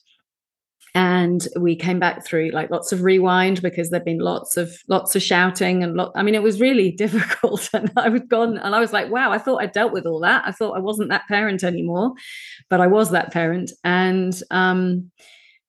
and 0.98 1.46
we 1.56 1.76
came 1.76 2.00
back 2.00 2.26
through 2.26 2.50
like 2.50 2.70
lots 2.70 2.90
of 2.90 3.04
rewind 3.04 3.62
because 3.62 3.88
there'd 3.88 4.04
been 4.04 4.18
lots 4.18 4.56
of 4.56 4.82
lots 4.88 5.14
of 5.14 5.22
shouting 5.22 5.84
and 5.84 5.94
lot, 5.94 6.10
I 6.16 6.24
mean 6.24 6.34
it 6.34 6.42
was 6.42 6.60
really 6.60 6.90
difficult. 7.04 7.70
And 7.72 7.92
I 7.96 8.08
was 8.08 8.22
gone 8.22 8.58
and 8.58 8.74
I 8.74 8.80
was 8.80 8.92
like 8.92 9.08
wow 9.08 9.30
I 9.30 9.38
thought 9.38 9.62
I 9.62 9.66
dealt 9.66 9.92
with 9.92 10.06
all 10.06 10.18
that. 10.20 10.42
I 10.44 10.50
thought 10.50 10.76
I 10.76 10.80
wasn't 10.80 11.10
that 11.10 11.28
parent 11.28 11.62
anymore 11.62 12.14
but 12.68 12.80
I 12.80 12.88
was 12.88 13.12
that 13.12 13.32
parent. 13.32 13.70
And 13.84 14.34
um 14.50 15.12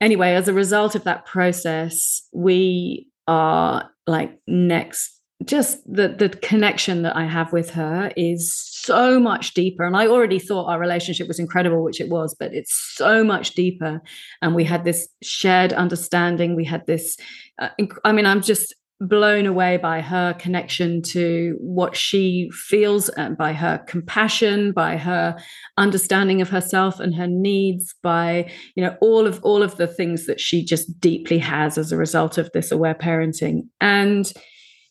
anyway 0.02 0.34
as 0.34 0.48
a 0.48 0.54
result 0.54 0.96
of 0.96 1.04
that 1.04 1.28
process 1.28 2.24
we 2.34 3.08
are 3.28 3.88
like 4.08 4.36
next 4.48 5.22
just 5.46 5.78
the 5.86 6.08
the 6.08 6.30
connection 6.30 7.04
that 7.04 7.16
I 7.16 7.26
have 7.26 7.54
with 7.54 7.70
her 7.72 8.12
is 8.18 8.69
so 8.84 9.20
much 9.20 9.54
deeper. 9.54 9.84
And 9.84 9.96
I 9.96 10.08
already 10.08 10.40
thought 10.40 10.68
our 10.68 10.80
relationship 10.80 11.28
was 11.28 11.40
incredible 11.40 11.84
which 11.84 12.02
it 12.02 12.10
was 12.10 12.36
but 12.40 12.54
it's 12.54 12.74
so 12.96 13.24
much 13.24 13.54
deeper. 13.54 14.02
And 14.42 14.56
we 14.56 14.64
had 14.64 14.84
this 14.84 15.08
shared 15.22 15.74
understanding. 15.74 16.56
We 16.56 16.66
had 16.66 16.86
this 16.88 17.18
uh, 17.60 17.70
I 18.04 18.12
mean 18.12 18.26
I'm 18.26 18.42
just 18.42 18.74
blown 19.02 19.46
away 19.46 19.78
by 19.78 20.02
her 20.02 20.34
connection 20.34 21.02
to 21.02 21.56
what 21.62 21.96
she 21.96 22.50
feels 22.52 23.08
and 23.10 23.38
by 23.38 23.54
her 23.54 23.78
compassion 23.88 24.74
by 24.74 24.98
her 24.98 25.38
understanding 25.78 26.42
of 26.42 26.50
herself 26.50 27.00
and 27.00 27.16
her 27.16 27.28
needs 27.28 27.96
by 28.04 28.52
you 28.76 28.84
know 28.84 28.98
all 29.00 29.26
of 29.26 29.42
all 29.42 29.64
of 29.64 29.78
the 29.78 29.88
things 29.88 30.26
that 30.26 30.42
she 30.42 30.66
just 30.66 31.00
deeply 31.00 31.38
has 31.38 31.78
as 31.78 31.94
a 31.94 31.98
result 31.98 32.38
of 32.38 32.52
this 32.52 32.72
aware 32.72 32.96
parenting. 32.96 33.62
And 33.80 34.32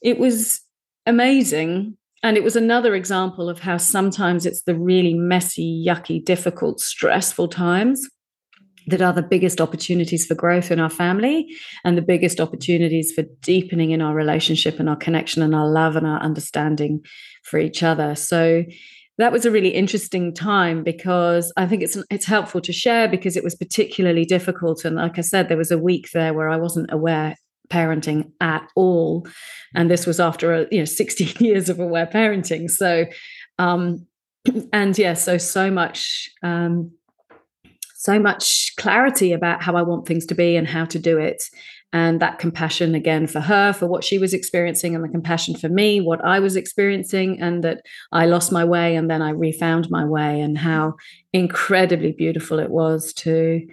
it 0.00 0.18
was 0.18 0.60
amazing. 1.06 1.96
And 2.22 2.36
it 2.36 2.42
was 2.42 2.56
another 2.56 2.94
example 2.94 3.48
of 3.48 3.60
how 3.60 3.76
sometimes 3.76 4.44
it's 4.44 4.62
the 4.62 4.74
really 4.74 5.14
messy, 5.14 5.84
yucky, 5.86 6.24
difficult, 6.24 6.80
stressful 6.80 7.48
times 7.48 8.08
that 8.88 9.02
are 9.02 9.12
the 9.12 9.22
biggest 9.22 9.60
opportunities 9.60 10.24
for 10.26 10.34
growth 10.34 10.70
in 10.70 10.80
our 10.80 10.90
family 10.90 11.54
and 11.84 11.96
the 11.96 12.02
biggest 12.02 12.40
opportunities 12.40 13.12
for 13.12 13.22
deepening 13.42 13.90
in 13.90 14.00
our 14.00 14.14
relationship 14.14 14.80
and 14.80 14.88
our 14.88 14.96
connection 14.96 15.42
and 15.42 15.54
our 15.54 15.68
love 15.68 15.94
and 15.94 16.06
our 16.06 16.20
understanding 16.20 17.04
for 17.44 17.58
each 17.58 17.82
other. 17.82 18.14
So 18.14 18.64
that 19.18 19.32
was 19.32 19.44
a 19.44 19.50
really 19.50 19.70
interesting 19.70 20.32
time 20.32 20.82
because 20.82 21.52
I 21.56 21.66
think 21.66 21.82
it's 21.82 21.98
it's 22.08 22.24
helpful 22.24 22.60
to 22.62 22.72
share 22.72 23.08
because 23.08 23.36
it 23.36 23.44
was 23.44 23.54
particularly 23.54 24.24
difficult 24.24 24.84
and 24.84 24.96
like 24.96 25.18
I 25.18 25.22
said 25.22 25.48
there 25.48 25.56
was 25.56 25.72
a 25.72 25.78
week 25.78 26.10
there 26.14 26.32
where 26.32 26.48
I 26.48 26.56
wasn't 26.56 26.92
aware 26.92 27.34
parenting 27.68 28.32
at 28.40 28.68
all. 28.76 29.26
And 29.74 29.90
this 29.90 30.06
was 30.06 30.20
after 30.20 30.52
a, 30.52 30.66
you 30.70 30.78
know 30.78 30.84
16 30.98 31.44
years 31.44 31.68
of 31.68 31.80
aware 31.80 32.06
parenting. 32.06 32.70
So 32.70 33.06
um 33.58 34.06
and 34.72 34.96
yeah, 34.96 35.14
so 35.14 35.38
so 35.38 35.70
much 35.70 36.30
um 36.42 36.92
so 37.94 38.18
much 38.18 38.74
clarity 38.76 39.32
about 39.32 39.62
how 39.62 39.76
I 39.76 39.82
want 39.82 40.06
things 40.06 40.24
to 40.26 40.34
be 40.34 40.56
and 40.56 40.68
how 40.68 40.84
to 40.86 40.98
do 40.98 41.18
it 41.18 41.42
and 41.92 42.20
that 42.20 42.38
compassion 42.38 42.94
again 42.94 43.26
for 43.26 43.40
her 43.40 43.72
for 43.72 43.86
what 43.86 44.04
she 44.04 44.18
was 44.18 44.34
experiencing 44.34 44.94
and 44.94 45.02
the 45.02 45.08
compassion 45.08 45.56
for 45.56 45.68
me 45.68 46.00
what 46.00 46.22
i 46.24 46.38
was 46.38 46.56
experiencing 46.56 47.40
and 47.40 47.64
that 47.64 47.80
i 48.12 48.26
lost 48.26 48.52
my 48.52 48.64
way 48.64 48.94
and 48.94 49.10
then 49.10 49.22
i 49.22 49.30
refound 49.30 49.88
my 49.90 50.04
way 50.04 50.40
and 50.40 50.58
how 50.58 50.94
incredibly 51.32 52.12
beautiful 52.12 52.58
it 52.58 52.70
was 52.70 53.12
to 53.12 53.66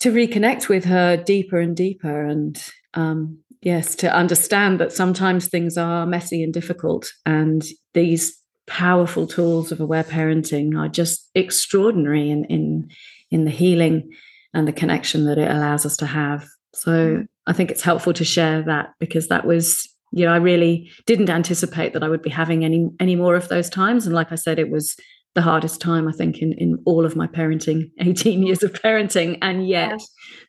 to 0.00 0.10
reconnect 0.10 0.68
with 0.68 0.84
her 0.84 1.16
deeper 1.16 1.60
and 1.60 1.76
deeper 1.76 2.24
and 2.24 2.70
um, 2.94 3.38
yes 3.60 3.94
to 3.96 4.12
understand 4.14 4.80
that 4.80 4.92
sometimes 4.92 5.48
things 5.48 5.76
are 5.76 6.06
messy 6.06 6.42
and 6.42 6.52
difficult 6.52 7.12
and 7.26 7.64
these 7.94 8.38
powerful 8.66 9.26
tools 9.26 9.72
of 9.72 9.80
aware 9.80 10.04
parenting 10.04 10.78
are 10.78 10.88
just 10.88 11.30
extraordinary 11.34 12.30
in 12.30 12.44
in 12.46 12.88
in 13.30 13.44
the 13.44 13.50
healing 13.50 14.10
and 14.54 14.68
the 14.68 14.72
connection 14.72 15.24
that 15.24 15.38
it 15.38 15.50
allows 15.50 15.84
us 15.86 15.96
to 15.96 16.06
have 16.06 16.46
so 16.74 16.90
mm. 16.92 17.26
I 17.46 17.52
think 17.52 17.70
it's 17.70 17.82
helpful 17.82 18.12
to 18.14 18.24
share 18.24 18.62
that 18.62 18.92
because 19.00 19.28
that 19.28 19.44
was, 19.44 19.88
you 20.12 20.24
know, 20.24 20.32
I 20.32 20.36
really 20.36 20.90
didn't 21.06 21.30
anticipate 21.30 21.92
that 21.92 22.02
I 22.02 22.08
would 22.08 22.22
be 22.22 22.30
having 22.30 22.64
any 22.64 22.88
any 23.00 23.16
more 23.16 23.34
of 23.34 23.48
those 23.48 23.68
times. 23.68 24.06
And 24.06 24.14
like 24.14 24.32
I 24.32 24.36
said, 24.36 24.58
it 24.58 24.70
was 24.70 24.96
the 25.34 25.42
hardest 25.42 25.80
time 25.80 26.08
I 26.08 26.12
think 26.12 26.38
in 26.38 26.52
in 26.52 26.78
all 26.84 27.04
of 27.04 27.16
my 27.16 27.26
parenting, 27.26 27.90
18 28.00 28.46
years 28.46 28.62
of 28.62 28.72
parenting. 28.72 29.38
And 29.42 29.68
yet 29.68 30.00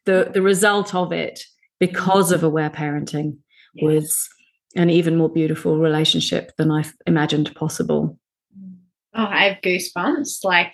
the 0.06 0.30
the 0.34 0.42
result 0.42 0.94
of 0.94 1.12
it, 1.12 1.40
because 1.88 2.32
of 2.32 2.44
aware 2.44 2.70
parenting, 2.70 3.38
was 3.82 4.30
an 4.76 4.90
even 4.90 5.18
more 5.18 5.30
beautiful 5.30 5.78
relationship 5.78 6.52
than 6.58 6.72
I 6.72 6.84
imagined 7.06 7.54
possible. 7.56 8.20
Oh, 9.16 9.26
I 9.26 9.50
have 9.50 9.62
goosebumps. 9.62 10.44
Like, 10.44 10.74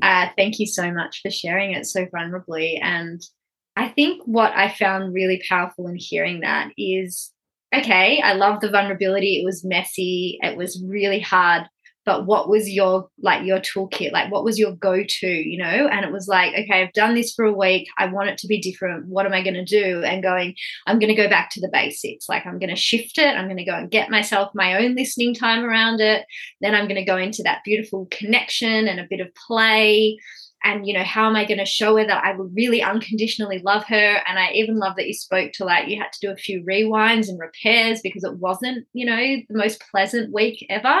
uh, 0.00 0.28
thank 0.36 0.60
you 0.60 0.66
so 0.66 0.92
much 0.92 1.20
for 1.22 1.30
sharing 1.30 1.72
it 1.72 1.86
so 1.86 2.06
vulnerably. 2.06 2.78
And 2.80 3.20
I 3.76 3.88
think 3.88 4.22
what 4.26 4.52
I 4.52 4.68
found 4.68 5.12
really 5.12 5.42
powerful 5.48 5.88
in 5.88 5.96
hearing 5.96 6.40
that 6.40 6.70
is 6.76 7.32
okay, 7.74 8.20
I 8.20 8.32
love 8.34 8.60
the 8.60 8.70
vulnerability. 8.70 9.40
It 9.40 9.44
was 9.44 9.64
messy, 9.64 10.38
it 10.42 10.56
was 10.56 10.82
really 10.84 11.20
hard. 11.20 11.64
But 12.06 12.26
what 12.26 12.48
was 12.48 12.68
your 12.68 13.08
like 13.20 13.44
your 13.44 13.60
toolkit? 13.60 14.12
Like 14.12 14.32
what 14.32 14.44
was 14.44 14.58
your 14.58 14.72
go-to, 14.72 15.28
you 15.28 15.58
know? 15.58 15.88
And 15.88 16.04
it 16.04 16.12
was 16.12 16.28
like, 16.28 16.52
okay, 16.54 16.82
I've 16.82 16.92
done 16.92 17.14
this 17.14 17.32
for 17.34 17.44
a 17.44 17.52
week. 17.52 17.88
I 17.98 18.06
want 18.06 18.30
it 18.30 18.38
to 18.38 18.46
be 18.46 18.60
different. 18.60 19.06
What 19.06 19.26
am 19.26 19.32
I 19.32 19.42
going 19.42 19.54
to 19.54 19.64
do? 19.64 20.02
And 20.02 20.22
going, 20.22 20.54
I'm 20.86 20.98
going 20.98 21.14
to 21.14 21.22
go 21.22 21.28
back 21.28 21.50
to 21.52 21.60
the 21.60 21.70
basics. 21.72 22.28
Like 22.28 22.46
I'm 22.46 22.58
going 22.58 22.70
to 22.70 22.76
shift 22.76 23.18
it. 23.18 23.36
I'm 23.36 23.46
going 23.46 23.58
to 23.58 23.64
go 23.64 23.74
and 23.74 23.90
get 23.90 24.10
myself 24.10 24.50
my 24.54 24.82
own 24.82 24.94
listening 24.94 25.34
time 25.34 25.64
around 25.64 26.00
it. 26.00 26.24
Then 26.60 26.74
I'm 26.74 26.88
going 26.88 26.96
to 26.96 27.04
go 27.04 27.16
into 27.16 27.42
that 27.42 27.62
beautiful 27.64 28.08
connection 28.10 28.88
and 28.88 28.98
a 28.98 29.06
bit 29.08 29.20
of 29.20 29.28
play 29.34 30.18
and 30.62 30.86
you 30.86 30.92
know 30.92 31.04
how 31.04 31.26
am 31.26 31.36
i 31.36 31.44
going 31.44 31.58
to 31.58 31.64
show 31.64 31.96
her 31.96 32.06
that 32.06 32.24
i 32.24 32.32
would 32.32 32.54
really 32.54 32.82
unconditionally 32.82 33.60
love 33.64 33.84
her 33.84 34.20
and 34.26 34.38
i 34.38 34.50
even 34.52 34.78
love 34.78 34.96
that 34.96 35.06
you 35.06 35.14
spoke 35.14 35.52
to 35.52 35.64
like 35.64 35.88
you 35.88 35.98
had 35.98 36.12
to 36.12 36.20
do 36.20 36.30
a 36.30 36.36
few 36.36 36.62
rewinds 36.64 37.28
and 37.28 37.38
repairs 37.38 38.00
because 38.02 38.24
it 38.24 38.36
wasn't 38.36 38.86
you 38.92 39.06
know 39.06 39.16
the 39.16 39.56
most 39.56 39.82
pleasant 39.90 40.32
week 40.32 40.64
ever 40.68 40.98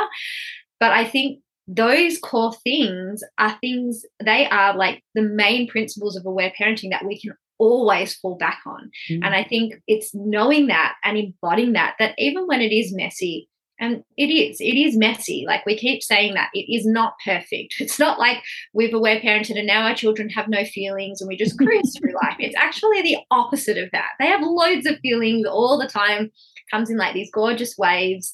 but 0.80 0.90
i 0.90 1.04
think 1.04 1.40
those 1.68 2.18
core 2.18 2.52
things 2.64 3.22
are 3.38 3.56
things 3.60 4.04
they 4.24 4.46
are 4.46 4.76
like 4.76 5.04
the 5.14 5.22
main 5.22 5.68
principles 5.68 6.16
of 6.16 6.26
aware 6.26 6.52
parenting 6.58 6.90
that 6.90 7.04
we 7.04 7.20
can 7.20 7.32
always 7.58 8.16
fall 8.16 8.36
back 8.36 8.60
on 8.66 8.90
mm-hmm. 9.10 9.22
and 9.22 9.34
i 9.34 9.44
think 9.44 9.74
it's 9.86 10.10
knowing 10.14 10.66
that 10.66 10.94
and 11.04 11.16
embodying 11.16 11.74
that 11.74 11.94
that 11.98 12.14
even 12.18 12.46
when 12.46 12.60
it 12.60 12.72
is 12.72 12.92
messy 12.94 13.48
and 13.80 14.04
it 14.18 14.26
is, 14.26 14.60
it 14.60 14.76
is 14.76 14.96
messy. 14.96 15.44
Like 15.46 15.64
we 15.64 15.76
keep 15.76 16.02
saying 16.02 16.34
that 16.34 16.50
it 16.52 16.72
is 16.72 16.86
not 16.86 17.14
perfect. 17.24 17.74
It's 17.80 17.98
not 17.98 18.18
like 18.18 18.42
we've 18.74 18.94
aware 18.94 19.18
parented 19.20 19.58
and 19.58 19.66
now 19.66 19.82
our 19.82 19.94
children 19.94 20.28
have 20.30 20.48
no 20.48 20.64
feelings 20.64 21.20
and 21.20 21.28
we 21.28 21.36
just 21.36 21.58
cruise 21.58 21.96
through 21.98 22.14
life. 22.22 22.36
It's 22.38 22.56
actually 22.56 23.02
the 23.02 23.16
opposite 23.30 23.78
of 23.78 23.90
that. 23.92 24.10
They 24.20 24.26
have 24.26 24.42
loads 24.42 24.86
of 24.86 24.98
feelings 25.00 25.46
all 25.46 25.78
the 25.78 25.88
time, 25.88 26.30
comes 26.70 26.90
in 26.90 26.98
like 26.98 27.14
these 27.14 27.30
gorgeous 27.32 27.76
waves. 27.78 28.32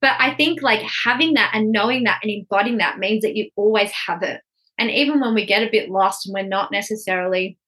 But 0.00 0.16
I 0.18 0.34
think 0.34 0.60
like 0.60 0.82
having 1.04 1.34
that 1.34 1.52
and 1.54 1.72
knowing 1.72 2.04
that 2.04 2.20
and 2.22 2.30
embodying 2.30 2.78
that 2.78 2.98
means 2.98 3.22
that 3.22 3.36
you 3.36 3.48
always 3.56 3.92
have 3.92 4.22
it. 4.22 4.40
And 4.76 4.90
even 4.90 5.20
when 5.20 5.34
we 5.34 5.46
get 5.46 5.62
a 5.62 5.70
bit 5.70 5.88
lost 5.88 6.26
and 6.26 6.34
we're 6.34 6.48
not 6.48 6.72
necessarily 6.72 7.58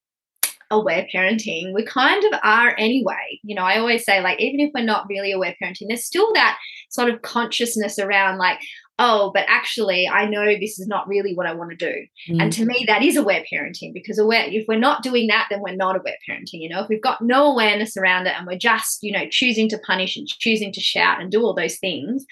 aware 0.73 1.07
parenting, 1.15 1.73
we 1.75 1.85
kind 1.85 2.25
of 2.25 2.41
are 2.43 2.75
anyway. 2.79 3.41
You 3.43 3.55
know, 3.55 3.63
I 3.63 3.79
always 3.79 4.05
say, 4.05 4.21
like, 4.23 4.41
even 4.41 4.61
if 4.61 4.71
we're 4.75 4.85
not 4.85 5.07
really 5.09 5.33
aware 5.33 5.55
parenting, 5.63 5.89
there's 5.89 6.05
still 6.05 6.33
that 6.35 6.59
sort 6.91 7.11
of 7.11 7.23
consciousness 7.23 7.99
around, 7.99 8.39
like, 8.39 8.59
oh, 8.99 9.31
but 9.35 9.45
actually, 9.49 10.09
I 10.09 10.29
know 10.29 10.45
this 10.45 10.79
is 10.79 10.87
not 10.87 11.09
really 11.09 11.35
what 11.35 11.47
I 11.47 11.55
want 11.55 11.71
to 11.71 11.77
do. 11.77 11.93
Mm-hmm. 12.29 12.41
And 12.41 12.53
to 12.53 12.65
me, 12.65 12.85
that 12.87 13.03
is 13.03 13.17
aware 13.17 13.43
parenting 13.53 13.93
because 13.93 14.19
aware, 14.19 14.45
if 14.47 14.67
we're 14.69 14.79
not 14.79 15.03
doing 15.03 15.27
that, 15.29 15.49
then 15.51 15.61
we're 15.61 15.75
not 15.75 15.97
aware 15.97 16.17
parenting. 16.29 16.61
You 16.61 16.69
know, 16.69 16.83
if 16.83 16.89
we've 16.89 17.03
got 17.03 17.23
no 17.23 17.51
awareness 17.53 17.97
around 17.97 18.27
it 18.27 18.35
and 18.37 18.47
we're 18.47 18.59
just, 18.59 19.03
you 19.03 19.13
know, 19.13 19.27
choosing 19.31 19.69
to 19.71 19.79
punish 19.79 20.17
and 20.17 20.29
choosing 20.29 20.73
to 20.73 20.81
shout 20.81 21.21
and 21.21 21.31
do 21.31 21.43
all 21.43 21.55
those 21.55 21.79
things. 21.79 22.25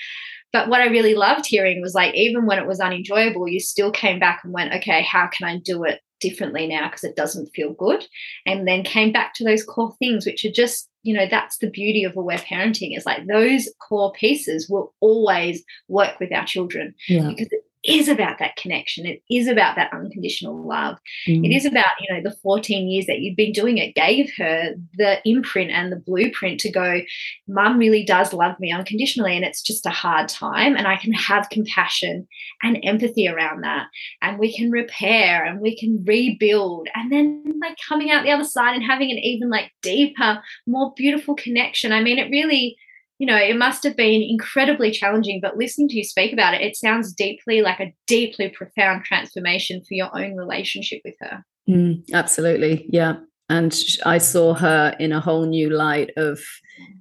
But 0.53 0.69
what 0.69 0.81
I 0.81 0.87
really 0.87 1.15
loved 1.15 1.47
hearing 1.47 1.81
was 1.81 1.95
like, 1.95 2.15
even 2.15 2.47
when 2.47 2.59
it 2.59 2.67
was 2.67 2.81
unenjoyable, 2.81 3.49
you 3.49 3.61
still 3.61 3.91
came 3.91 4.19
back 4.19 4.41
and 4.45 4.53
went, 4.53 4.75
okay, 4.75 5.03
how 5.03 5.29
can 5.29 5.49
I 5.49 5.59
do 5.59 5.85
it 5.85 6.01
differently 6.21 6.67
now 6.67 6.89
because 6.89 7.05
it 7.05 7.17
doesn't 7.17 7.51
feel 7.55 7.73
good 7.73 8.07
and 8.47 8.69
then 8.69 8.83
came 8.83 9.13
back 9.13 9.35
to 9.35 9.45
those 9.45 9.65
core 9.65 9.95
things 9.99 10.27
which 10.27 10.45
are 10.45 10.53
just 10.53 10.89
you 11.03 11.15
know 11.15 11.27
that's 11.31 11.59
the 11.59 11.71
beauty 11.71 12.05
of 12.05 12.17
aware 12.17 12.39
parenting 12.39 12.97
is 12.97 13.07
like 13.07 13.27
those 13.27 13.69
core 13.87 14.13
pieces 14.13 14.69
will 14.69 14.95
always 15.01 15.65
work 15.89 16.21
with 16.21 16.33
our 16.33 16.45
children 16.45 16.95
yeah. 17.09 17.29
because 17.29 17.49
it 17.51 17.65
is 17.83 18.09
about 18.09 18.39
that 18.39 18.57
connection. 18.57 19.07
It 19.07 19.23
is 19.31 19.49
about 19.49 19.77
that 19.77 19.93
unconditional 19.93 20.67
love. 20.67 20.99
Mm. 21.27 21.47
It 21.47 21.55
is 21.55 21.65
about, 21.65 21.87
you 22.01 22.15
know, 22.15 22.23
the 22.23 22.37
14 22.37 22.89
years 22.89 23.07
that 23.07 23.21
you've 23.21 23.37
been 23.37 23.53
doing 23.53 23.79
it 23.79 23.95
gave 23.95 24.31
her 24.37 24.75
the 24.95 25.19
imprint 25.25 25.71
and 25.71 25.91
the 25.91 25.97
blueprint 25.97 26.61
to 26.61 26.71
go, 26.71 27.01
mum 27.49 27.79
really 27.79 28.05
does 28.05 28.33
love 28.33 28.59
me 28.61 28.71
unconditionally. 28.71 29.35
And 29.35 29.45
it's 29.45 29.63
just 29.63 29.87
a 29.87 29.91
hard 29.91 30.29
time. 30.29 30.77
And 30.77 30.87
I 30.87 30.97
can 30.97 31.13
have 31.13 31.49
compassion 31.51 32.29
and 32.63 32.79
empathy 32.83 33.29
around 33.29 33.63
that. 33.63 33.87
And 34.21 34.39
we 34.39 34.55
can 34.55 34.71
repair 34.71 35.45
and 35.45 35.61
we 35.61 35.77
can 35.79 36.05
rebuild. 36.07 36.89
And 36.95 37.11
then 37.11 37.45
like 37.61 37.79
coming 37.89 38.11
out 38.11 38.25
the 38.25 38.33
other 38.33 38.45
side 38.45 38.75
and 38.75 38.85
having 38.85 39.11
an 39.11 39.19
even 39.19 39.49
like 39.49 39.73
deeper, 39.83 40.43
more 40.67 40.93
beautiful 40.97 41.35
connection. 41.35 41.93
I 41.93 42.03
mean, 42.03 42.19
it 42.19 42.31
really 42.31 42.77
you 43.21 43.27
know, 43.27 43.37
it 43.37 43.59
must 43.59 43.85
have 43.85 43.97
been 43.97 44.23
incredibly 44.23 44.91
challenging, 44.91 45.41
but 45.43 45.59
listening 45.59 45.89
to 45.89 45.97
you 45.99 46.05
speak 46.05 46.33
about 46.33 46.55
it, 46.55 46.63
it 46.63 46.75
sounds 46.75 47.13
deeply 47.13 47.61
like 47.61 47.79
a 47.79 47.93
deeply 48.07 48.49
profound 48.49 49.05
transformation 49.05 49.83
for 49.87 49.93
your 49.93 50.09
own 50.19 50.37
relationship 50.37 51.03
with 51.05 51.17
her. 51.21 51.45
Mm, 51.69 52.03
absolutely. 52.15 52.87
Yeah. 52.89 53.17
And 53.51 53.79
I 54.07 54.17
saw 54.17 54.55
her 54.55 54.97
in 54.99 55.13
a 55.13 55.21
whole 55.21 55.45
new 55.45 55.69
light 55.69 56.13
of 56.17 56.41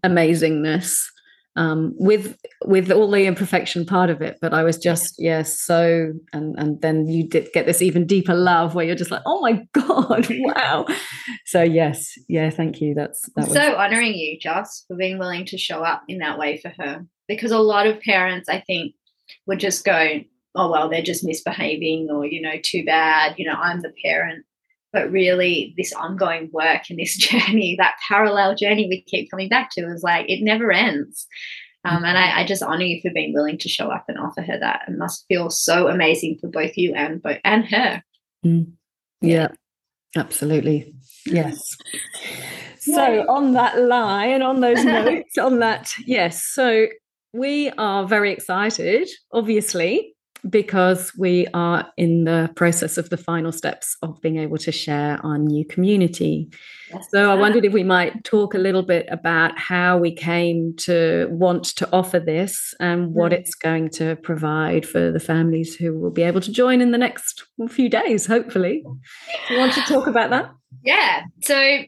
amazingness 0.06 1.06
um, 1.60 1.94
with 1.98 2.38
with 2.66 2.90
all 2.90 3.12
the 3.12 3.26
imperfection 3.26 3.86
part 3.86 4.10
of 4.10 4.22
it. 4.22 4.38
But 4.42 4.54
I 4.54 4.64
was 4.64 4.78
just 4.78 5.16
yes, 5.18 5.20
yeah, 5.20 5.42
so 5.44 6.14
and 6.32 6.58
and 6.58 6.82
then 6.82 7.08
you 7.08 7.28
did 7.28 7.50
get 7.54 7.66
this 7.66 7.82
even 7.82 8.08
deeper 8.08 8.34
love 8.34 8.76
where 8.76 8.86
you're 8.86 8.96
just 8.96 9.12
like, 9.12 9.22
oh 9.26 9.42
my 9.42 9.68
god, 9.74 10.28
wow. 10.30 10.86
so 11.46 11.62
yes, 11.62 12.14
yeah, 12.30 12.50
thank 12.50 12.80
you. 12.80 12.94
That's 12.96 13.30
that 13.36 13.50
was- 13.50 13.54
so 13.54 13.76
honoring 13.76 14.14
you, 14.14 14.40
Joss, 14.40 14.86
for 14.88 14.96
being 14.96 15.20
willing 15.20 15.46
to 15.48 15.58
show 15.58 15.84
up 15.84 16.04
in 16.08 16.20
that 16.20 16.40
way 16.40 16.58
for 16.58 16.72
her. 16.80 17.06
Because 17.28 17.52
a 17.52 17.60
lot 17.60 17.86
of 17.86 18.00
parents, 18.00 18.48
I 18.48 18.62
think, 18.66 18.96
would 19.46 19.60
just 19.60 19.84
go, 19.84 20.22
oh 20.56 20.72
well, 20.72 20.90
they're 20.90 21.02
just 21.02 21.26
misbehaving, 21.26 22.08
or 22.10 22.26
you 22.26 22.42
know, 22.42 22.56
too 22.64 22.86
bad. 22.86 23.36
You 23.38 23.48
know, 23.50 23.56
I'm 23.60 23.82
the 23.82 23.94
parent 24.04 24.46
but 24.92 25.12
really 25.12 25.74
this 25.78 25.94
ongoing 25.94 26.50
work 26.52 26.84
and 26.90 27.00
this 27.00 27.16
journey 27.18 27.76
that 27.80 27.96
parallel 28.08 28.56
journey 28.56 28.88
we 28.88 29.02
keep 29.02 29.30
coming 29.30 29.50
back 29.50 29.70
to 29.72 29.82
is 29.82 30.04
like 30.04 30.30
it 30.30 30.44
never 30.44 30.72
ends. 30.72 31.28
Um, 31.86 32.04
and 32.04 32.18
I, 32.18 32.42
I, 32.42 32.46
just 32.46 32.62
honor 32.62 32.84
you 32.84 33.00
for 33.02 33.10
being 33.10 33.34
willing 33.34 33.58
to 33.60 33.70
show 33.70 33.88
up 33.88 34.04
and 34.10 34.18
offer 34.18 34.42
her 34.42 34.60
that. 34.60 34.82
It 34.90 34.98
must 34.98 35.26
feel 35.30 35.50
so 35.50 35.88
amazing 35.88 36.38
for 36.42 36.50
both 36.50 36.78
you 36.78 36.94
and 36.94 37.22
both 37.24 37.38
and 37.46 37.66
her. 37.68 38.04
Mm. 38.46 38.74
yeah. 39.22 39.48
Absolutely. 40.16 40.94
Yes. 41.26 41.78
So 42.80 43.26
on 43.28 43.54
that 43.54 43.80
line 43.80 44.42
on 44.42 44.62
those 44.62 44.84
notes 44.86 45.38
on 45.38 45.60
that 45.60 45.94
yes 46.06 46.46
so 46.46 46.88
we 47.34 47.70
are 47.72 48.08
very 48.08 48.32
excited 48.32 49.10
obviously 49.34 50.16
because 50.48 51.12
we 51.18 51.48
are 51.54 51.92
in 51.98 52.24
the 52.24 52.50
process 52.56 52.98
of 52.98 53.10
the 53.10 53.18
final 53.18 53.52
steps 53.52 53.98
of 54.02 54.22
being 54.22 54.38
able 54.38 54.58
to 54.58 54.72
share 54.72 55.20
our 55.24 55.38
new 55.38 55.66
community. 55.66 56.50
Yes. 56.92 57.08
So 57.12 57.30
I 57.30 57.36
wondered 57.36 57.66
if 57.66 57.74
we 57.74 57.84
might 57.84 58.24
talk 58.24 58.54
a 58.54 58.58
little 58.58 58.84
bit 58.84 59.08
about 59.12 59.58
how 59.58 59.98
we 59.98 60.14
came 60.14 60.74
to 60.78 61.28
want 61.32 61.66
to 61.76 61.90
offer 61.92 62.20
this 62.20 62.74
and 62.80 63.14
what 63.14 63.32
mm. 63.32 63.36
it's 63.36 63.56
going 63.56 63.90
to 63.92 64.16
provide 64.18 64.88
for 64.88 65.12
the 65.12 65.20
families 65.20 65.76
who 65.76 65.98
will 65.98 66.12
be 66.12 66.24
able 66.24 66.42
to 66.42 66.52
join 66.52 66.82
in 66.82 66.92
the 66.92 66.98
next 66.98 67.44
few 67.70 67.90
days, 67.90 68.26
hopefully. 68.26 68.84
You 69.50 69.58
want 69.58 69.74
to 69.74 69.82
talk 69.82 70.08
about 70.08 70.30
that? 70.30 70.52
Yeah. 70.84 71.24
So 71.42 71.84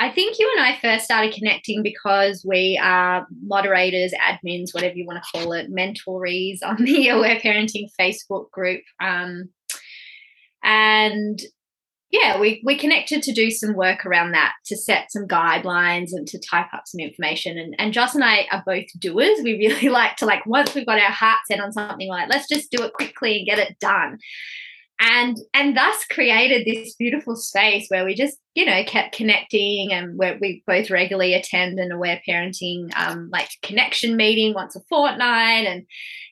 I 0.00 0.10
think 0.10 0.38
you 0.38 0.48
and 0.56 0.64
I 0.64 0.78
first 0.80 1.04
started 1.04 1.34
connecting 1.34 1.82
because 1.82 2.44
we 2.46 2.78
are 2.80 3.26
moderators, 3.42 4.12
admins, 4.12 4.72
whatever 4.72 4.94
you 4.94 5.04
want 5.04 5.22
to 5.22 5.30
call 5.30 5.52
it, 5.52 5.72
mentorees 5.72 6.58
on 6.62 6.76
the 6.84 7.08
Aware 7.08 7.40
Parenting 7.40 7.88
Facebook 8.00 8.50
group. 8.52 8.82
Um, 9.00 9.48
and 10.62 11.40
yeah, 12.10 12.40
we, 12.40 12.62
we 12.64 12.78
connected 12.78 13.22
to 13.24 13.32
do 13.32 13.50
some 13.50 13.74
work 13.74 14.06
around 14.06 14.32
that, 14.32 14.52
to 14.66 14.76
set 14.76 15.10
some 15.10 15.26
guidelines 15.26 16.10
and 16.12 16.26
to 16.28 16.38
type 16.38 16.72
up 16.72 16.84
some 16.86 17.00
information. 17.00 17.58
And, 17.58 17.74
and 17.78 17.92
Joss 17.92 18.14
and 18.14 18.24
I 18.24 18.46
are 18.50 18.62
both 18.64 18.86
doers. 18.98 19.40
We 19.42 19.54
really 19.54 19.88
like 19.88 20.16
to, 20.16 20.26
like, 20.26 20.46
once 20.46 20.74
we've 20.74 20.86
got 20.86 21.00
our 21.00 21.10
heart 21.10 21.40
set 21.46 21.60
on 21.60 21.72
something, 21.72 22.08
like, 22.08 22.30
let's 22.30 22.48
just 22.48 22.70
do 22.70 22.82
it 22.84 22.94
quickly 22.94 23.38
and 23.38 23.46
get 23.46 23.58
it 23.58 23.78
done 23.80 24.18
and 25.00 25.36
and 25.54 25.76
thus 25.76 26.04
created 26.06 26.66
this 26.66 26.94
beautiful 26.96 27.36
space 27.36 27.86
where 27.88 28.04
we 28.04 28.14
just 28.14 28.38
you 28.54 28.64
know 28.64 28.82
kept 28.84 29.14
connecting 29.14 29.92
and 29.92 30.18
where 30.18 30.36
we 30.40 30.62
both 30.66 30.90
regularly 30.90 31.34
attend 31.34 31.78
an 31.78 31.92
aware 31.92 32.20
parenting 32.28 32.90
um, 32.96 33.28
like 33.32 33.48
connection 33.62 34.16
meeting 34.16 34.54
once 34.54 34.74
a 34.74 34.80
fortnight. 34.88 35.66
And 35.66 35.84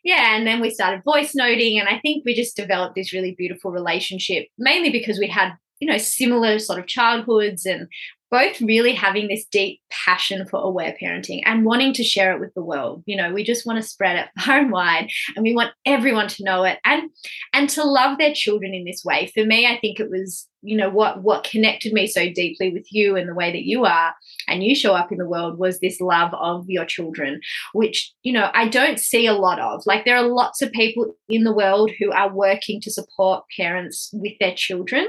yeah 0.04 0.36
and 0.36 0.46
then 0.46 0.60
we 0.60 0.70
started 0.70 1.04
voice 1.04 1.34
noting. 1.34 1.78
And 1.78 1.88
i 1.88 1.98
think 2.00 2.24
we 2.24 2.34
just 2.34 2.56
developed 2.56 2.94
this 2.94 3.12
really 3.12 3.34
beautiful 3.36 3.70
relationship 3.70 4.48
mainly 4.58 4.90
because 4.90 5.18
we 5.18 5.28
had 5.28 5.52
you 5.80 5.88
know 5.88 5.98
similar 5.98 6.58
sort 6.58 6.78
of 6.78 6.86
childhoods 6.86 7.66
and 7.66 7.88
both 8.30 8.60
really 8.60 8.92
having 8.92 9.28
this 9.28 9.44
deep 9.46 9.80
passion 9.90 10.46
for 10.46 10.60
aware 10.60 10.96
parenting 11.00 11.42
and 11.44 11.64
wanting 11.64 11.92
to 11.94 12.04
share 12.04 12.32
it 12.32 12.40
with 12.40 12.52
the 12.54 12.62
world. 12.62 13.02
You 13.06 13.16
know 13.16 13.32
we 13.32 13.44
just 13.44 13.66
want 13.66 13.80
to 13.80 13.88
spread 13.88 14.16
it 14.16 14.28
far 14.40 14.58
and 14.58 14.72
wide 14.72 15.08
and 15.34 15.42
we 15.42 15.54
want 15.54 15.72
everyone 15.84 16.28
to 16.28 16.44
know 16.44 16.64
it 16.64 16.78
and 16.84 17.10
and 17.52 17.68
to 17.70 17.84
love 17.84 18.18
their 18.18 18.34
children 18.34 18.74
in 18.74 18.84
this 18.84 19.04
way. 19.04 19.30
For 19.34 19.44
me 19.44 19.66
i 19.66 19.78
think 19.78 20.00
it 20.00 20.10
was 20.10 20.48
you 20.62 20.76
know 20.76 20.90
what 20.90 21.22
what 21.22 21.44
connected 21.44 21.92
me 21.92 22.06
so 22.06 22.28
deeply 22.32 22.72
with 22.72 22.86
you 22.90 23.16
and 23.16 23.28
the 23.28 23.34
way 23.34 23.52
that 23.52 23.64
you 23.64 23.84
are 23.84 24.14
and 24.48 24.64
you 24.64 24.74
show 24.74 24.94
up 24.94 25.12
in 25.12 25.18
the 25.18 25.28
world 25.28 25.58
was 25.58 25.78
this 25.78 26.00
love 26.00 26.32
of 26.34 26.64
your 26.68 26.84
children 26.84 27.40
which 27.72 28.12
you 28.22 28.32
know 28.32 28.50
i 28.52 28.66
don't 28.66 28.98
see 28.98 29.26
a 29.26 29.32
lot 29.32 29.60
of. 29.60 29.82
Like 29.86 30.04
there 30.04 30.16
are 30.16 30.26
lots 30.26 30.62
of 30.62 30.72
people 30.72 31.14
in 31.28 31.44
the 31.44 31.54
world 31.54 31.90
who 31.98 32.10
are 32.10 32.32
working 32.32 32.80
to 32.80 32.90
support 32.90 33.44
parents 33.56 34.10
with 34.12 34.32
their 34.40 34.54
children 34.54 35.06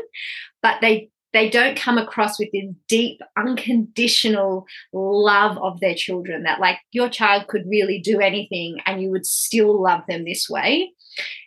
but 0.62 0.82
they 0.82 1.10
they 1.34 1.50
don't 1.50 1.78
come 1.78 1.98
across 1.98 2.40
with 2.40 2.50
this 2.52 2.70
deep, 2.88 3.20
unconditional 3.38 4.66
love 4.94 5.58
of 5.58 5.80
their 5.80 5.96
children 5.96 6.44
that, 6.44 6.60
like, 6.60 6.78
your 6.92 7.10
child 7.10 7.48
could 7.48 7.64
really 7.68 8.00
do 8.00 8.20
anything 8.20 8.78
and 8.86 9.02
you 9.02 9.12
would 9.12 9.26
still 9.26 9.82
love 9.82 10.02
them 10.08 10.26
this 10.26 10.50
way. 10.50 10.92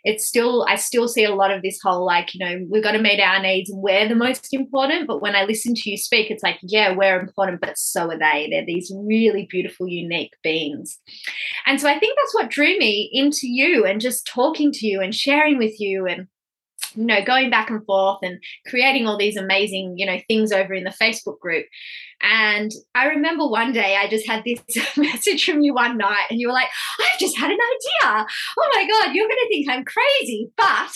It's 0.03 0.27
still, 0.27 0.65
I 0.67 0.75
still 0.75 1.07
see 1.07 1.23
a 1.23 1.33
lot 1.33 1.51
of 1.51 1.61
this 1.61 1.79
whole, 1.81 2.05
like, 2.05 2.33
you 2.33 2.45
know, 2.45 2.65
we've 2.69 2.83
got 2.83 2.91
to 2.91 3.01
meet 3.01 3.21
our 3.21 3.41
needs 3.41 3.71
we're 3.73 4.07
the 4.07 4.15
most 4.15 4.53
important. 4.53 5.07
But 5.07 5.21
when 5.21 5.35
I 5.35 5.43
listen 5.43 5.73
to 5.75 5.89
you 5.89 5.97
speak, 5.97 6.29
it's 6.29 6.43
like, 6.43 6.59
yeah, 6.61 6.93
we're 6.95 7.19
important, 7.19 7.61
but 7.61 7.77
so 7.77 8.11
are 8.11 8.17
they. 8.17 8.49
They're 8.51 8.65
these 8.65 8.91
really 8.93 9.47
beautiful, 9.49 9.87
unique 9.87 10.33
beings. 10.43 10.99
And 11.65 11.79
so 11.79 11.87
I 11.87 11.97
think 11.99 12.17
that's 12.17 12.35
what 12.35 12.49
drew 12.49 12.77
me 12.77 13.09
into 13.13 13.47
you 13.47 13.85
and 13.85 14.01
just 14.01 14.27
talking 14.27 14.71
to 14.73 14.87
you 14.87 15.01
and 15.01 15.15
sharing 15.15 15.57
with 15.57 15.79
you 15.79 16.05
and 16.05 16.27
you 16.95 17.05
know 17.05 17.23
going 17.23 17.49
back 17.49 17.69
and 17.69 17.85
forth 17.85 18.19
and 18.21 18.39
creating 18.67 19.07
all 19.07 19.17
these 19.17 19.37
amazing 19.37 19.97
you 19.97 20.05
know 20.05 20.19
things 20.27 20.51
over 20.51 20.73
in 20.73 20.83
the 20.83 20.93
facebook 21.01 21.39
group 21.39 21.65
and 22.23 22.71
I 22.95 23.07
remember 23.07 23.47
one 23.47 23.71
day 23.71 23.95
I 23.95 24.07
just 24.07 24.27
had 24.27 24.43
this 24.43 24.59
message 24.97 25.45
from 25.45 25.61
you 25.61 25.73
one 25.73 25.97
night, 25.97 26.25
and 26.29 26.39
you 26.39 26.47
were 26.47 26.53
like, 26.53 26.69
I've 26.99 27.19
just 27.19 27.37
had 27.37 27.51
an 27.51 27.57
idea. 27.57 28.25
Oh 28.57 28.69
my 28.73 28.87
God, 28.87 29.15
you're 29.15 29.27
going 29.27 29.37
to 29.37 29.47
think 29.49 29.69
I'm 29.69 29.85
crazy. 29.85 30.49
But 30.57 30.91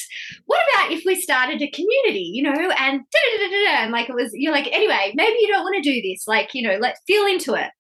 what 0.46 0.62
about 0.74 0.92
if 0.92 1.04
we 1.06 1.16
started 1.16 1.62
a 1.62 1.72
community, 1.72 2.30
you 2.34 2.44
know, 2.44 2.52
and 2.52 3.02
da 3.12 3.20
da 3.38 3.38
da 3.38 3.66
da. 3.66 3.84
and 3.84 3.92
like 3.92 4.10
it 4.10 4.16
was, 4.16 4.32
you're 4.34 4.54
like, 4.54 4.68
anyway, 4.72 5.14
maybe 5.16 5.38
you 5.40 5.48
don't 5.48 5.64
want 5.64 5.76
to 5.76 5.82
do 5.82 6.02
this. 6.02 6.28
Like, 6.28 6.54
you 6.54 6.68
know, 6.68 6.78
let's 6.80 7.02
feel 7.08 7.26
into 7.26 7.54
it. 7.54 7.72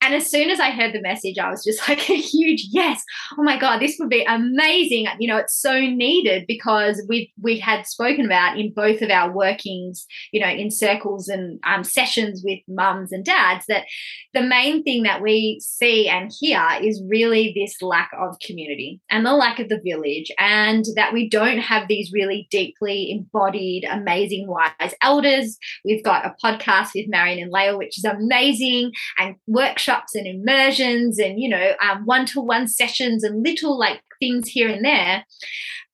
And 0.00 0.14
as 0.14 0.30
soon 0.30 0.50
as 0.50 0.60
I 0.60 0.70
heard 0.70 0.92
the 0.92 1.00
message, 1.00 1.38
I 1.38 1.50
was 1.50 1.64
just 1.64 1.88
like 1.88 2.10
a 2.10 2.16
huge 2.16 2.66
yes. 2.70 3.02
Oh 3.38 3.42
my 3.42 3.58
God, 3.58 3.80
this 3.80 3.96
would 3.98 4.10
be 4.10 4.24
amazing. 4.24 5.06
You 5.18 5.28
know, 5.28 5.38
it's 5.38 5.58
so 5.58 5.80
needed 5.80 6.44
because 6.46 7.02
we 7.08 7.32
we 7.40 7.58
had 7.58 7.86
spoken 7.86 8.26
about 8.26 8.58
in 8.58 8.72
both 8.72 9.02
of 9.02 9.10
our 9.10 9.32
workings, 9.32 10.06
you 10.32 10.40
know, 10.40 10.48
in 10.48 10.70
circles 10.70 11.28
and 11.28 11.58
um, 11.64 11.84
sessions 11.84 12.42
with 12.44 12.60
mums 12.84 13.12
and 13.12 13.24
dads 13.24 13.64
that 13.68 13.84
the 14.32 14.42
main 14.42 14.82
thing 14.82 15.04
that 15.04 15.22
we 15.22 15.60
see 15.62 16.08
and 16.08 16.32
hear 16.38 16.66
is 16.82 17.02
really 17.08 17.52
this 17.54 17.80
lack 17.80 18.10
of 18.18 18.38
community 18.40 19.00
and 19.10 19.24
the 19.24 19.32
lack 19.32 19.58
of 19.58 19.68
the 19.68 19.80
village, 19.84 20.30
and 20.38 20.84
that 20.96 21.12
we 21.12 21.28
don't 21.28 21.58
have 21.58 21.88
these 21.88 22.12
really 22.12 22.46
deeply 22.50 23.10
embodied, 23.10 23.84
amazing 23.84 24.46
wise 24.48 24.94
elders. 25.02 25.56
We've 25.84 26.04
got 26.04 26.26
a 26.26 26.34
podcast 26.44 26.90
with 26.94 27.08
Marion 27.08 27.42
and 27.42 27.52
Lael, 27.52 27.78
which 27.78 27.98
is 27.98 28.04
amazing, 28.04 28.92
and 29.18 29.36
workshops 29.46 30.14
and 30.14 30.26
immersions, 30.26 31.18
and 31.18 31.40
you 31.40 31.48
know, 31.48 31.74
one 32.04 32.26
to 32.26 32.40
one 32.40 32.68
sessions 32.68 33.24
and 33.24 33.42
little 33.42 33.78
like 33.78 34.00
things 34.20 34.48
here 34.48 34.68
and 34.68 34.84
there. 34.84 35.24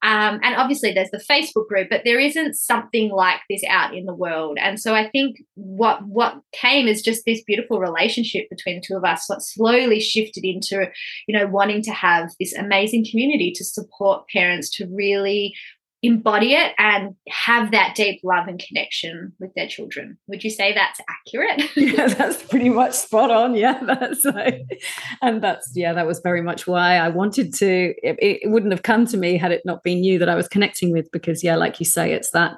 Um, 0.03 0.41
and 0.43 0.57
obviously, 0.57 0.93
there's 0.93 1.11
the 1.11 1.23
Facebook 1.31 1.69
group, 1.69 1.89
but 1.91 2.03
there 2.05 2.19
isn't 2.19 2.55
something 2.55 3.11
like 3.11 3.41
this 3.51 3.63
out 3.69 3.95
in 3.95 4.07
the 4.07 4.15
world. 4.15 4.59
And 4.61 4.81
so 4.81 4.95
I 4.95 5.11
think 5.11 5.43
what 5.55 6.03
what 6.07 6.41
came 6.53 6.89
is 6.89 7.03
just 7.03 7.25
this 7.27 7.43
beautiful 7.45 7.79
relationship 7.79 8.49
between 8.49 8.77
the 8.77 8.83
two 8.87 8.97
of 8.97 9.05
us. 9.05 9.29
What 9.29 9.43
slowly 9.43 10.01
shifted 10.01 10.45
into, 10.45 10.91
you 11.27 11.39
know, 11.39 11.47
wanting 11.47 11.83
to 11.83 11.93
have 11.93 12.31
this 12.41 12.55
amazing 12.55 13.07
community 13.11 13.53
to 13.57 13.65
support 13.65 14.29
parents 14.29 14.71
to 14.77 14.87
really 14.91 15.55
embody 16.03 16.55
it 16.55 16.73
and 16.79 17.15
have 17.29 17.73
that 17.73 17.95
deep 17.95 18.21
love 18.25 18.49
and 18.49 18.59
connection 18.59 19.33
with 19.39 19.53
their 19.55 19.69
children. 19.69 20.17
Would 20.29 20.43
you 20.43 20.51
say 20.51 20.73
that's 20.73 21.01
accurate? 21.09 21.71
yeah, 21.77 22.07
that's 22.09 22.43
pretty 22.43 22.71
much 22.71 22.95
spot 22.95 23.31
on. 23.31 23.55
Yeah, 23.55 23.79
that's 23.83 24.25
like, 24.25 24.63
and 25.23 25.43
that's 25.43 25.73
yeah, 25.75 25.93
that 25.93 26.07
was 26.07 26.21
very 26.21 26.43
much 26.43 26.67
why 26.67 26.97
I 26.97 27.09
wanted 27.09 27.53
to. 27.55 27.95
It, 28.03 28.17
it 28.45 28.51
wouldn't 28.51 28.73
have 28.73 28.83
come 28.83 29.07
to 29.07 29.17
me 29.17 29.37
had 29.37 29.53
it 29.53 29.63
not 29.65 29.83
been 29.83 30.03
you 30.03 30.19
that 30.19 30.29
I 30.29 30.35
was 30.35 30.49
connecting 30.49 30.93
with, 30.93 31.11
because 31.13 31.45
yeah, 31.45 31.57
like 31.57 31.79
you 31.81 31.87
say, 31.87 32.13
it's 32.13 32.31
that 32.31 32.55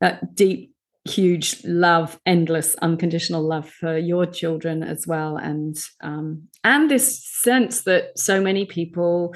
that 0.00 0.34
deep 0.34 0.72
huge 1.06 1.64
love 1.64 2.20
endless 2.26 2.74
unconditional 2.76 3.42
love 3.42 3.68
for 3.68 3.96
your 3.96 4.26
children 4.26 4.82
as 4.82 5.06
well 5.06 5.38
and 5.38 5.78
um 6.02 6.46
and 6.62 6.90
this 6.90 7.24
sense 7.26 7.82
that 7.84 8.18
so 8.18 8.38
many 8.38 8.66
people 8.66 9.34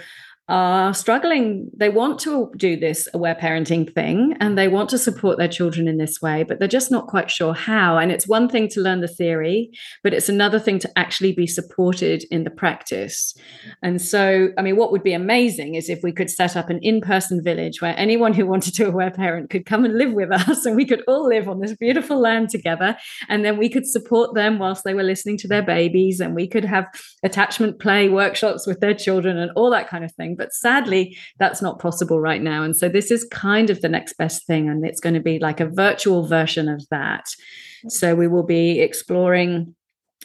are 0.48 0.92
struggling. 0.92 1.70
They 1.74 1.88
want 1.88 2.18
to 2.20 2.50
do 2.56 2.76
this 2.76 3.08
aware 3.14 3.34
parenting 3.34 3.92
thing 3.94 4.36
and 4.40 4.58
they 4.58 4.68
want 4.68 4.90
to 4.90 4.98
support 4.98 5.38
their 5.38 5.48
children 5.48 5.88
in 5.88 5.96
this 5.96 6.20
way, 6.20 6.42
but 6.42 6.58
they're 6.58 6.68
just 6.68 6.90
not 6.90 7.06
quite 7.06 7.30
sure 7.30 7.54
how. 7.54 7.96
And 7.96 8.12
it's 8.12 8.28
one 8.28 8.50
thing 8.50 8.68
to 8.68 8.80
learn 8.80 9.00
the 9.00 9.08
theory, 9.08 9.70
but 10.02 10.12
it's 10.12 10.28
another 10.28 10.58
thing 10.58 10.78
to 10.80 10.98
actually 10.98 11.32
be 11.32 11.46
supported 11.46 12.24
in 12.30 12.44
the 12.44 12.50
practice. 12.50 13.34
And 13.82 14.02
so, 14.02 14.50
I 14.58 14.62
mean, 14.62 14.76
what 14.76 14.92
would 14.92 15.02
be 15.02 15.14
amazing 15.14 15.76
is 15.76 15.88
if 15.88 16.02
we 16.02 16.12
could 16.12 16.28
set 16.28 16.56
up 16.56 16.68
an 16.68 16.78
in 16.82 17.00
person 17.00 17.42
village 17.42 17.80
where 17.80 17.98
anyone 17.98 18.34
who 18.34 18.46
wanted 18.46 18.74
to 18.74 18.88
aware 18.88 19.10
parent 19.10 19.48
could 19.48 19.64
come 19.64 19.86
and 19.86 19.96
live 19.96 20.12
with 20.12 20.30
us 20.30 20.66
and 20.66 20.76
we 20.76 20.84
could 20.84 21.02
all 21.08 21.26
live 21.26 21.48
on 21.48 21.60
this 21.60 21.74
beautiful 21.74 22.20
land 22.20 22.50
together. 22.50 22.96
And 23.30 23.46
then 23.46 23.56
we 23.56 23.70
could 23.70 23.86
support 23.86 24.34
them 24.34 24.58
whilst 24.58 24.84
they 24.84 24.92
were 24.92 25.02
listening 25.02 25.38
to 25.38 25.48
their 25.48 25.62
babies 25.62 26.20
and 26.20 26.34
we 26.34 26.46
could 26.46 26.66
have 26.66 26.86
attachment 27.22 27.78
play 27.78 28.10
workshops 28.10 28.66
with 28.66 28.80
their 28.80 28.94
children 28.94 29.38
and 29.38 29.50
all 29.56 29.70
that 29.70 29.88
kind 29.88 30.04
of 30.04 30.12
thing. 30.12 30.33
But 30.34 30.52
sadly, 30.52 31.16
that's 31.38 31.62
not 31.62 31.78
possible 31.78 32.20
right 32.20 32.42
now. 32.42 32.62
And 32.62 32.76
so 32.76 32.88
this 32.88 33.10
is 33.10 33.26
kind 33.30 33.70
of 33.70 33.80
the 33.80 33.88
next 33.88 34.14
best 34.14 34.46
thing. 34.46 34.68
And 34.68 34.84
it's 34.84 35.00
going 35.00 35.14
to 35.14 35.20
be 35.20 35.38
like 35.38 35.60
a 35.60 35.68
virtual 35.68 36.26
version 36.26 36.68
of 36.68 36.84
that. 36.90 37.26
So 37.88 38.14
we 38.14 38.28
will 38.28 38.42
be 38.42 38.80
exploring 38.80 39.74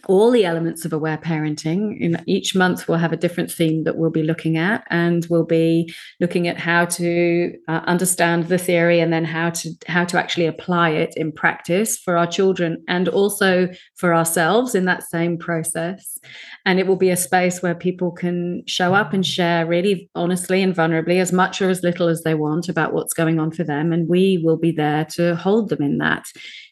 all 0.08 0.32
the 0.32 0.45
elements 0.45 0.86
of 0.86 0.93
aware 0.93 1.18
parenting. 1.18 2.00
In 2.00 2.22
each 2.26 2.56
month, 2.56 2.88
we'll 2.88 2.97
have 2.97 3.14
a 3.14 3.18
different 3.18 3.52
theme 3.52 3.84
that 3.84 3.97
we'll 3.97 4.10
be 4.10 4.24
looking 4.24 4.58
at, 4.58 4.84
and 4.89 5.26
we'll 5.30 5.45
be 5.45 5.93
looking 6.20 6.47
at 6.47 6.58
how 6.58 6.86
to 6.86 7.54
uh, 7.68 7.82
understand 7.86 8.47
the 8.47 8.58
theory 8.58 9.00
and 9.00 9.12
then 9.12 9.26
how 9.26 9.50
to 9.52 9.72
how 9.88 10.06
to 10.06 10.18
actually 10.18 10.45
apply 10.45 10.89
it 10.89 11.14
in 11.16 11.32
practice 11.32 11.97
for 11.97 12.18
our 12.18 12.28
children 12.28 12.84
and 12.88 13.08
also 13.08 13.70
for 13.95 14.14
ourselves 14.14 14.76
in 14.76 14.86
that 14.86 15.04
same 15.04 15.38
process. 15.38 16.18
And 16.66 16.80
it 16.80 16.88
will 16.88 16.95
be 16.95 17.10
a 17.10 17.18
space 17.18 17.62
where 17.62 17.76
people 17.76 18.12
can 18.12 18.64
show 18.68 18.93
up 18.93 19.14
and 19.14 19.26
share 19.26 19.66
really 19.66 20.10
honestly 20.16 20.62
and 20.62 20.76
vulnerably 20.76 21.20
as 21.20 21.32
much 21.32 21.62
or 21.62 21.70
as 21.70 21.84
little 21.84 22.08
as 22.08 22.24
they 22.24 22.36
want 22.36 22.70
about 22.70 22.93
what's 22.93 23.14
going 23.14 23.39
on 23.39 23.52
for 23.52 23.64
them, 23.64 23.91
and 23.93 24.08
we 24.08 24.41
will 24.43 24.58
be 24.58 24.72
there 24.72 25.06
to 25.06 25.36
hold 25.36 25.70
them 25.70 25.82
in 25.82 25.97
that 26.00 26.26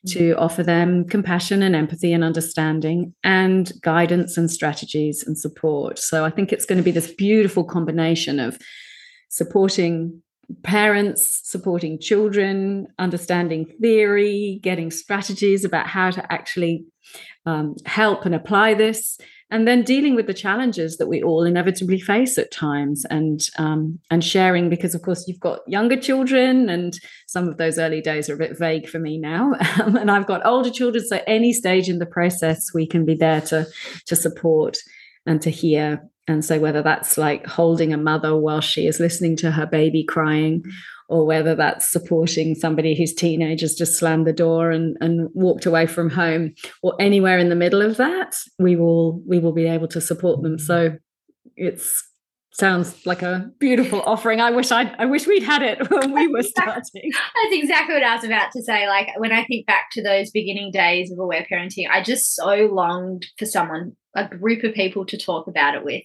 to 0.07 0.33
offer 0.33 0.63
them 0.63 1.05
compassion 1.07 1.61
and 1.61 1.75
empathy 1.75 2.13
and 2.13 2.23
understanding 2.23 3.13
and 3.23 3.71
guidance 3.81 4.37
and 4.37 4.49
strategies 4.49 5.23
and 5.25 5.37
support. 5.37 5.99
So 5.99 6.25
I 6.25 6.29
think 6.29 6.51
it's 6.51 6.65
going 6.65 6.77
to 6.77 6.83
be 6.83 6.91
this 6.91 7.11
beautiful 7.13 7.63
combination 7.63 8.39
of 8.39 8.57
supporting 9.29 10.21
parents, 10.63 11.41
supporting 11.43 11.99
children, 11.99 12.87
understanding 12.97 13.65
theory, 13.81 14.59
getting 14.63 14.91
strategies 14.91 15.65
about 15.65 15.87
how 15.87 16.09
to 16.11 16.33
actually 16.33 16.85
um, 17.45 17.75
help 17.85 18.25
and 18.25 18.33
apply 18.33 18.73
this, 18.73 19.17
and 19.49 19.67
then 19.67 19.83
dealing 19.83 20.15
with 20.15 20.27
the 20.27 20.33
challenges 20.33 20.97
that 20.97 21.07
we 21.07 21.23
all 21.23 21.43
inevitably 21.43 21.99
face 21.99 22.37
at 22.37 22.51
times 22.51 23.05
and 23.09 23.49
um, 23.57 23.99
and 24.11 24.23
sharing 24.23 24.69
because 24.69 24.93
of 24.93 25.01
course 25.01 25.27
you've 25.27 25.39
got 25.39 25.59
younger 25.67 25.95
children 25.95 26.69
and 26.69 26.99
some 27.27 27.47
of 27.47 27.57
those 27.57 27.79
early 27.79 28.01
days 28.01 28.29
are 28.29 28.35
a 28.35 28.37
bit 28.37 28.57
vague 28.57 28.87
for 28.87 28.99
me 28.99 29.17
now. 29.17 29.53
Um, 29.77 29.95
and 29.95 30.09
i've 30.09 30.25
got 30.25 30.43
older 30.43 30.71
children 30.71 31.05
so 31.05 31.21
any 31.27 31.53
stage 31.53 31.87
in 31.87 31.99
the 31.99 32.05
process 32.05 32.73
we 32.73 32.87
can 32.87 33.05
be 33.05 33.13
there 33.13 33.41
to 33.41 33.67
to 34.07 34.15
support 34.15 34.77
and 35.27 35.41
to 35.43 35.51
hear. 35.51 36.01
And 36.27 36.43
so 36.43 36.59
whether 36.59 36.81
that's 36.81 37.17
like 37.17 37.45
holding 37.45 37.93
a 37.93 37.97
mother 37.97 38.35
while 38.35 38.61
she 38.61 38.87
is 38.87 38.99
listening 38.99 39.35
to 39.37 39.51
her 39.51 39.65
baby 39.65 40.03
crying 40.03 40.63
or 41.09 41.25
whether 41.25 41.55
that's 41.55 41.89
supporting 41.89 42.55
somebody 42.55 42.95
whose 42.95 43.13
teenagers 43.13 43.75
just 43.75 43.97
slammed 43.97 44.27
the 44.27 44.33
door 44.33 44.71
and, 44.71 44.97
and 45.01 45.29
walked 45.33 45.65
away 45.65 45.85
from 45.85 46.09
home 46.09 46.53
or 46.81 46.95
anywhere 46.99 47.37
in 47.37 47.49
the 47.49 47.55
middle 47.55 47.81
of 47.81 47.97
that 47.97 48.35
we 48.59 48.75
will 48.75 49.21
we 49.27 49.39
will 49.39 49.53
be 49.53 49.67
able 49.67 49.87
to 49.87 50.01
support 50.01 50.41
them 50.41 50.57
so 50.59 50.95
it's 51.55 52.03
sounds 52.57 53.05
like 53.05 53.21
a 53.21 53.51
beautiful 53.59 54.01
offering. 54.01 54.41
I 54.41 54.49
wish 54.49 54.71
I 54.71 54.93
I 54.97 55.05
wish 55.05 55.27
we'd 55.27 55.43
had 55.43 55.61
it 55.61 55.89
when 55.91 56.11
we 56.11 56.27
were 56.27 56.43
starting. 56.43 56.81
That's 57.11 57.51
exactly 57.51 57.95
what 57.95 58.03
I 58.03 58.15
was 58.15 58.23
about 58.23 58.51
to 58.53 58.63
say. 58.63 58.87
Like 58.87 59.09
when 59.17 59.31
I 59.31 59.45
think 59.45 59.67
back 59.67 59.89
to 59.91 60.03
those 60.03 60.31
beginning 60.31 60.71
days 60.71 61.11
of 61.11 61.19
aware 61.19 61.45
parenting, 61.49 61.89
I 61.89 62.01
just 62.01 62.35
so 62.35 62.69
longed 62.71 63.27
for 63.37 63.45
someone, 63.45 63.95
a 64.15 64.27
group 64.27 64.63
of 64.63 64.73
people 64.73 65.05
to 65.05 65.17
talk 65.17 65.47
about 65.47 65.75
it 65.75 65.83
with. 65.83 66.03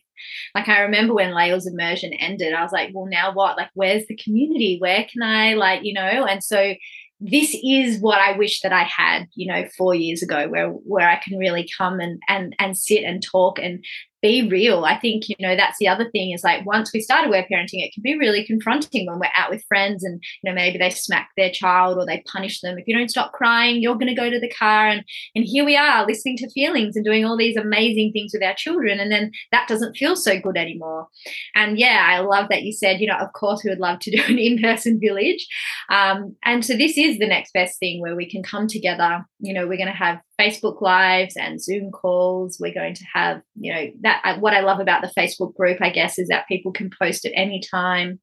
Like 0.55 0.69
I 0.69 0.81
remember 0.81 1.15
when 1.15 1.35
Lael's 1.35 1.67
immersion 1.67 2.13
ended, 2.15 2.53
I 2.53 2.63
was 2.63 2.73
like, 2.73 2.91
well, 2.93 3.07
now 3.07 3.33
what? 3.33 3.57
Like, 3.57 3.71
where's 3.75 4.07
the 4.07 4.17
community? 4.17 4.79
Where 4.79 5.05
can 5.11 5.23
I 5.23 5.55
like, 5.55 5.85
you 5.85 5.93
know? 5.93 6.27
And 6.27 6.43
so 6.43 6.75
this 7.21 7.57
is 7.65 8.01
what 8.01 8.19
I 8.19 8.37
wish 8.37 8.61
that 8.63 8.73
I 8.73 8.83
had, 8.83 9.29
you 9.35 9.47
know, 9.47 9.65
four 9.79 9.95
years 9.95 10.23
ago, 10.23 10.49
where 10.49 10.71
where 10.71 11.09
I 11.09 11.17
can 11.17 11.39
really 11.39 11.69
come 11.79 12.01
and 12.01 12.21
and 12.29 12.55
and 12.59 12.77
sit 12.77 13.05
and 13.05 13.23
talk 13.23 13.59
and 13.61 13.85
be 14.23 14.49
real. 14.49 14.85
I 14.85 14.99
think, 14.99 15.29
you 15.29 15.37
know, 15.41 15.57
that's 15.57 15.79
the 15.79 15.89
other 15.89 16.09
thing 16.11 16.31
is 16.31 16.45
like 16.45 16.65
once 16.65 16.93
we 16.93 17.01
start 17.01 17.27
aware 17.27 17.43
parenting, 17.51 17.85
it 17.85 17.93
can 17.93 18.03
be 18.03 18.17
really 18.17 18.47
confronting 18.47 19.07
when 19.07 19.19
we're 19.19 19.27
out 19.35 19.51
with 19.51 19.65
friends 19.69 20.05
and, 20.05 20.23
you 20.43 20.51
know, 20.51 20.55
maybe 20.55 20.79
they 20.79 20.91
smack 20.91 21.31
their 21.37 21.51
child 21.51 21.99
or 21.99 22.07
they 22.07 22.23
punish 22.27 22.61
them. 22.61 22.79
If 22.79 22.87
you 22.87 22.97
don't 22.97 23.11
stop 23.11 23.33
crying, 23.33 23.83
you're 23.83 23.97
going 23.97 24.07
to 24.07 24.15
go 24.15 24.31
to 24.31 24.39
the 24.39 24.49
car. 24.49 24.87
And, 24.87 25.05
and 25.35 25.45
here 25.45 25.65
we 25.65 25.77
are 25.77 26.07
listening 26.07 26.37
to 26.39 26.51
feelings 26.51 26.95
and 26.95 27.05
doing 27.05 27.25
all 27.25 27.37
these 27.37 27.57
amazing 27.57 28.13
things 28.13 28.31
with 28.33 28.45
our 28.45 28.55
children. 28.55 29.01
And 29.01 29.11
then 29.11 29.33
that 29.51 29.67
doesn't 29.67 29.97
feel 29.97 30.15
so 30.15 30.39
good 30.39 30.57
anymore. 30.57 31.09
And 31.57 31.77
yeah, 31.77 32.07
I 32.09 32.21
love 32.21 32.49
that 32.51 32.63
you 32.63 32.73
said, 32.73 33.01
you 33.01 33.09
know, 33.09 33.17
of 33.17 33.33
course, 33.33 33.63
we 33.65 33.71
would 33.71 33.81
love 33.81 33.99
to 34.01 34.11
do 34.17 34.23
an 34.29 34.39
in 34.39 34.63
person 34.63 35.01
village. 35.01 35.47
Um, 35.91 36.37
and 36.45 36.65
so 36.65 36.77
this 36.77 36.97
is 36.97 37.19
the 37.19 37.27
next 37.27 37.53
best 37.53 37.81
thing 37.81 38.01
where 38.01 38.15
we 38.15 38.31
can 38.31 38.45
come 38.45 38.69
together. 38.69 39.27
You 39.41 39.53
know, 39.53 39.67
we're 39.67 39.79
going 39.79 39.89
to 39.89 39.93
have 39.93 40.21
Facebook 40.43 40.81
lives 40.81 41.37
and 41.37 41.63
Zoom 41.63 41.91
calls. 41.91 42.59
We're 42.59 42.75
going 42.75 42.95
to 42.95 43.05
have, 43.13 43.43
you 43.55 43.73
know, 43.73 43.87
that 44.01 44.21
uh, 44.25 44.39
what 44.39 44.55
I 44.55 44.61
love 44.61 44.81
about 44.81 45.03
the 45.03 45.13
Facebook 45.17 45.55
group, 45.55 45.79
I 45.81 45.91
guess, 45.91 46.19
is 46.19 46.29
that 46.29 46.49
people 46.49 46.73
can 46.73 46.91
post 46.91 47.25
at 47.25 47.33
any 47.35 47.61
time. 47.61 48.21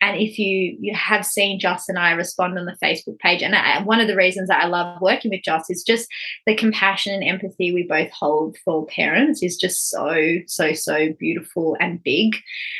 And 0.00 0.16
if 0.18 0.38
you 0.38 0.76
you 0.80 0.94
have 0.94 1.24
seen 1.24 1.58
Joss 1.58 1.88
and 1.88 1.98
I 1.98 2.12
respond 2.12 2.58
on 2.58 2.66
the 2.66 2.76
Facebook 2.82 3.18
page, 3.18 3.42
and 3.42 3.54
I, 3.54 3.82
one 3.82 4.00
of 4.00 4.08
the 4.08 4.16
reasons 4.16 4.48
that 4.48 4.62
I 4.62 4.66
love 4.66 5.00
working 5.00 5.30
with 5.30 5.42
Joss 5.42 5.68
is 5.68 5.82
just 5.82 6.08
the 6.46 6.54
compassion 6.54 7.14
and 7.14 7.24
empathy 7.24 7.72
we 7.72 7.84
both 7.88 8.10
hold 8.10 8.56
for 8.64 8.86
parents 8.86 9.42
is 9.42 9.56
just 9.56 9.90
so 9.90 10.36
so 10.46 10.72
so 10.72 11.12
beautiful 11.18 11.76
and 11.80 12.02
big, 12.02 12.36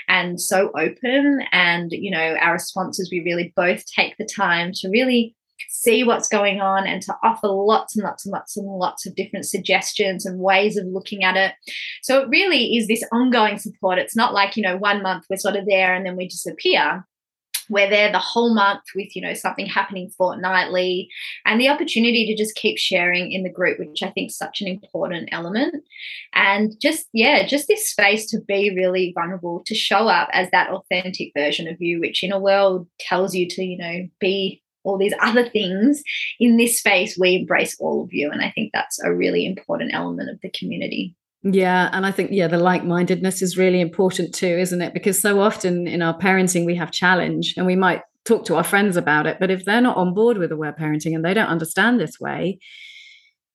and 0.09 0.41
so 0.41 0.71
open. 0.79 1.43
And 1.53 1.91
you 1.93 2.11
know, 2.11 2.37
our 2.41 2.55
responses, 2.55 3.11
we 3.11 3.21
really 3.21 3.53
both 3.57 3.85
take 3.87 4.17
the 4.17 4.29
time 4.37 4.73
to 4.75 4.89
really 4.89 5.35
see 5.69 6.05
what's 6.05 6.29
going 6.29 6.61
on 6.61 6.87
and 6.87 7.03
to 7.03 7.15
offer 7.23 7.49
lots 7.49 7.97
and 7.97 8.05
lots 8.05 8.27
and 8.27 8.33
lots 8.33 8.57
and 8.57 8.67
lots 8.67 9.07
of 9.07 9.15
different 9.15 9.47
suggestions 9.47 10.27
and 10.27 10.41
ways 10.41 10.77
of 10.77 10.87
looking 10.87 11.25
at 11.25 11.37
it. 11.37 11.53
So 12.03 12.21
it 12.21 12.29
really 12.29 12.77
is 12.77 12.89
this 12.89 13.05
ongoing 13.13 13.59
support. 13.59 13.99
It's 13.99 14.17
not 14.17 14.35
like, 14.35 14.57
you 14.57 14.63
know, 14.63 14.77
one 14.77 15.03
month 15.03 15.27
we're 15.31 15.37
sort 15.37 15.57
of 15.57 15.67
there 15.67 15.95
and 15.95 16.05
then 16.05 16.17
we 16.17 16.29
disappear. 16.29 17.07
We're 17.69 17.91
there 17.91 18.13
the 18.13 18.19
whole 18.19 18.55
month 18.55 18.83
with, 18.95 19.17
you 19.17 19.23
know, 19.23 19.35
something 19.35 19.67
happening 19.67 20.11
fortnightly 20.17 21.09
and 21.45 21.61
the 21.61 21.69
opportunity 21.69 22.25
to 22.27 22.37
just 22.37 22.55
keep 22.55 22.79
sharing 22.79 23.33
in 23.33 23.43
the 23.43 23.51
group, 23.51 23.81
which 23.81 24.05
I 24.05 24.11
think 24.11 24.31
is 24.31 24.39
such 24.39 24.61
an 24.61 24.69
important 24.69 25.31
element. 25.33 25.83
And 26.33 26.75
just, 26.81 27.07
yeah, 27.13 27.45
just 27.45 27.67
this 27.67 27.91
space 27.91 28.31
to 28.31 28.41
be 28.41 28.73
really 28.75 29.13
vulnerable, 29.17 29.65
to 29.67 29.75
show 29.75 30.07
up 30.07 30.29
as 30.33 30.49
that 30.53 30.71
authentic 30.71 31.33
version 31.37 31.67
of 31.67 31.81
you, 31.81 31.99
which 31.99 32.23
in 32.23 32.31
a 32.31 32.39
world 32.39 32.87
tells 33.01 33.35
you 33.35 33.49
to, 33.49 33.65
you 33.65 33.79
know, 33.79 34.09
be 34.21 34.63
all 34.87 34.97
these 34.99 35.15
other 35.21 35.49
things 35.49 36.03
in 36.41 36.57
this 36.57 36.79
space 36.79 37.19
we 37.19 37.37
embrace 37.37 37.77
all 37.81 38.03
of 38.03 38.13
you. 38.13 38.31
And 38.31 38.43
i 38.43 38.51
think 38.51 38.71
that's 38.73 39.03
a 39.03 39.13
really 39.13 39.45
important 39.45 39.93
element 39.93 40.31
of 40.31 40.41
the 40.41 40.51
community. 40.51 41.15
Yeah 41.43 41.91
and 41.93 42.07
i 42.07 42.11
think 42.11 42.31
yeah 42.33 42.49
the 42.49 42.59
like-mindedness 42.59 43.43
is 43.43 43.59
really 43.59 43.81
important 43.81 44.35
too 44.35 44.47
isn't 44.47 44.83
it? 44.83 44.95
Because 44.95 45.21
so 45.21 45.41
often 45.41 45.87
in 45.87 46.03
our 46.03 46.17
parenting 46.19 46.65
we 46.65 46.77
have 46.77 46.91
challenge 46.91 47.55
and 47.57 47.67
we 47.67 47.77
might 47.77 48.03
talk 48.25 48.45
to 48.47 48.57
our 48.57 48.65
friends 48.65 48.97
about 48.97 49.27
it 49.27 49.39
but 49.39 49.51
if 49.51 49.65
they're 49.65 49.81
not 49.81 49.97
on 49.97 50.15
board 50.15 50.39
with 50.39 50.51
aware 50.51 50.73
parenting 50.73 51.15
and 51.15 51.25
they 51.25 51.35
don't 51.35 51.47
understand 51.47 52.01
this 52.01 52.19
way 52.19 52.59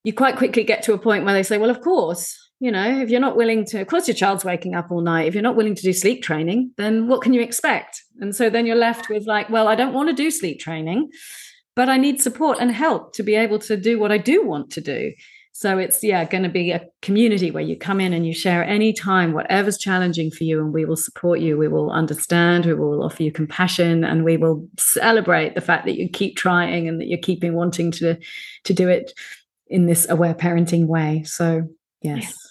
you 0.03 0.13
quite 0.13 0.37
quickly 0.37 0.63
get 0.63 0.81
to 0.83 0.93
a 0.93 0.97
point 0.97 1.25
where 1.25 1.33
they 1.33 1.43
say 1.43 1.57
well 1.57 1.69
of 1.69 1.81
course 1.81 2.37
you 2.61 2.71
know 2.71 3.01
if 3.01 3.09
you're 3.09 3.19
not 3.19 3.35
willing 3.35 3.65
to 3.65 3.81
of 3.81 3.87
course 3.87 4.07
your 4.07 4.15
child's 4.15 4.45
waking 4.45 4.75
up 4.75 4.91
all 4.91 5.01
night. 5.01 5.27
If 5.27 5.33
you're 5.33 5.41
not 5.41 5.55
willing 5.55 5.75
to 5.75 5.81
do 5.81 5.91
sleep 5.91 6.21
training 6.23 6.71
then 6.77 7.07
what 7.07 7.21
can 7.21 7.33
you 7.33 7.41
expect? 7.41 8.03
And 8.19 8.33
so 8.35 8.49
then 8.49 8.65
you're 8.65 8.75
left 8.75 9.09
with 9.09 9.25
like 9.25 9.49
well 9.49 9.67
i 9.67 9.75
don't 9.75 9.93
want 9.93 10.09
to 10.09 10.15
do 10.15 10.31
sleep 10.31 10.59
training 10.59 11.09
but 11.75 11.89
i 11.89 11.97
need 11.97 12.21
support 12.21 12.59
and 12.61 12.71
help 12.71 13.13
to 13.15 13.23
be 13.23 13.35
able 13.35 13.59
to 13.59 13.75
do 13.75 13.99
what 13.99 14.11
i 14.11 14.17
do 14.17 14.45
want 14.45 14.71
to 14.73 14.81
do. 14.81 15.11
So 15.53 15.79
it's 15.79 16.03
yeah 16.03 16.23
going 16.23 16.43
to 16.43 16.49
be 16.49 16.69
a 16.71 16.85
community 17.01 17.49
where 17.49 17.63
you 17.63 17.75
come 17.75 17.99
in 17.99 18.13
and 18.13 18.27
you 18.27 18.33
share 18.33 18.63
any 18.63 18.93
time 18.93 19.33
whatever's 19.33 19.79
challenging 19.79 20.29
for 20.29 20.43
you 20.43 20.59
and 20.59 20.71
we 20.71 20.85
will 20.85 20.95
support 20.95 21.39
you. 21.39 21.57
We 21.57 21.67
will 21.67 21.91
understand 21.91 22.67
we 22.67 22.75
will 22.75 23.03
offer 23.03 23.23
you 23.23 23.31
compassion 23.31 24.03
and 24.03 24.23
we 24.23 24.37
will 24.37 24.67
celebrate 24.77 25.55
the 25.55 25.61
fact 25.61 25.85
that 25.85 25.97
you 25.97 26.07
keep 26.07 26.37
trying 26.37 26.87
and 26.87 27.01
that 27.01 27.07
you're 27.07 27.17
keeping 27.17 27.53
wanting 27.53 27.91
to 27.93 28.17
to 28.65 28.73
do 28.73 28.87
it 28.87 29.13
in 29.67 29.87
this 29.87 30.07
aware 30.09 30.35
parenting 30.35 30.85
way. 30.85 31.23
So 31.23 31.67
yes 32.01 32.50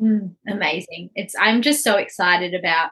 Mm, 0.00 0.34
amazing. 0.48 1.10
It's 1.14 1.34
I'm 1.38 1.62
just 1.62 1.84
so 1.84 1.96
excited 1.96 2.54
about 2.54 2.90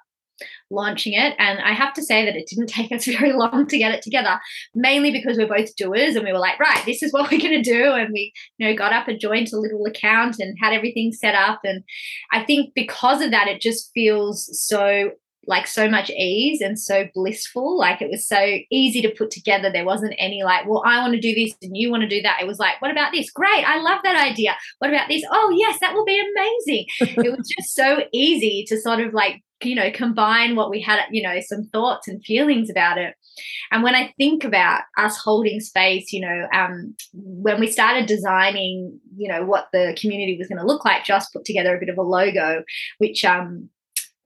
launching 0.71 1.15
it 1.15 1.35
and 1.39 1.59
I 1.59 1.73
have 1.73 1.93
to 1.95 2.03
say 2.03 2.25
that 2.25 2.37
it 2.37 2.47
didn't 2.47 2.69
take 2.69 2.93
us 2.93 3.07
very 3.07 3.33
long 3.33 3.67
to 3.67 3.79
get 3.79 3.93
it 3.93 4.03
together 4.03 4.39
mainly 4.73 5.11
because 5.11 5.37
we're 5.37 5.49
both 5.49 5.75
doers 5.75 6.15
and 6.15 6.25
we 6.25 6.33
were 6.33 6.39
like 6.39 6.61
right 6.61 6.81
this 6.87 7.03
is 7.03 7.13
what 7.13 7.29
we're 7.29 7.41
going 7.41 7.61
to 7.61 7.71
do 7.71 7.93
and 7.93 8.11
we 8.13 8.33
you 8.59 8.69
know 8.69 8.77
got 8.77 8.93
up 8.93 9.09
and 9.09 9.19
joined 9.19 9.53
a 9.53 9.59
little 9.59 9.85
account 9.85 10.37
and 10.39 10.57
had 10.61 10.73
everything 10.73 11.11
set 11.11 11.35
up 11.35 11.61
and 11.65 11.83
I 12.31 12.45
think 12.45 12.73
because 12.75 13.21
of 13.21 13.33
that 13.33 13.49
it 13.49 13.61
just 13.61 13.91
feels 13.95 14.49
so 14.61 15.11
like 15.49 15.67
so 15.67 15.89
much 15.89 16.11
ease 16.11 16.61
and 16.61 16.79
so 16.79 17.07
blissful. 17.15 17.79
Like 17.79 18.03
it 18.03 18.11
was 18.11 18.27
so 18.27 18.59
easy 18.71 19.01
to 19.01 19.09
put 19.09 19.31
together. 19.31 19.73
There 19.73 19.85
wasn't 19.85 20.15
any 20.19 20.43
like, 20.45 20.67
well, 20.67 20.83
I 20.87 21.01
want 21.01 21.15
to 21.15 21.21
do 21.21 21.35
this 21.35 21.55
and 21.63 21.75
you 21.75 21.91
want 21.91 22.03
to 22.03 22.09
do 22.09 22.21
that. 22.21 22.41
It 22.43 22.47
was 22.47 22.59
like, 22.59 22.81
what 22.83 22.91
about 22.91 23.13
this? 23.13 23.31
Great. 23.31 23.65
I 23.65 23.81
love 23.81 24.01
that 24.05 24.17
idea. 24.17 24.57
What 24.79 24.91
about 24.91 25.09
this? 25.09 25.23
Oh, 25.33 25.57
yes, 25.59 25.81
that 25.81 25.95
will 25.95 26.05
be 26.05 26.21
amazing. 26.21 26.87
it 27.25 27.37
was 27.37 27.49
just 27.49 27.75
so 27.75 28.03
easy 28.13 28.65
to 28.69 28.79
sort 28.79 29.01
of 29.01 29.15
like, 29.15 29.43
you 29.63 29.75
know, 29.75 29.91
combine 29.91 30.55
what 30.55 30.71
we 30.71 30.83
had, 30.83 31.01
you 31.11 31.23
know, 31.23 31.41
some 31.41 31.65
thoughts 31.73 32.07
and 32.07 32.23
feelings 32.23 32.69
about 32.69 32.99
it. 32.99 33.15
And 33.73 33.83
when 33.83 33.95
I 33.95 34.13
think 34.19 34.45
about 34.45 34.83
us 34.99 35.17
holding 35.17 35.61
space, 35.61 36.13
you 36.13 36.21
know, 36.21 36.47
um, 36.53 36.95
when 37.15 37.59
we 37.59 37.73
started 37.73 38.07
designing, 38.07 39.01
you 39.17 39.29
know, 39.29 39.45
what 39.45 39.69
the 39.73 39.97
community 39.99 40.37
was 40.37 40.49
going 40.49 40.61
to 40.61 40.67
look 40.67 40.85
like, 40.85 41.05
just 41.05 41.33
put 41.33 41.45
together 41.45 41.75
a 41.75 41.81
bit 41.81 41.89
of 41.89 41.99
a 41.99 42.03
logo, 42.03 42.63
which 42.99 43.25
um, 43.25 43.71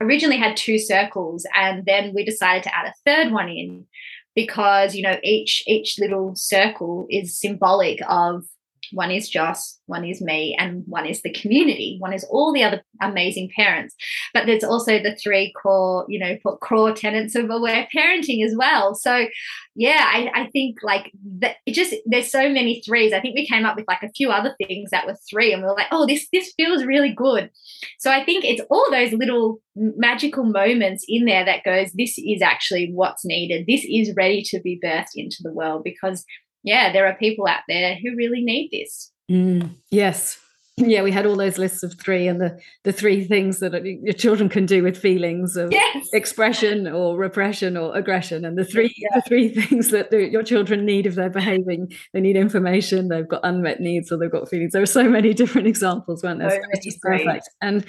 originally 0.03 0.37
had 0.37 0.57
two 0.57 0.79
circles 0.79 1.47
and 1.55 1.85
then 1.87 2.13
we 2.15 2.25
decided 2.25 2.63
to 2.65 2.75
add 2.75 2.87
a 2.87 2.95
third 3.07 3.33
one 3.33 3.49
in 3.49 3.87
because 4.35 4.95
you 4.95 5.03
know 5.03 5.17
each 5.23 5.63
each 5.67 5.99
little 5.99 6.35
circle 6.35 7.07
is 7.11 7.39
symbolic 7.39 8.01
of 8.09 8.45
one 8.93 9.11
is 9.11 9.29
Joss, 9.29 9.79
one 9.87 10.05
is 10.05 10.21
me, 10.21 10.57
and 10.59 10.85
one 10.87 11.07
is 11.07 11.23
the 11.23 11.33
community. 11.33 11.97
One 11.99 12.13
is 12.13 12.25
all 12.25 12.53
the 12.53 12.63
other 12.63 12.83
amazing 13.01 13.51
parents. 13.57 13.95
But 14.35 14.47
there's 14.47 14.65
also 14.65 14.99
the 14.99 15.17
three 15.17 15.53
core, 15.61 16.07
you 16.09 16.19
know, 16.19 16.37
core 16.61 16.93
tenets 16.93 17.35
of 17.35 17.51
aware 17.51 17.89
parenting 17.95 18.45
as 18.45 18.55
well. 18.57 18.95
So 18.95 19.27
yeah, 19.75 20.11
I, 20.13 20.31
I 20.35 20.51
think 20.51 20.79
like 20.83 21.11
it 21.39 21.73
just 21.73 21.95
there's 22.07 22.31
so 22.31 22.49
many 22.49 22.83
threes. 22.83 23.13
I 23.13 23.21
think 23.21 23.35
we 23.35 23.47
came 23.47 23.65
up 23.65 23.77
with 23.77 23.87
like 23.89 24.03
a 24.03 24.11
few 24.11 24.31
other 24.31 24.55
things 24.67 24.91
that 24.91 25.07
were 25.07 25.17
three, 25.31 25.53
and 25.53 25.63
we 25.63 25.69
were 25.69 25.75
like, 25.75 25.89
oh, 25.91 26.07
this 26.07 26.27
this 26.33 26.53
feels 26.57 26.85
really 26.85 27.13
good. 27.13 27.51
So 27.99 28.11
I 28.11 28.25
think 28.25 28.45
it's 28.45 28.63
all 28.71 28.87
those 28.91 29.13
little 29.13 29.61
magical 29.75 30.45
moments 30.45 31.05
in 31.09 31.25
there 31.25 31.45
that 31.45 31.65
goes, 31.65 31.93
this 31.93 32.19
is 32.19 32.43
actually 32.43 32.91
what's 32.93 33.25
needed. 33.25 33.67
This 33.67 33.85
is 33.89 34.15
ready 34.15 34.43
to 34.43 34.61
be 34.61 34.79
birthed 34.83 35.15
into 35.15 35.39
the 35.41 35.53
world 35.53 35.83
because 35.85 36.25
yeah, 36.63 36.93
there 36.93 37.07
are 37.07 37.15
people 37.15 37.47
out 37.47 37.63
there 37.69 37.97
who 37.97 38.15
really 38.17 38.43
need 38.43 38.71
this. 38.71 39.11
Mm, 39.31 39.77
yes, 39.91 40.39
yeah, 40.79 41.03
we 41.03 41.13
had 41.13 41.27
all 41.27 41.37
those 41.37 41.59
lists 41.59 41.83
of 41.83 41.95
three 42.01 42.27
and 42.27 42.41
the 42.41 42.59
the 42.85 42.93
three 42.93 43.25
things 43.25 43.61
that 43.61 43.85
your 43.85 44.15
children 44.15 44.49
can 44.49 44.65
do 44.65 44.83
with 44.83 44.97
feelings 44.97 45.55
of 45.55 45.71
yes. 45.71 46.09
expression 46.15 46.89
or 46.89 47.19
repression 47.19 47.77
or 47.77 47.95
aggression, 47.95 48.47
and 48.47 48.57
the 48.57 48.65
three 48.65 48.95
yeah. 48.97 49.09
the 49.15 49.23
three 49.23 49.49
things 49.63 49.91
that 49.91 50.11
your 50.13 50.43
children 50.43 50.87
need 50.87 51.07
if 51.07 51.15
they're 51.15 51.29
behaving. 51.29 51.93
They 52.15 52.21
need 52.21 52.37
information. 52.37 53.09
They've 53.09 53.29
got 53.29 53.43
unmet 53.45 53.81
needs, 53.81 54.11
or 54.11 54.17
they've 54.17 54.31
got 54.31 54.49
feelings. 54.49 54.73
There 54.73 54.83
are 54.83 54.87
so 54.87 55.05
many 55.05 55.35
different 55.43 55.67
examples, 55.67 56.23
weren't 56.23 56.41
there? 56.41 56.51
So 56.51 56.61
it's 56.71 56.87
just 56.87 57.03
perfect. 57.03 57.51
And 57.61 57.85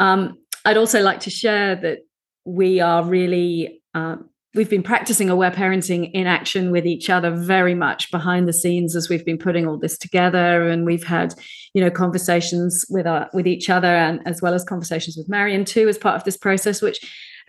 um, 0.00 0.38
I'd 0.64 0.76
also 0.76 1.02
like 1.02 1.20
to 1.20 1.30
share 1.30 1.76
that 1.76 2.00
we 2.44 2.80
are 2.80 3.04
really 3.04 3.82
um, 3.94 4.29
we've 4.54 4.70
been 4.70 4.82
practicing 4.82 5.30
aware 5.30 5.50
parenting 5.50 6.10
in 6.12 6.26
action 6.26 6.70
with 6.70 6.86
each 6.86 7.08
other 7.08 7.30
very 7.30 7.74
much 7.74 8.10
behind 8.10 8.48
the 8.48 8.52
scenes 8.52 8.96
as 8.96 9.08
we've 9.08 9.24
been 9.24 9.38
putting 9.38 9.66
all 9.66 9.78
this 9.78 9.96
together. 9.96 10.68
And 10.68 10.84
we've 10.84 11.04
had 11.04 11.34
you 11.74 11.82
know 11.82 11.90
conversations 11.90 12.84
with 12.90 13.06
our 13.06 13.30
with 13.32 13.46
each 13.46 13.70
other 13.70 13.88
and 13.88 14.20
as 14.26 14.42
well 14.42 14.54
as 14.54 14.64
conversations 14.64 15.16
with 15.16 15.28
marion 15.28 15.64
too 15.64 15.88
as 15.88 15.98
part 15.98 16.16
of 16.16 16.24
this 16.24 16.36
process 16.36 16.82
which 16.82 16.98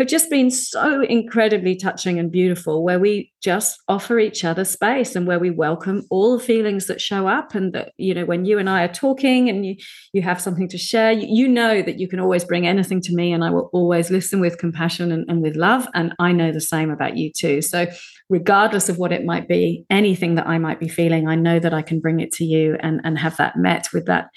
have 0.02 0.10
just 0.10 0.30
been 0.30 0.52
so 0.52 1.02
incredibly 1.02 1.76
touching 1.76 2.20
and 2.20 2.32
beautiful, 2.32 2.84
where 2.84 3.00
we 3.00 3.32
just 3.42 3.80
offer 3.88 4.20
each 4.20 4.44
other 4.44 4.66
space 4.66 5.16
and 5.16 5.26
where 5.26 5.40
we 5.40 5.50
welcome 5.50 6.06
all 6.10 6.38
the 6.38 6.44
feelings 6.44 6.88
that 6.88 7.02
show 7.02 7.28
up. 7.28 7.56
And 7.56 7.74
that, 7.74 7.94
you 7.98 8.14
know, 8.14 8.26
when 8.26 8.46
you 8.46 8.60
and 8.60 8.70
I 8.70 8.84
are 8.84 8.94
talking 8.94 9.50
and 9.50 9.66
you, 9.66 9.76
you 10.14 10.22
have 10.22 10.42
something 10.42 10.68
to 10.70 10.78
share, 10.78 11.12
you, 11.12 11.28
you 11.30 11.48
know 11.48 11.82
that 11.82 12.00
you 12.00 12.08
can 12.08 12.20
always 12.20 12.44
bring 12.44 12.68
anything 12.68 13.02
to 13.02 13.14
me 13.14 13.32
and 13.32 13.44
I 13.44 13.50
will 13.50 13.70
always 13.74 14.12
listen 14.12 14.40
with 14.40 14.58
compassion 14.58 15.12
and, 15.12 15.26
and 15.30 15.42
with 15.42 15.56
love. 15.56 15.88
And 15.94 16.14
I 16.20 16.32
know 16.32 16.52
the 16.52 16.62
same 16.62 16.92
about 16.92 17.18
you 17.18 17.32
too. 17.32 17.62
So, 17.62 17.88
regardless 18.30 18.90
of 18.90 18.98
what 18.98 19.12
it 19.12 19.26
might 19.26 19.48
be, 19.48 19.86
anything 19.90 20.36
that 20.36 20.48
I 20.48 20.58
might 20.58 20.80
be 20.80 20.88
feeling, 20.88 21.28
I 21.28 21.36
know 21.36 21.60
that 21.60 21.74
I 21.74 21.82
can 21.82 22.00
bring 22.00 22.20
it 22.20 22.32
to 22.34 22.46
you 22.46 22.78
and, 22.80 23.02
and 23.04 23.18
have 23.18 23.38
that 23.38 23.58
met 23.58 23.90
with 23.94 24.06
that 24.06 24.30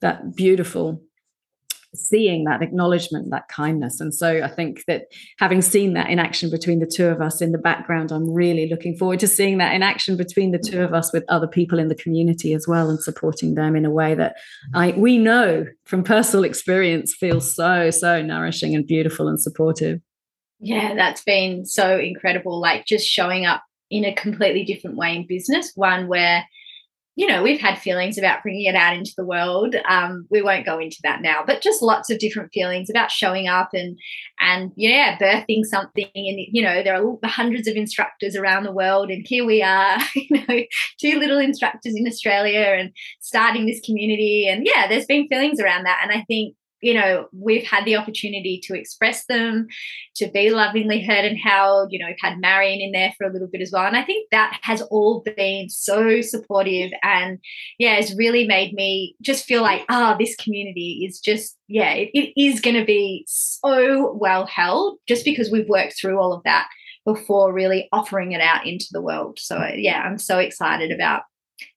that 0.00 0.36
beautiful 0.36 1.02
seeing 1.94 2.44
that 2.44 2.62
acknowledgement, 2.62 3.30
that 3.30 3.48
kindness. 3.48 4.00
And 4.00 4.14
so 4.14 4.42
I 4.42 4.48
think 4.48 4.84
that 4.86 5.06
having 5.38 5.62
seen 5.62 5.94
that 5.94 6.10
in 6.10 6.18
action 6.18 6.50
between 6.50 6.80
the 6.80 6.86
two 6.86 7.06
of 7.06 7.20
us 7.20 7.40
in 7.40 7.52
the 7.52 7.58
background, 7.58 8.12
I'm 8.12 8.32
really 8.32 8.68
looking 8.68 8.96
forward 8.96 9.20
to 9.20 9.28
seeing 9.28 9.58
that 9.58 9.74
in 9.74 9.82
action 9.82 10.16
between 10.16 10.52
the 10.52 10.58
two 10.58 10.82
of 10.82 10.92
us 10.92 11.12
with 11.12 11.24
other 11.28 11.46
people 11.46 11.78
in 11.78 11.88
the 11.88 11.94
community 11.94 12.52
as 12.52 12.68
well 12.68 12.90
and 12.90 13.00
supporting 13.00 13.54
them 13.54 13.74
in 13.74 13.84
a 13.84 13.90
way 13.90 14.14
that 14.14 14.36
I 14.74 14.92
we 14.96 15.18
know 15.18 15.66
from 15.84 16.04
personal 16.04 16.44
experience 16.44 17.14
feels 17.14 17.54
so, 17.54 17.90
so 17.90 18.22
nourishing 18.22 18.74
and 18.74 18.86
beautiful 18.86 19.28
and 19.28 19.40
supportive. 19.40 20.00
Yeah, 20.60 20.94
that's 20.94 21.22
been 21.22 21.64
so 21.64 21.98
incredible. 21.98 22.60
Like 22.60 22.84
just 22.84 23.06
showing 23.06 23.46
up 23.46 23.62
in 23.90 24.04
a 24.04 24.14
completely 24.14 24.64
different 24.64 24.96
way 24.96 25.16
in 25.16 25.26
business, 25.26 25.72
one 25.74 26.08
where 26.08 26.44
you 27.18 27.26
know, 27.26 27.42
we've 27.42 27.60
had 27.60 27.80
feelings 27.80 28.16
about 28.16 28.44
bringing 28.44 28.66
it 28.66 28.76
out 28.76 28.96
into 28.96 29.10
the 29.16 29.24
world. 29.24 29.74
Um, 29.88 30.28
we 30.30 30.40
won't 30.40 30.64
go 30.64 30.78
into 30.78 30.98
that 31.02 31.20
now, 31.20 31.42
but 31.44 31.60
just 31.60 31.82
lots 31.82 32.10
of 32.10 32.20
different 32.20 32.52
feelings 32.52 32.88
about 32.88 33.10
showing 33.10 33.48
up 33.48 33.70
and 33.74 33.98
and 34.38 34.70
yeah, 34.76 35.18
birthing 35.18 35.64
something. 35.64 36.06
And 36.14 36.38
you 36.52 36.62
know, 36.62 36.80
there 36.84 36.94
are 36.94 37.28
hundreds 37.28 37.66
of 37.66 37.74
instructors 37.74 38.36
around 38.36 38.62
the 38.62 38.72
world, 38.72 39.10
and 39.10 39.26
here 39.26 39.44
we 39.44 39.64
are, 39.64 39.98
you 40.14 40.46
know, 40.48 40.60
two 41.00 41.18
little 41.18 41.38
instructors 41.38 41.96
in 41.96 42.06
Australia 42.06 42.76
and 42.78 42.92
starting 43.18 43.66
this 43.66 43.80
community. 43.84 44.46
And 44.48 44.64
yeah, 44.64 44.86
there's 44.86 45.06
been 45.06 45.26
feelings 45.26 45.58
around 45.58 45.86
that, 45.86 45.98
and 46.04 46.12
I 46.12 46.24
think 46.28 46.54
you 46.80 46.94
know, 46.94 47.26
we've 47.32 47.66
had 47.66 47.84
the 47.84 47.96
opportunity 47.96 48.60
to 48.64 48.78
express 48.78 49.24
them, 49.26 49.66
to 50.16 50.28
be 50.28 50.50
lovingly 50.50 51.02
heard 51.02 51.24
and 51.24 51.38
held. 51.38 51.92
You 51.92 51.98
know, 51.98 52.06
we've 52.06 52.16
had 52.20 52.40
Marion 52.40 52.80
in 52.80 52.92
there 52.92 53.12
for 53.16 53.26
a 53.26 53.32
little 53.32 53.48
bit 53.48 53.60
as 53.60 53.72
well. 53.72 53.86
And 53.86 53.96
I 53.96 54.02
think 54.02 54.28
that 54.30 54.58
has 54.62 54.82
all 54.82 55.22
been 55.36 55.68
so 55.68 56.20
supportive 56.20 56.90
and, 57.02 57.38
yeah, 57.78 57.96
it's 57.96 58.16
really 58.16 58.46
made 58.46 58.74
me 58.74 59.16
just 59.20 59.44
feel 59.44 59.62
like, 59.62 59.84
ah, 59.88 60.14
oh, 60.14 60.18
this 60.18 60.36
community 60.36 61.04
is 61.06 61.20
just, 61.20 61.56
yeah, 61.66 61.92
it, 61.92 62.10
it 62.14 62.40
is 62.40 62.60
going 62.60 62.76
to 62.76 62.84
be 62.84 63.24
so 63.26 64.12
well 64.12 64.46
held 64.46 64.98
just 65.08 65.24
because 65.24 65.50
we've 65.50 65.68
worked 65.68 65.98
through 65.98 66.18
all 66.18 66.32
of 66.32 66.42
that 66.44 66.68
before 67.04 67.52
really 67.52 67.88
offering 67.90 68.32
it 68.32 68.40
out 68.40 68.66
into 68.66 68.86
the 68.92 69.00
world. 69.00 69.38
So, 69.40 69.58
yeah, 69.74 70.02
I'm 70.02 70.18
so 70.18 70.38
excited 70.38 70.92
about 70.92 71.22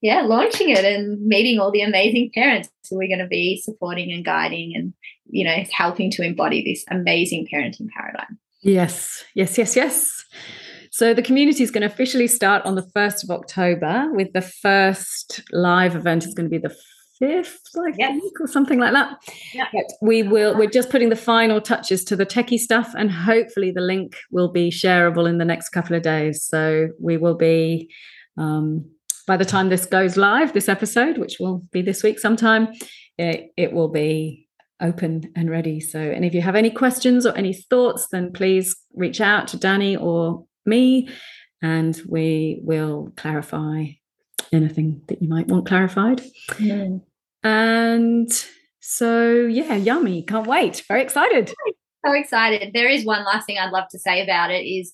yeah, 0.02 0.22
launching 0.22 0.70
it 0.70 0.84
and 0.84 1.22
meeting 1.26 1.60
all 1.60 1.72
the 1.72 1.82
amazing 1.82 2.32
parents 2.34 2.70
who 2.90 2.98
we're 2.98 3.08
going 3.08 3.20
to 3.20 3.28
be 3.28 3.62
supporting 3.62 4.12
and 4.12 4.26
guiding 4.26 4.74
and, 4.76 4.94
you 5.30 5.44
know, 5.46 5.64
helping 5.72 6.12
to 6.12 6.24
embody 6.24 6.64
this 6.64 6.84
amazing 6.90 7.48
parenting 7.54 7.88
paradigm. 7.96 8.40
Yes, 8.62 9.24
yes, 9.34 9.58
yes, 9.58 9.76
yes. 9.76 10.26
So 10.92 11.14
the 11.14 11.24
community 11.24 11.64
is 11.64 11.72
going 11.72 11.82
to 11.82 11.88
officially 11.88 12.28
start 12.28 12.66
on 12.66 12.76
the 12.76 12.84
1st 12.96 13.24
of 13.24 13.32
October 13.32 14.10
with 14.14 14.34
the 14.34 14.42
first 14.42 15.42
live 15.52 15.96
event 15.96 16.26
is 16.26 16.34
going 16.34 16.50
to 16.50 16.50
be 16.50 16.58
the 16.58 16.76
fifth, 17.22 17.62
I 17.78 17.94
yes. 17.98 18.20
think, 18.20 18.42
or 18.42 18.48
something 18.48 18.80
like 18.80 18.94
that. 18.94 19.18
Yeah. 19.54 19.66
we 20.02 20.24
will. 20.24 20.58
We're 20.58 20.70
just 20.70 20.90
putting 20.90 21.10
the 21.10 21.16
final 21.16 21.62
touches 21.62 22.04
to 22.06 22.16
the 22.16 22.26
techie 22.26 22.58
stuff, 22.58 22.94
and 22.98 23.12
hopefully 23.12 23.72
the 23.72 23.82
link 23.82 24.18
will 24.32 24.52
be 24.52 24.70
shareable 24.70 25.30
in 25.30 25.38
the 25.38 25.46
next 25.46 25.70
couple 25.70 25.96
of 25.96 26.02
days. 26.02 26.44
So 26.44 26.90
we 27.00 27.18
will 27.18 27.36
be 27.36 27.90
um, 28.38 28.90
by 29.28 29.38
the 29.38 29.46
time 29.46 29.70
this 29.70 29.86
goes 29.86 30.18
live, 30.18 30.54
this 30.54 30.70
episode, 30.70 31.18
which 31.18 31.38
will 31.40 31.64
be 31.72 31.82
this 31.82 32.04
week 32.04 32.20
sometime, 32.20 32.70
it, 33.18 33.52
it 33.58 33.74
will 33.74 33.90
be 33.90 34.48
open 34.82 35.32
and 35.36 35.50
ready. 35.50 35.80
So, 35.80 36.00
and 36.00 36.26
if 36.26 36.34
you 36.34 36.42
have 36.42 36.56
any 36.56 36.72
questions 36.72 37.26
or 37.26 37.36
any 37.38 37.54
thoughts, 37.54 38.08
then 38.12 38.34
please 38.34 38.76
reach 38.94 39.22
out 39.22 39.48
to 39.50 39.58
Danni 39.58 40.00
or 40.00 40.46
me, 40.66 41.10
and 41.62 42.02
we 42.08 42.62
will 42.64 43.14
clarify 43.16 43.86
anything 44.52 45.02
that 45.08 45.22
you 45.22 45.30
might 45.30 45.48
want 45.48 45.68
clarified. 45.68 46.22
Mm. 46.52 47.02
And 47.44 48.46
so, 48.80 49.32
yeah, 49.46 49.76
yummy. 49.76 50.24
Can't 50.24 50.48
wait. 50.48 50.84
Very 50.88 51.02
excited 51.02 51.54
so 52.06 52.14
excited. 52.14 52.72
There 52.74 52.90
is 52.90 53.06
one 53.06 53.24
last 53.26 53.46
thing 53.46 53.58
I'd 53.58 53.72
love 53.72 53.88
to 53.92 54.00
say 54.00 54.22
about 54.22 54.52
it 54.52 54.64
is 54.64 54.92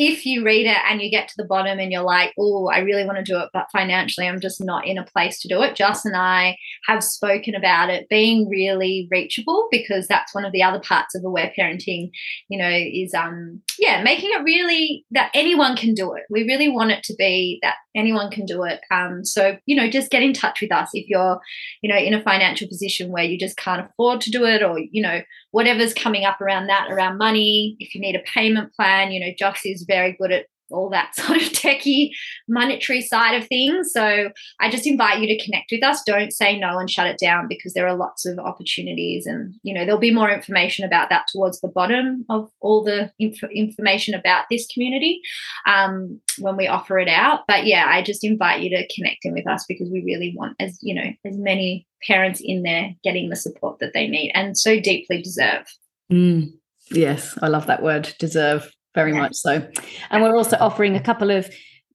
if 0.00 0.24
you 0.24 0.44
read 0.44 0.64
it 0.64 0.76
and 0.88 1.02
you 1.02 1.10
get 1.10 1.26
to 1.26 1.34
the 1.36 1.44
bottom 1.44 1.80
and 1.80 1.90
you're 1.90 2.04
like, 2.04 2.32
oh, 2.38 2.68
I 2.68 2.78
really 2.78 3.04
want 3.04 3.18
to 3.18 3.24
do 3.24 3.40
it, 3.40 3.48
but 3.52 3.66
financially 3.72 4.28
I'm 4.28 4.38
just 4.38 4.62
not 4.64 4.86
in 4.86 4.96
a 4.96 5.04
place 5.04 5.40
to 5.40 5.48
do 5.48 5.60
it. 5.60 5.74
Joss 5.74 6.04
and 6.04 6.16
I 6.16 6.56
have 6.86 7.02
spoken 7.02 7.56
about 7.56 7.90
it 7.90 8.08
being 8.08 8.48
really 8.48 9.08
reachable 9.10 9.66
because 9.72 10.06
that's 10.06 10.32
one 10.32 10.44
of 10.44 10.52
the 10.52 10.62
other 10.62 10.78
parts 10.78 11.16
of 11.16 11.24
aware 11.24 11.52
parenting, 11.58 12.12
you 12.48 12.56
know, 12.56 12.70
is 12.70 13.12
um 13.12 13.60
yeah, 13.80 14.00
making 14.04 14.30
it 14.32 14.44
really 14.44 15.04
that 15.10 15.32
anyone 15.34 15.76
can 15.76 15.94
do 15.94 16.14
it. 16.14 16.22
We 16.30 16.44
really 16.44 16.68
want 16.68 16.92
it 16.92 17.02
to 17.04 17.14
be 17.16 17.58
that 17.62 17.74
anyone 17.96 18.30
can 18.30 18.46
do 18.46 18.62
it. 18.62 18.80
Um, 18.92 19.24
so 19.24 19.56
you 19.66 19.74
know, 19.74 19.90
just 19.90 20.12
get 20.12 20.22
in 20.22 20.32
touch 20.32 20.60
with 20.60 20.70
us 20.70 20.90
if 20.92 21.08
you're, 21.08 21.40
you 21.82 21.92
know, 21.92 21.98
in 21.98 22.14
a 22.14 22.22
financial 22.22 22.68
position 22.68 23.10
where 23.10 23.24
you 23.24 23.36
just 23.36 23.56
can't 23.56 23.84
afford 23.84 24.20
to 24.22 24.30
do 24.30 24.44
it, 24.44 24.62
or 24.62 24.78
you 24.78 25.02
know, 25.02 25.22
whatever's 25.50 25.92
coming 25.92 26.24
up 26.24 26.40
around 26.40 26.68
that, 26.68 26.88
around 26.88 27.18
money. 27.18 27.76
If 27.80 27.96
you 27.96 28.00
need 28.00 28.14
a 28.14 28.22
payment 28.32 28.72
plan, 28.74 29.10
you 29.10 29.18
know, 29.18 29.32
Joss 29.36 29.62
is 29.64 29.87
very 29.88 30.12
good 30.12 30.32
at 30.32 30.46
all 30.70 30.90
that 30.90 31.14
sort 31.14 31.40
of 31.40 31.48
techie 31.48 32.10
monetary 32.48 33.00
side 33.00 33.34
of 33.34 33.46
things. 33.48 33.92
So 33.92 34.30
I 34.60 34.70
just 34.70 34.86
invite 34.86 35.20
you 35.20 35.26
to 35.28 35.44
connect 35.44 35.70
with 35.70 35.82
us. 35.82 36.02
Don't 36.04 36.32
say 36.32 36.58
no 36.58 36.78
and 36.78 36.90
shut 36.90 37.06
it 37.06 37.18
down 37.20 37.48
because 37.48 37.72
there 37.72 37.86
are 37.86 37.96
lots 37.96 38.26
of 38.26 38.38
opportunities, 38.38 39.26
and 39.26 39.54
you 39.62 39.74
know 39.74 39.84
there'll 39.84 40.00
be 40.00 40.14
more 40.14 40.30
information 40.30 40.84
about 40.84 41.10
that 41.10 41.26
towards 41.32 41.60
the 41.60 41.68
bottom 41.68 42.24
of 42.28 42.50
all 42.60 42.82
the 42.82 43.10
inf- 43.18 43.42
information 43.44 44.14
about 44.14 44.44
this 44.50 44.66
community 44.72 45.20
um, 45.66 46.20
when 46.38 46.56
we 46.56 46.66
offer 46.66 46.98
it 46.98 47.08
out. 47.08 47.40
But 47.48 47.66
yeah, 47.66 47.86
I 47.88 48.02
just 48.02 48.24
invite 48.24 48.62
you 48.62 48.70
to 48.70 48.88
connect 48.94 49.24
in 49.24 49.32
with 49.32 49.46
us 49.46 49.64
because 49.68 49.88
we 49.90 50.02
really 50.04 50.34
want 50.36 50.56
as 50.60 50.78
you 50.82 50.94
know 50.94 51.10
as 51.24 51.36
many 51.36 51.86
parents 52.06 52.40
in 52.42 52.62
there 52.62 52.94
getting 53.02 53.28
the 53.28 53.36
support 53.36 53.80
that 53.80 53.92
they 53.92 54.06
need 54.06 54.30
and 54.34 54.56
so 54.56 54.78
deeply 54.78 55.20
deserve. 55.20 55.66
Mm. 56.12 56.52
Yes, 56.90 57.36
I 57.42 57.48
love 57.48 57.66
that 57.66 57.82
word, 57.82 58.14
deserve 58.18 58.72
very 58.94 59.12
yeah. 59.12 59.18
much 59.18 59.34
so. 59.34 59.66
And 60.10 60.22
we're 60.22 60.36
also 60.36 60.56
offering 60.58 60.96
a 60.96 61.02
couple 61.02 61.30
of 61.30 61.50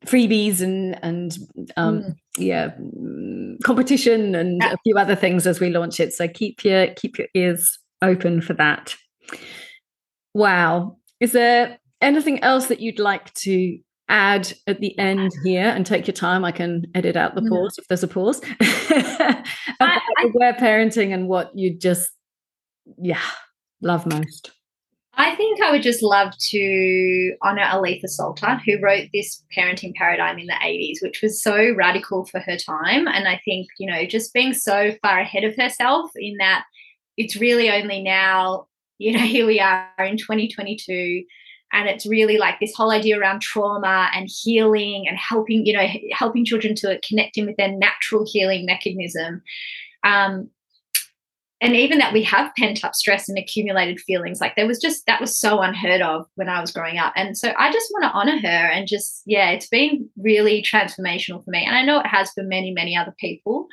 freebies 0.05 0.61
and 0.61 0.99
and 1.03 1.37
um, 1.77 2.01
mm. 2.01 2.15
yeah 2.37 2.71
competition 3.63 4.35
and 4.35 4.61
yeah. 4.61 4.73
a 4.73 4.77
few 4.83 4.97
other 4.97 5.15
things 5.15 5.47
as 5.47 5.59
we 5.59 5.69
launch 5.69 5.99
it. 5.99 6.13
So 6.13 6.27
keep 6.27 6.63
your 6.63 6.87
keep 6.95 7.17
your 7.17 7.27
ears 7.33 7.79
open 8.01 8.41
for 8.41 8.53
that. 8.53 8.95
Wow, 10.33 10.97
is 11.19 11.31
there 11.31 11.77
anything 12.01 12.43
else 12.43 12.67
that 12.67 12.79
you'd 12.79 12.99
like 12.99 13.33
to 13.35 13.77
add 14.09 14.51
at 14.67 14.79
the 14.81 14.97
end 14.99 15.31
here 15.43 15.69
and 15.69 15.85
take 15.85 16.05
your 16.05 16.13
time 16.13 16.43
i 16.43 16.51
can 16.51 16.85
edit 16.93 17.15
out 17.15 17.35
the 17.35 17.41
mm. 17.41 17.47
pause 17.47 17.77
if 17.77 17.87
there's 17.87 18.03
a 18.03 18.07
pause 18.07 18.39
about 18.59 19.45
I, 19.79 20.01
I, 20.17 20.23
aware 20.25 20.53
parenting 20.53 21.13
and 21.13 21.29
what 21.29 21.51
you 21.55 21.73
just 21.73 22.11
yeah 22.97 23.21
love 23.81 24.05
most 24.05 24.51
I 25.15 25.35
think 25.35 25.61
I 25.61 25.71
would 25.71 25.83
just 25.83 26.01
love 26.01 26.33
to 26.49 27.35
honor 27.43 27.63
Aletha 27.63 28.05
Solter, 28.05 28.59
who 28.65 28.81
wrote 28.81 29.09
this 29.13 29.43
parenting 29.55 29.93
paradigm 29.93 30.39
in 30.39 30.47
the 30.47 30.53
80s, 30.53 31.03
which 31.03 31.21
was 31.21 31.41
so 31.41 31.73
radical 31.75 32.25
for 32.25 32.39
her 32.39 32.57
time. 32.57 33.07
And 33.07 33.27
I 33.27 33.39
think, 33.45 33.67
you 33.77 33.91
know, 33.91 34.05
just 34.05 34.33
being 34.33 34.53
so 34.53 34.91
far 35.03 35.19
ahead 35.19 35.43
of 35.43 35.55
herself 35.55 36.09
in 36.15 36.37
that 36.37 36.65
it's 37.15 37.35
really 37.35 37.69
only 37.69 38.01
now, 38.01 38.67
you 38.97 39.13
know, 39.13 39.19
here 39.23 39.45
we 39.45 39.59
are 39.59 39.87
in 39.99 40.17
2022. 40.17 41.23
And 41.71 41.89
it's 41.89 42.05
really 42.05 42.37
like 42.37 42.59
this 42.59 42.75
whole 42.75 42.91
idea 42.91 43.19
around 43.19 43.41
trauma 43.41 44.09
and 44.15 44.29
healing 44.29 45.05
and 45.07 45.17
helping, 45.17 45.65
you 45.65 45.73
know, 45.73 45.87
helping 46.11 46.45
children 46.45 46.73
to 46.75 46.99
connect 47.07 47.37
in 47.37 47.45
with 47.45 47.57
their 47.57 47.71
natural 47.71 48.25
healing 48.27 48.65
mechanism 48.65 49.41
um, 50.03 50.49
and 51.63 51.77
even 51.77 51.97
that 51.97 52.11
we 52.11 52.21
have 52.23 52.53
pent 52.57 52.83
up 52.83 52.93
stress 52.93 53.29
and 53.29 53.37
accumulated 53.37 53.97
feelings 54.01 54.41
like 54.41 54.53
there 54.57 54.67
was 54.67 54.79
just 54.79 55.05
that 55.07 55.21
was 55.21 55.39
so 55.39 55.61
unheard 55.61 56.01
of 56.01 56.25
when 56.35 56.49
i 56.49 56.59
was 56.59 56.71
growing 56.71 56.97
up. 56.97 57.13
And 57.15 57.37
so 57.37 57.53
i 57.57 57.71
just 57.71 57.89
want 57.91 58.03
to 58.03 58.11
honor 58.11 58.39
her 58.39 58.47
and 58.69 58.87
just 58.87 59.23
yeah 59.25 59.49
it's 59.49 59.69
been 59.69 60.09
really 60.17 60.61
transformational 60.61 61.43
for 61.43 61.51
me. 61.51 61.63
And 61.65 61.75
i 61.75 61.83
know 61.83 61.99
it 61.99 62.07
has 62.07 62.31
for 62.31 62.43
many 62.43 62.71
many 62.71 62.95
other 62.95 63.15
people. 63.17 63.67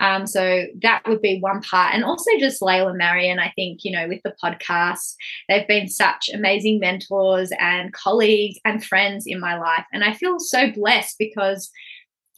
Um, 0.00 0.26
so 0.26 0.66
that 0.82 1.02
would 1.08 1.22
be 1.22 1.40
one 1.40 1.62
part. 1.62 1.94
And 1.94 2.04
also 2.04 2.30
just 2.38 2.62
Lael 2.62 2.92
marion 2.94 3.38
i 3.38 3.52
think 3.56 3.80
you 3.82 3.92
know 3.92 4.06
with 4.06 4.20
the 4.22 4.34
podcast 4.42 5.14
they've 5.48 5.66
been 5.66 5.88
such 5.88 6.28
amazing 6.34 6.78
mentors 6.78 7.50
and 7.58 7.92
colleagues 7.94 8.58
and 8.64 8.84
friends 8.84 9.24
in 9.26 9.40
my 9.40 9.58
life. 9.58 9.86
And 9.92 10.04
i 10.04 10.12
feel 10.12 10.38
so 10.38 10.70
blessed 10.70 11.16
because 11.18 11.70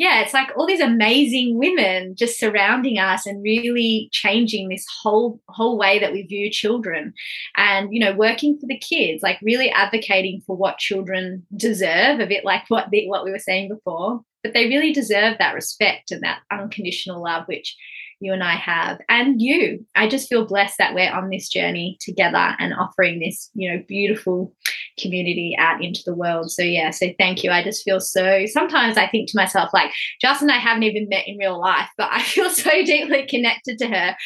yeah, 0.03 0.21
it's 0.21 0.35
like 0.35 0.51
all 0.57 0.67
these 0.67 0.81
amazing 0.81 1.57
women 1.57 2.17
just 2.17 2.37
surrounding 2.37 2.99
us 2.99 3.25
and 3.25 3.41
really 3.41 4.09
changing 4.11 4.69
this 4.69 4.85
whole 5.01 5.41
whole 5.49 5.79
way 5.79 6.01
that 6.01 6.13
we 6.13 6.25
view 6.25 6.51
children 6.51 7.15
and 7.57 7.95
you 7.95 8.01
know 8.01 8.13
working 8.13 8.59
for 8.59 8.67
the 8.67 8.77
kids 8.77 9.23
like 9.23 9.39
really 9.43 9.71
advocating 9.71 10.43
for 10.45 10.57
what 10.57 10.79
children 10.79 11.47
deserve 11.57 12.19
a 12.19 12.27
bit 12.27 12.45
like 12.45 12.65
what 12.67 12.91
the, 12.91 13.09
what 13.09 13.25
we 13.25 13.31
were 13.31 13.39
saying 13.39 13.69
before 13.69 14.21
but 14.43 14.55
they 14.55 14.67
really 14.67 14.93
deserve 14.93 15.39
that 15.39 15.55
respect 15.55 16.11
and 16.11 16.23
that 16.23 16.41
unconditional 16.51 17.23
love 17.23 17.45
which 17.47 17.77
you 18.23 18.33
and 18.33 18.43
I 18.43 18.55
have, 18.55 19.01
and 19.09 19.43
you. 19.43 19.85
I 19.97 20.09
just 20.09 20.29
feel 20.29 20.47
blessed 20.47 20.79
that 20.79 20.95
we're 20.95 21.13
on 21.13 21.29
this 21.29 21.49
journey 21.49 21.99
together 22.01 22.55
and 22.61 22.73
offering 22.73 23.19
this, 23.19 23.51
you 23.55 23.71
know, 23.71 23.83
beautiful 23.89 24.55
community 24.99 25.55
out 25.59 25.83
into 25.83 26.03
the 26.05 26.15
world. 26.15 26.51
So 26.51 26.63
yeah, 26.63 26.91
so 26.91 27.09
thank 27.19 27.43
you. 27.43 27.51
I 27.51 27.63
just 27.63 27.85
feel 27.85 28.01
so 28.01 28.45
sometimes 28.47 28.97
I 28.97 29.07
think 29.07 29.31
to 29.31 29.37
myself, 29.37 29.71
like 29.73 29.93
Justin 30.21 30.51
I 30.51 30.59
haven't 30.59 30.85
even 30.85 31.09
met 31.09 31.27
in 31.27 31.39
real 31.39 31.61
life, 31.61 31.89
but 31.97 32.09
I 32.13 32.23
feel 32.23 32.51
so 32.51 32.71
deeply 32.85 33.27
connected 33.27 33.79
to 33.79 33.89
her. 33.89 34.17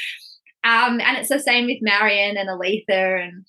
Um, 0.65 1.01
and 1.01 1.17
it's 1.17 1.29
the 1.29 1.39
same 1.39 1.67
with 1.67 1.79
Marion 1.81 2.37
and 2.37 2.49
Aletha 2.49 3.25
and 3.25 3.47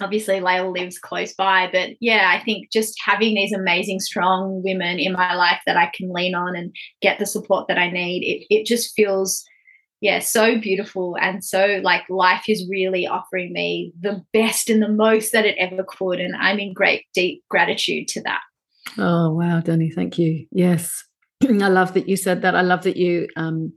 obviously 0.00 0.40
Lael 0.40 0.72
lives 0.72 0.98
close 0.98 1.32
by. 1.34 1.68
But 1.72 1.90
yeah, 2.00 2.32
I 2.34 2.42
think 2.42 2.70
just 2.70 3.00
having 3.04 3.34
these 3.34 3.52
amazing, 3.52 4.00
strong 4.00 4.62
women 4.62 4.98
in 4.98 5.12
my 5.12 5.34
life 5.34 5.60
that 5.66 5.76
I 5.76 5.90
can 5.94 6.12
lean 6.12 6.34
on 6.34 6.56
and 6.56 6.74
get 7.00 7.18
the 7.18 7.26
support 7.26 7.68
that 7.68 7.78
I 7.78 7.90
need, 7.90 8.22
it, 8.22 8.54
it 8.54 8.66
just 8.66 8.94
feels 8.94 9.44
yeah, 10.00 10.18
so 10.20 10.58
beautiful. 10.58 11.16
And 11.20 11.44
so, 11.44 11.80
like, 11.82 12.08
life 12.08 12.44
is 12.48 12.66
really 12.70 13.06
offering 13.06 13.52
me 13.52 13.92
the 14.00 14.24
best 14.32 14.70
and 14.70 14.82
the 14.82 14.88
most 14.88 15.32
that 15.32 15.44
it 15.44 15.56
ever 15.58 15.84
could. 15.86 16.20
And 16.20 16.34
I'm 16.36 16.58
in 16.58 16.72
great, 16.72 17.04
deep 17.12 17.44
gratitude 17.50 18.08
to 18.08 18.22
that. 18.22 18.40
Oh, 18.96 19.34
wow, 19.34 19.60
Danni. 19.60 19.92
Thank 19.92 20.18
you. 20.18 20.46
Yes. 20.52 21.04
I 21.42 21.68
love 21.68 21.92
that 21.94 22.08
you 22.08 22.16
said 22.16 22.40
that. 22.42 22.56
I 22.56 22.62
love 22.62 22.82
that 22.84 22.96
you 22.96 23.28
um, 23.36 23.74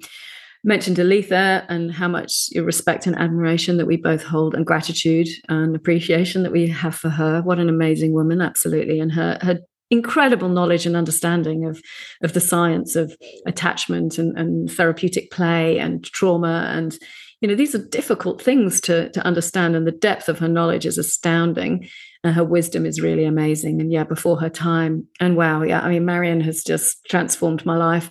mentioned 0.64 0.96
Aletha 0.96 1.66
and 1.68 1.92
how 1.92 2.08
much 2.08 2.48
your 2.52 2.64
respect 2.64 3.06
and 3.06 3.18
admiration 3.18 3.76
that 3.78 3.86
we 3.86 3.98
both 3.98 4.24
hold 4.24 4.56
and 4.56 4.66
gratitude 4.66 5.28
and 5.50 5.76
appreciation 5.76 6.44
that 6.44 6.54
we 6.54 6.68
have 6.68 6.96
for 6.96 7.10
her. 7.10 7.42
What 7.42 7.60
an 7.60 7.68
amazing 7.68 8.14
woman, 8.14 8.42
absolutely. 8.42 9.02
And 9.02 9.12
her, 9.12 9.38
her 9.42 9.60
incredible 9.94 10.50
knowledge 10.50 10.86
and 10.86 10.96
understanding 10.98 11.66
of 11.66 11.82
of 12.22 12.34
the 12.34 12.42
science 12.42 12.96
of 12.96 13.16
attachment 13.46 14.18
and, 14.18 14.38
and 14.38 14.70
therapeutic 14.70 15.32
play 15.32 15.80
and 15.80 16.04
trauma. 16.04 16.70
And 16.76 16.98
you 17.40 17.48
know 17.48 17.56
these 17.56 17.76
are 17.76 17.88
difficult 17.88 18.42
things 18.42 18.82
to 18.82 19.10
to 19.10 19.26
understand 19.26 19.76
and 19.76 19.88
the 19.88 19.92
depth 19.92 20.28
of 20.28 20.40
her 20.40 20.50
knowledge 20.50 20.86
is 20.86 20.98
astounding. 20.98 21.88
And 22.26 22.34
her 22.34 22.44
wisdom 22.46 22.86
is 22.86 23.02
really 23.02 23.26
amazing. 23.26 23.82
And 23.82 23.92
yeah 23.92 24.04
before 24.04 24.40
her 24.40 24.50
time 24.50 25.08
and 25.20 25.38
wow 25.38 25.62
yeah 25.62 25.82
i 25.82 25.90
mean 25.90 26.06
marion 26.06 26.42
has 26.42 26.64
just 26.64 27.06
transformed 27.06 27.66
my 27.66 27.78
life 27.78 28.10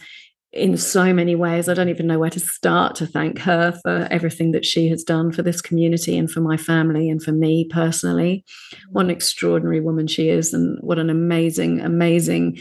in 0.52 0.76
so 0.76 1.14
many 1.14 1.34
ways. 1.34 1.68
I 1.68 1.74
don't 1.74 1.88
even 1.88 2.06
know 2.06 2.18
where 2.18 2.30
to 2.30 2.40
start 2.40 2.94
to 2.96 3.06
thank 3.06 3.38
her 3.38 3.72
for 3.82 4.06
everything 4.10 4.52
that 4.52 4.64
she 4.64 4.88
has 4.88 5.02
done 5.02 5.32
for 5.32 5.42
this 5.42 5.62
community 5.62 6.16
and 6.18 6.30
for 6.30 6.40
my 6.40 6.56
family 6.56 7.08
and 7.08 7.22
for 7.22 7.32
me 7.32 7.66
personally. 7.70 8.44
What 8.90 9.06
an 9.06 9.10
extraordinary 9.10 9.80
woman 9.80 10.06
she 10.06 10.28
is, 10.28 10.52
and 10.52 10.78
what 10.80 10.98
an 10.98 11.10
amazing, 11.10 11.80
amazing 11.80 12.58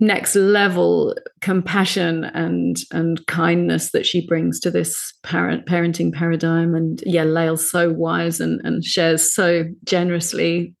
next 0.00 0.34
level 0.34 1.14
compassion 1.40 2.24
and 2.24 2.78
and 2.90 3.24
kindness 3.26 3.92
that 3.92 4.04
she 4.04 4.26
brings 4.26 4.58
to 4.58 4.70
this 4.70 5.14
parent 5.22 5.66
parenting 5.66 6.12
paradigm 6.12 6.74
and 6.74 7.00
yeah 7.06 7.22
Lael's 7.22 7.70
so 7.70 7.92
wise 7.92 8.40
and 8.40 8.60
and 8.64 8.84
shares 8.84 9.32
so 9.32 9.64
generously 9.84 10.74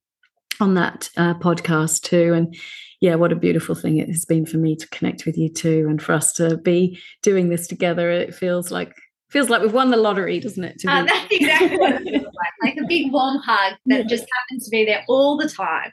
on 0.60 0.74
that 0.74 1.08
uh, 1.16 1.34
podcast 1.34 2.02
too 2.02 2.32
and 2.34 2.56
yeah, 3.04 3.16
what 3.16 3.32
a 3.32 3.36
beautiful 3.36 3.74
thing 3.74 3.98
it 3.98 4.08
has 4.08 4.24
been 4.24 4.46
for 4.46 4.56
me 4.56 4.74
to 4.74 4.88
connect 4.88 5.26
with 5.26 5.36
you 5.36 5.50
too, 5.50 5.86
and 5.90 6.00
for 6.00 6.14
us 6.14 6.32
to 6.32 6.56
be 6.56 6.98
doing 7.20 7.50
this 7.50 7.66
together. 7.66 8.10
It 8.10 8.34
feels 8.34 8.70
like 8.70 8.94
feels 9.28 9.50
like 9.50 9.60
we've 9.60 9.74
won 9.74 9.90
the 9.90 9.98
lottery, 9.98 10.40
doesn't 10.40 10.64
it? 10.64 10.82
Uh, 10.88 11.04
that's 11.04 11.26
exactly 11.30 11.76
what 11.76 11.96
it 11.96 12.02
feels 12.02 12.24
like. 12.24 12.52
Like 12.62 12.76
a 12.82 12.86
big 12.88 13.12
warm 13.12 13.42
hug 13.44 13.74
that 13.84 13.98
yeah. 13.98 14.02
just 14.04 14.24
happens 14.32 14.64
to 14.64 14.70
be 14.70 14.86
there 14.86 15.04
all 15.06 15.36
the 15.36 15.50
time. 15.50 15.92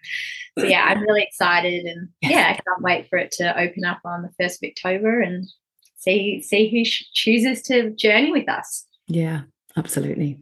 So 0.58 0.64
yeah, 0.64 0.86
I'm 0.86 1.02
really 1.02 1.24
excited, 1.24 1.84
and 1.84 2.08
yeah, 2.22 2.48
I 2.48 2.54
can't 2.54 2.82
wait 2.82 3.10
for 3.10 3.18
it 3.18 3.32
to 3.34 3.60
open 3.60 3.84
up 3.84 4.00
on 4.06 4.22
the 4.22 4.32
first 4.40 4.64
of 4.64 4.70
October 4.70 5.20
and 5.20 5.46
see 5.98 6.42
see 6.42 6.70
who 6.70 6.90
chooses 7.12 7.62
to 7.64 7.90
journey 7.90 8.32
with 8.32 8.48
us. 8.48 8.86
Yeah, 9.08 9.42
absolutely. 9.76 10.40